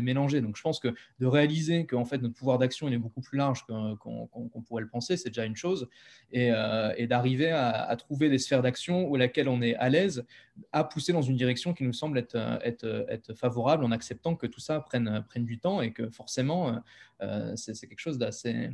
[0.01, 0.41] mélangé.
[0.41, 3.67] Donc, je pense que de réaliser que fait notre pouvoir d'action est beaucoup plus large
[3.67, 5.89] qu'on pourrait le penser, c'est déjà une chose,
[6.33, 10.25] et, euh, d'arriver arriver à, trouver des sphères d'action où laquelle on est à l'aise,
[10.73, 14.47] à pousser dans une direction qui nous semble être, être, être favorable en acceptant que
[14.47, 16.81] tout ça prenne, prenne du temps et que forcément,
[17.23, 18.71] euh, c'est quelque chose d'assez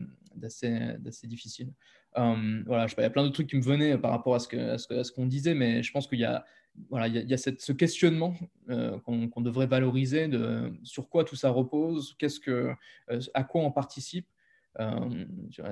[1.24, 1.72] difficile.
[2.18, 4.48] Euh, voilà, il y a plein de trucs qui me venaient par rapport à ce
[4.48, 6.44] qu'on ce qu'on disait, mais je pense qu'il y a,
[6.90, 8.34] voilà, il y a, cette, ce questionnement
[8.68, 12.72] euh, qu'on devrait valoriser de sur quoi tout ça repose, qu'est-ce que,
[13.34, 14.31] à quoi on participe euh,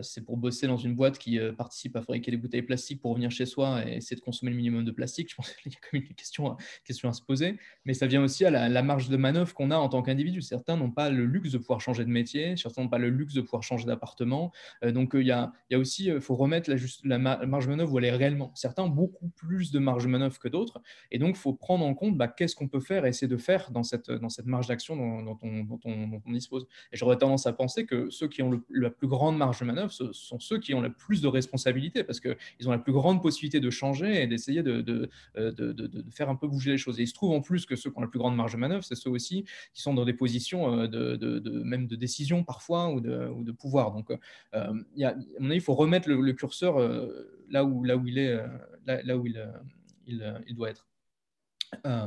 [0.02, 3.12] c'est pour bosser dans une boîte qui euh, participe à fabriquer des bouteilles plastiques pour
[3.12, 5.30] revenir chez soi et essayer de consommer le minimum de plastique.
[5.30, 7.58] Je pense qu'il y a quand même une question, question à se poser.
[7.84, 10.42] Mais ça vient aussi à la, marge de manœuvre qu'on a en tant qu'individu.
[10.42, 13.34] Certains n'ont pas le luxe de pouvoir changer de métier, certains n'ont pas le luxe
[13.34, 14.52] de pouvoir changer d'appartement.
[14.84, 17.66] Euh, donc il y, a, y, a, aussi, il faut remettre la, juste, la, marge
[17.66, 18.52] de manœuvre où elle est réellement.
[18.54, 20.80] Certains ont beaucoup plus de marge de manœuvre que d'autres.
[21.10, 23.36] Et donc il faut prendre en compte bah, qu'est-ce qu'on peut faire et essayer de
[23.36, 26.66] faire dans cette, dans cette marge d'action dont, dont, on, dispose.
[26.92, 29.92] Et j'aurais tendance à penser que ceux qui ont le plus grande marge de manœuvre,
[29.92, 33.22] ce sont ceux qui ont le plus de responsabilités parce qu'ils ont la plus grande
[33.22, 35.08] possibilité de changer et d'essayer de, de,
[36.10, 36.98] faire un peu bouger les choses.
[37.00, 38.58] Et il se trouve en plus que ceux qui ont la plus grande marge de
[38.58, 42.90] manœuvre, c'est ceux aussi qui sont dans des positions euh, de, même de décision parfois
[42.90, 43.92] ou de, ou de pouvoir.
[43.92, 44.10] Donc,
[44.54, 48.38] euh, il faut remettre le, curseur euh, là, où, il est,
[48.86, 50.88] là, où il doit être.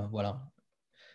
[0.10, 0.53] voilà.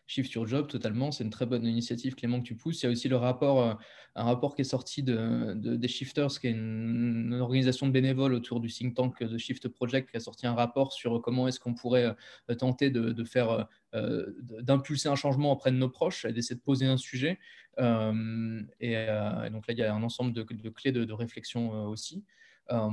[0.09, 1.13] Shift Your Job, totalement.
[1.13, 2.83] C'est une très bonne initiative, Clément, que tu pousses.
[2.83, 3.75] Il y a aussi le rapport, euh,
[4.15, 8.61] un rapport qui est sorti de, des Shifters, qui est une, organisation de bénévoles autour
[8.61, 11.75] du think tank de Shift Project, qui a sorti un rapport sur comment est-ce qu'on
[11.75, 12.17] pourrait
[12.51, 14.27] euh, tenter de, faire, euh,
[14.63, 17.39] d'impulser un changement auprès de nos proches et d'essayer de poser un sujet.
[17.79, 22.25] et, donc là, il y a un ensemble de, clés de, réflexion aussi.
[22.71, 22.91] Euh,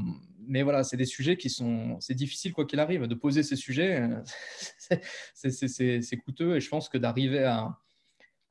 [0.47, 3.56] mais voilà, c'est des sujets qui sont, c'est difficile quoi qu'il arrive de poser ces
[3.56, 4.07] sujets,
[5.34, 7.80] c'est coûteux et je pense que d'arriver à,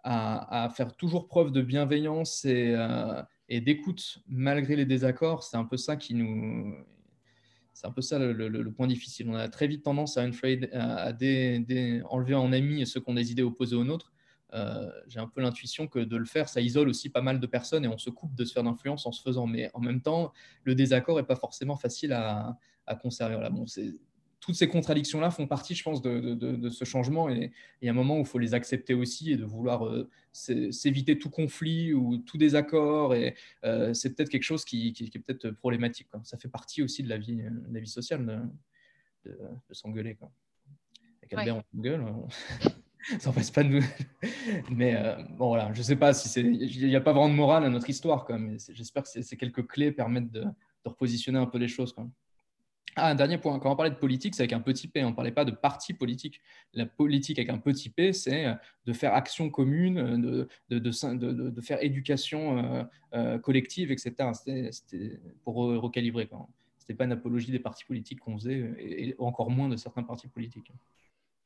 [0.03, 5.65] à, faire toujours preuve de bienveillance et, euh, et d'écoute malgré les désaccords, c'est un
[5.65, 6.75] peu ça qui nous,
[7.75, 9.29] c'est un peu ça le, point difficile.
[9.29, 13.77] On a très vite tendance à, enlever en ami ceux qui ont des idées opposées
[13.77, 14.14] aux nôtres.
[14.55, 17.47] Euh, j'ai un peu l'intuition que de le faire, ça isole aussi pas mal de
[17.47, 19.47] personnes et on se coupe de sphère d'influence en se faisant.
[19.47, 20.33] Mais en même temps,
[20.63, 22.57] le désaccord n'est pas forcément facile à,
[23.03, 23.35] conserver.
[23.35, 23.51] Voilà.
[23.51, 23.65] Bon,
[24.41, 27.31] toutes ces contradictions-là font partie, je pense, de, ce changement.
[27.31, 27.51] Et
[27.81, 30.09] il y a un moment où il faut les accepter aussi et de vouloir euh,
[30.33, 33.15] s'éviter tout conflit ou tout désaccord.
[33.15, 36.09] Et euh, c'est peut-être quelque chose qui, est peut-être problématique.
[36.23, 38.51] Ça fait partie aussi de la vie, de la vie sociale
[39.25, 39.33] de,
[39.73, 40.17] s'engueuler.
[41.23, 42.05] Avec Albert, on s'engueule.
[43.19, 43.85] ça passe pas de nous.
[44.71, 46.43] Mais euh, bon, voilà, je sais pas si c'est.
[46.43, 48.59] Il n'y a pas vraiment de morale à notre histoire, quand même.
[48.73, 50.45] J'espère que ces quelques clés permettent de,
[50.85, 51.95] repositionner un peu les choses.
[52.97, 53.59] Ah, un dernier point.
[53.59, 55.05] Quand on parlait de politique, c'est avec un petit p.
[55.05, 56.41] On ne parlait pas de parti politique.
[56.73, 58.55] La politique avec un petit p, c'est euh,
[58.87, 62.89] de faire action commune, euh, de, faire éducation
[63.43, 64.15] collective, etc.
[64.71, 66.29] C'était pour recalibrer.
[66.31, 70.03] Ce n'était pas une apologie des partis politiques qu'on faisait, et encore moins de certains
[70.03, 70.71] partis politiques.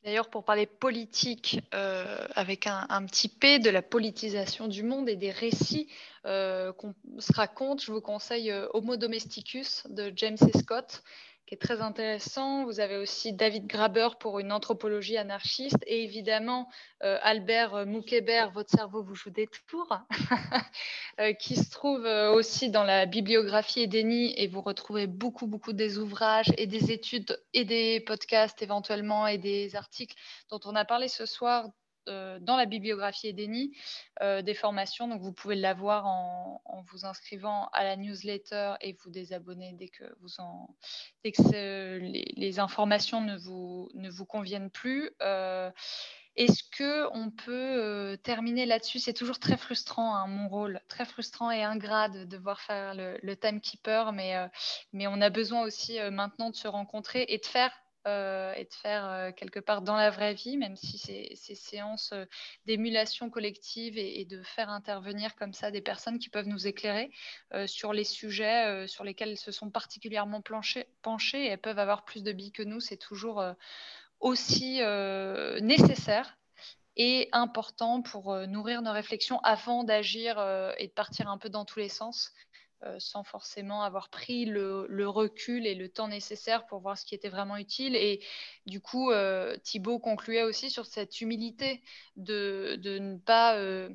[0.05, 5.17] D'ailleurs, pour parler politique euh, avec un, petit P de la politisation du monde et
[5.17, 5.89] des récits
[6.25, 10.37] euh, qu'on se raconte, je vous conseille euh, Homo Domesticus de James.
[10.57, 11.03] Scott,
[11.49, 12.67] qui est très intéressant.
[12.67, 16.69] Vous avez aussi David Graber pour une anthropologie anarchiste et évidemment
[17.03, 19.99] euh, Albert Moukébert, Votre cerveau vous joue des tours,
[21.21, 25.73] euh, qui se trouve euh, aussi dans la bibliographie Edeni et vous retrouvez beaucoup, beaucoup
[25.73, 30.17] des ouvrages et des études et des podcasts éventuellement et des articles
[30.51, 31.65] dont on a parlé ce soir
[32.09, 33.77] euh, dans la bibliographie Edeni
[34.23, 35.09] euh, des formations.
[35.09, 39.89] Donc, vous pouvez l'avoir en, en vous inscrivant à la newsletter et vous désabonner dès
[39.89, 40.05] que,
[41.99, 45.11] les, informations ne vous, ne vous conviennent plus.
[45.23, 45.71] Euh,
[46.37, 49.01] est-ce que on peut terminer là-dessus?
[49.01, 53.19] C'est toujours très frustrant, hein, mon rôle, très frustrant et ingrat de devoir faire le,
[53.23, 54.35] le timekeeper, mais,
[54.93, 57.73] mais on a besoin aussi maintenant de se rencontrer et de faire
[58.09, 61.55] euh, et de faire euh, quelque part dans la vraie vie, même si c'est ces
[61.55, 62.25] séances euh,
[62.65, 67.11] d'émulation collective et, de faire intervenir comme ça des personnes qui peuvent nous éclairer
[67.67, 70.43] sur les sujets sur lesquels elles se sont particulièrement
[71.03, 73.43] penchées et elles peuvent avoir plus de billes que nous, c'est toujours
[74.21, 74.81] aussi
[75.63, 76.37] nécessaire
[76.97, 80.39] et important pour nourrir nos réflexions avant d'agir
[80.79, 82.33] et de partir un peu dans tous les sens.
[82.85, 87.17] Euh, sans forcément avoir pris le, recul et le temps nécessaire pour voir ce qui
[87.17, 87.97] était vraiment utile.
[87.97, 88.21] Et
[88.67, 91.83] du coup, euh, Thibaut concluait aussi sur cette humilité
[92.15, 93.89] de, ne pas euh,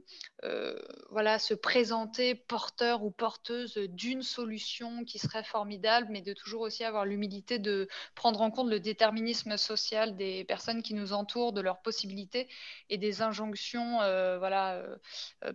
[1.11, 6.84] voilà, se présenter porteur ou porteuse d'une solution qui serait formidable, mais de toujours aussi
[6.84, 11.61] avoir l'humilité de prendre en compte le déterminisme social des personnes qui nous entourent, de
[11.61, 12.49] leurs possibilités
[12.89, 13.99] et des injonctions
[14.39, 14.84] voilà,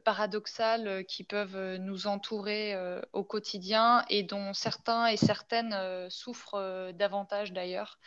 [0.04, 2.74] paradoxales qui peuvent nous entourer
[3.18, 7.98] au quotidien et dont certains et certaines euh, souffrent euh, davantage d'ailleurs.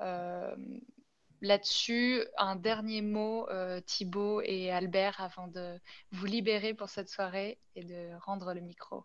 [0.00, 0.54] Euh,
[1.40, 3.48] là-dessus, un dernier mot,
[3.84, 5.76] Thibaut et Albert, avant de
[6.12, 9.04] vous libérer pour cette soirée et de rendre le micro.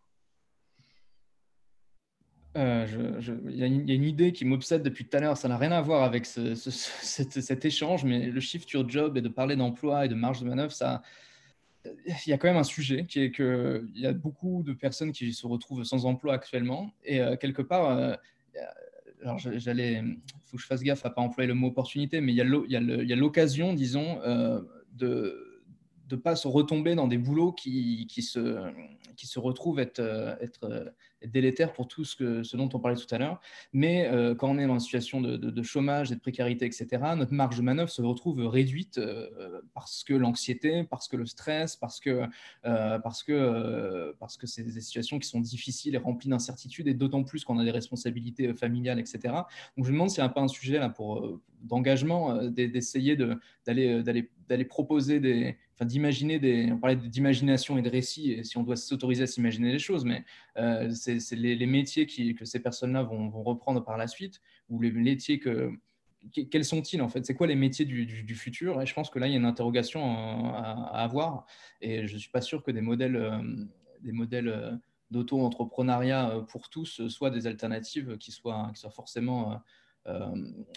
[2.53, 5.81] Il y, a une idée qui m'obsède depuis tout à l'heure, ça n'a rien à
[5.81, 10.15] voir avec cet, échange, mais le shift your job et de parler d'emploi et de
[10.15, 11.01] marge de manœuvre, ça,
[12.05, 15.11] il y a quand même un sujet qui est qu'il y a beaucoup de personnes
[15.11, 16.91] qui se retrouvent sans emploi actuellement.
[17.03, 18.13] Et euh, quelque part, euh,
[19.21, 22.35] alors faut que je fasse gaffe à ne pas employer le mot opportunité, mais il
[22.35, 24.61] y a l'occasion, disons, euh,
[26.07, 28.71] de ne pas se retomber dans des boulots qui, qui, se,
[29.15, 29.99] qui se retrouvent être,
[30.41, 30.93] être
[31.25, 33.41] délétère pour tout ce, dont on parlait tout à l'heure.
[33.73, 37.33] Mais euh, quand on est dans une situation de, chômage et de précarité, etc., notre
[37.33, 41.99] marge de manœuvre se retrouve réduite euh, parce que l'anxiété, parce que le stress, parce
[41.99, 42.23] que,
[42.65, 46.93] euh, parce que, parce que c'est des situations qui sont difficiles et remplies d'incertitudes, et
[46.93, 49.19] d'autant plus qu'on a des responsabilités familiales, etc.
[49.75, 53.17] Donc je me demande s'il n'y a pas un sujet là pour d'engagement d'essayer
[53.65, 58.57] d'aller d'aller proposer des, enfin d'imaginer des, on parlait d'imagination et de récit, et si
[58.57, 60.23] on doit s'autoriser à s'imaginer les choses, mais
[60.91, 65.71] c'est les, métiers que ces personnes-là vont, reprendre par la suite, ou les métiers que
[66.31, 67.25] quels sont-ils en fait?
[67.25, 68.81] C'est quoi les métiers du, futur?
[68.81, 71.45] Et je pense que là, il y a une interrogation à, avoir.
[71.79, 73.21] Et je ne suis pas sûr que des modèles,
[74.01, 74.79] des modèles
[75.11, 79.55] d'auto-entrepreneuriat pour tous soient des alternatives qui soient, qui soient forcément euh,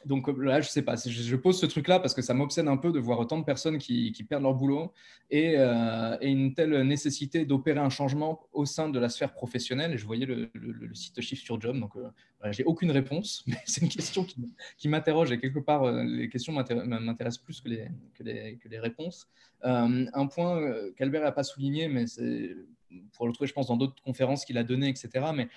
[0.05, 2.90] donc là, je sais pas, je, pose ce truc-là parce que ça m'obsède un peu
[2.90, 4.93] de voir autant de personnes qui, perdent leur boulot
[5.32, 9.93] euh, et, une telle nécessité d'opérer un changement au sein de la sphère professionnelle.
[9.93, 10.51] Et je voyais le,
[10.94, 12.09] site Shift sur Job, donc euh,
[12.51, 17.44] j'ai aucune réponse, mais c'est une question qui, m'interroge et quelque part, les questions m'intéressent
[17.44, 17.69] plus que
[18.23, 19.28] les réponses.
[19.62, 20.61] un point
[20.97, 22.57] qu'Albert n'a pas souligné, mais c'est
[23.12, 25.27] pour le trouver, je pense, dans d'autres conférences qu'il a données, etc.
[25.35, 25.49] Mais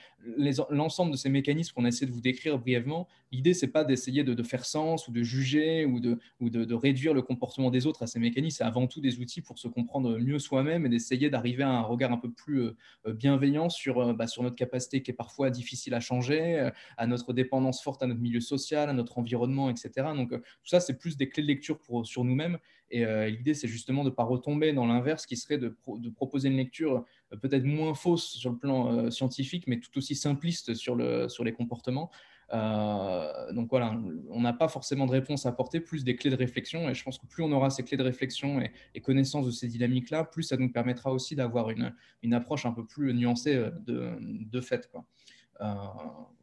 [0.70, 4.24] l'ensemble de ces mécanismes qu'on a essayé de vous décrire brièvement, l'idée, c'est pas d'essayer
[4.24, 8.20] de, faire sens ou de juger ou, de, réduire le comportement des autres à ces
[8.20, 8.58] mécanismes.
[8.58, 11.82] C'est avant tout des outils pour se comprendre mieux soi-même et d'essayer d'arriver à un
[11.82, 12.78] regard un peu plus euh,
[13.08, 17.08] euh, bienveillant sur, euh, bah, sur notre capacité qui est parfois difficile à changer, à
[17.08, 20.08] notre dépendance forte à notre milieu social, à notre environnement, etc.
[20.16, 22.58] Donc, tout ça, c'est plus des clés de lecture sur nous-mêmes.
[22.96, 25.76] Et l'idée, c'est justement de ne pas retomber dans l'inverse, qui serait de,
[26.16, 27.04] proposer une lecture
[27.42, 31.44] peut-être moins fausse sur le plan euh, scientifique, mais tout aussi simpliste sur, le, sur
[31.44, 32.12] les comportements.
[32.54, 33.98] Euh, donc voilà,
[34.30, 36.90] on n'a pas forcément de réponse à apporter, plus des clés de réflexion.
[36.90, 38.62] Et je pense que plus on aura ces clés de réflexion
[38.94, 42.72] et, connaissance de ces dynamiques-là, plus ça nous permettra aussi d'avoir une, une, approche un
[42.72, 44.90] peu plus nuancée euh, de, de fait.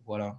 [0.06, 0.38] Voilà.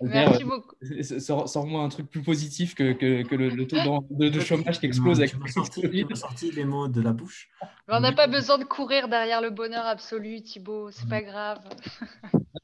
[0.00, 0.74] Merci beaucoup.
[1.46, 3.76] Sors-moi un truc plus positif que, que, le, taux
[4.10, 7.48] de, chômage qui explose avec le sorti les mots de la bouche.
[7.88, 10.90] on n'a pas besoin de courir derrière le bonheur absolu, Thibaut.
[10.90, 11.60] C'est pas grave.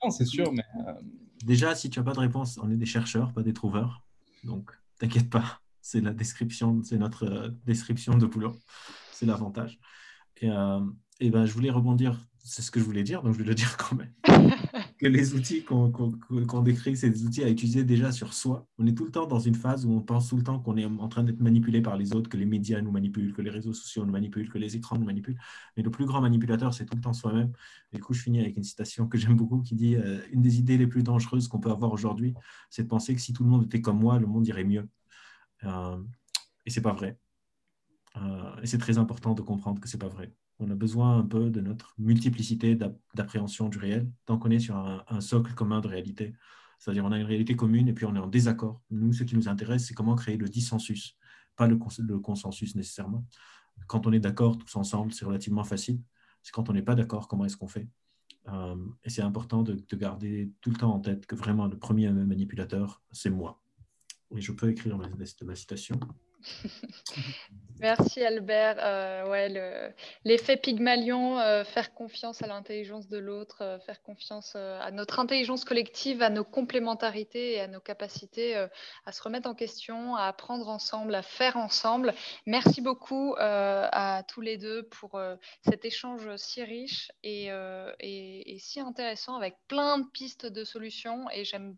[0.02, 0.64] non, c'est sûr, mais.
[0.86, 0.92] Euh,
[1.44, 4.02] Déjà, si tu n'as pas de réponse, on est des chercheurs, pas des trouveurs.
[4.42, 5.60] Donc, t'inquiète pas.
[5.80, 8.56] C'est la description, c'est notre euh, description de boulot.
[9.12, 9.78] C'est l'avantage.
[10.38, 10.80] Et, euh,
[11.20, 13.54] et ben, je voulais rebondir c'est ce que je voulais dire, donc je vais le
[13.54, 14.12] dire quand même.
[14.98, 18.66] Que les outils qu'on décrit, c'est des outils à utiliser déjà sur soi.
[18.78, 20.77] On est tout le temps dans une phase où on pense tout le temps qu'on
[20.77, 23.51] est en train d'être manipulé par les autres, que les médias nous manipulent, que les
[23.51, 25.39] réseaux sociaux nous manipulent, que les écrans nous manipulent.
[25.77, 27.52] Mais le plus grand manipulateur, c'est tout le temps soi-même.
[27.93, 30.59] Du coup, je finis avec une citation que j'aime beaucoup qui dit euh, Une des
[30.59, 32.35] idées les plus dangereuses qu'on peut avoir aujourd'hui,
[32.70, 34.89] c'est de penser que si tout le monde était comme moi, le monde irait mieux.
[35.64, 36.02] Euh,
[36.64, 37.18] et c'est pas vrai.
[38.16, 40.32] Euh, et c'est très important de comprendre que c'est pas vrai.
[40.58, 42.76] On a besoin un peu de notre multiplicité
[43.14, 46.34] d'appréhension du réel, tant qu'on est sur un, socle commun de réalité.
[46.78, 48.80] C'est-à-dire on a une réalité commune et puis on est en désaccord.
[48.90, 51.16] Nous, ce qui nous intéresse, c'est comment créer le dissensus,
[51.56, 51.76] pas le,
[52.18, 53.26] consensus nécessairement.
[53.86, 56.00] Quand on est d'accord tous ensemble, c'est relativement facile.
[56.42, 57.88] C'est quand on n'est pas d'accord, comment est-ce qu'on fait?
[58.48, 61.78] Euh, Et c'est important de, de, garder tout le temps en tête que vraiment le
[61.78, 63.60] premier manipulateur, c'est moi.
[64.34, 65.98] Et je peux écrire ma citation.
[67.81, 68.77] Merci Albert.
[68.78, 69.93] Euh, ouais,
[70.24, 75.64] l'effet Pygmalion, euh, faire confiance à l'intelligence de l'autre, euh, faire confiance à notre intelligence
[75.64, 78.56] collective, à nos complémentarités et à nos capacités
[79.05, 82.14] à se remettre en question, à apprendre ensemble, à faire ensemble.
[82.47, 85.20] Merci beaucoup à tous les deux pour
[85.62, 87.47] cet échange si riche et,
[88.01, 91.28] et, et, si intéressant avec plein de pistes de solutions.
[91.31, 91.77] Et j'aime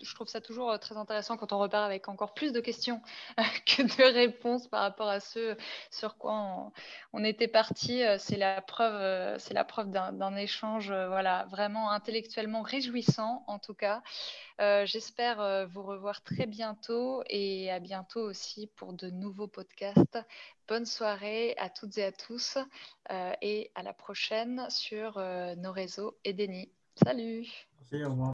[0.00, 3.00] je trouve ça toujours euh, très intéressant quand on repart avec encore plus de questions
[3.66, 5.56] que de réponses par rapport à ce
[5.90, 6.72] sur quoi
[7.12, 8.02] on, était parti.
[8.02, 13.58] Euh, c'est la preuve, euh, c'est la preuve d'un échange, voilà, vraiment intellectuellement réjouissant en
[13.58, 14.02] tout cas.
[14.84, 20.18] J'espère vous revoir très bientôt et à bientôt aussi pour de nouveaux podcasts.
[20.68, 22.58] Bonne soirée à toutes et à tous
[23.40, 25.18] et à la prochaine sur
[25.56, 26.70] nos réseaux Edeni.
[26.94, 27.48] Salut.
[27.80, 28.30] Merci, au revoir.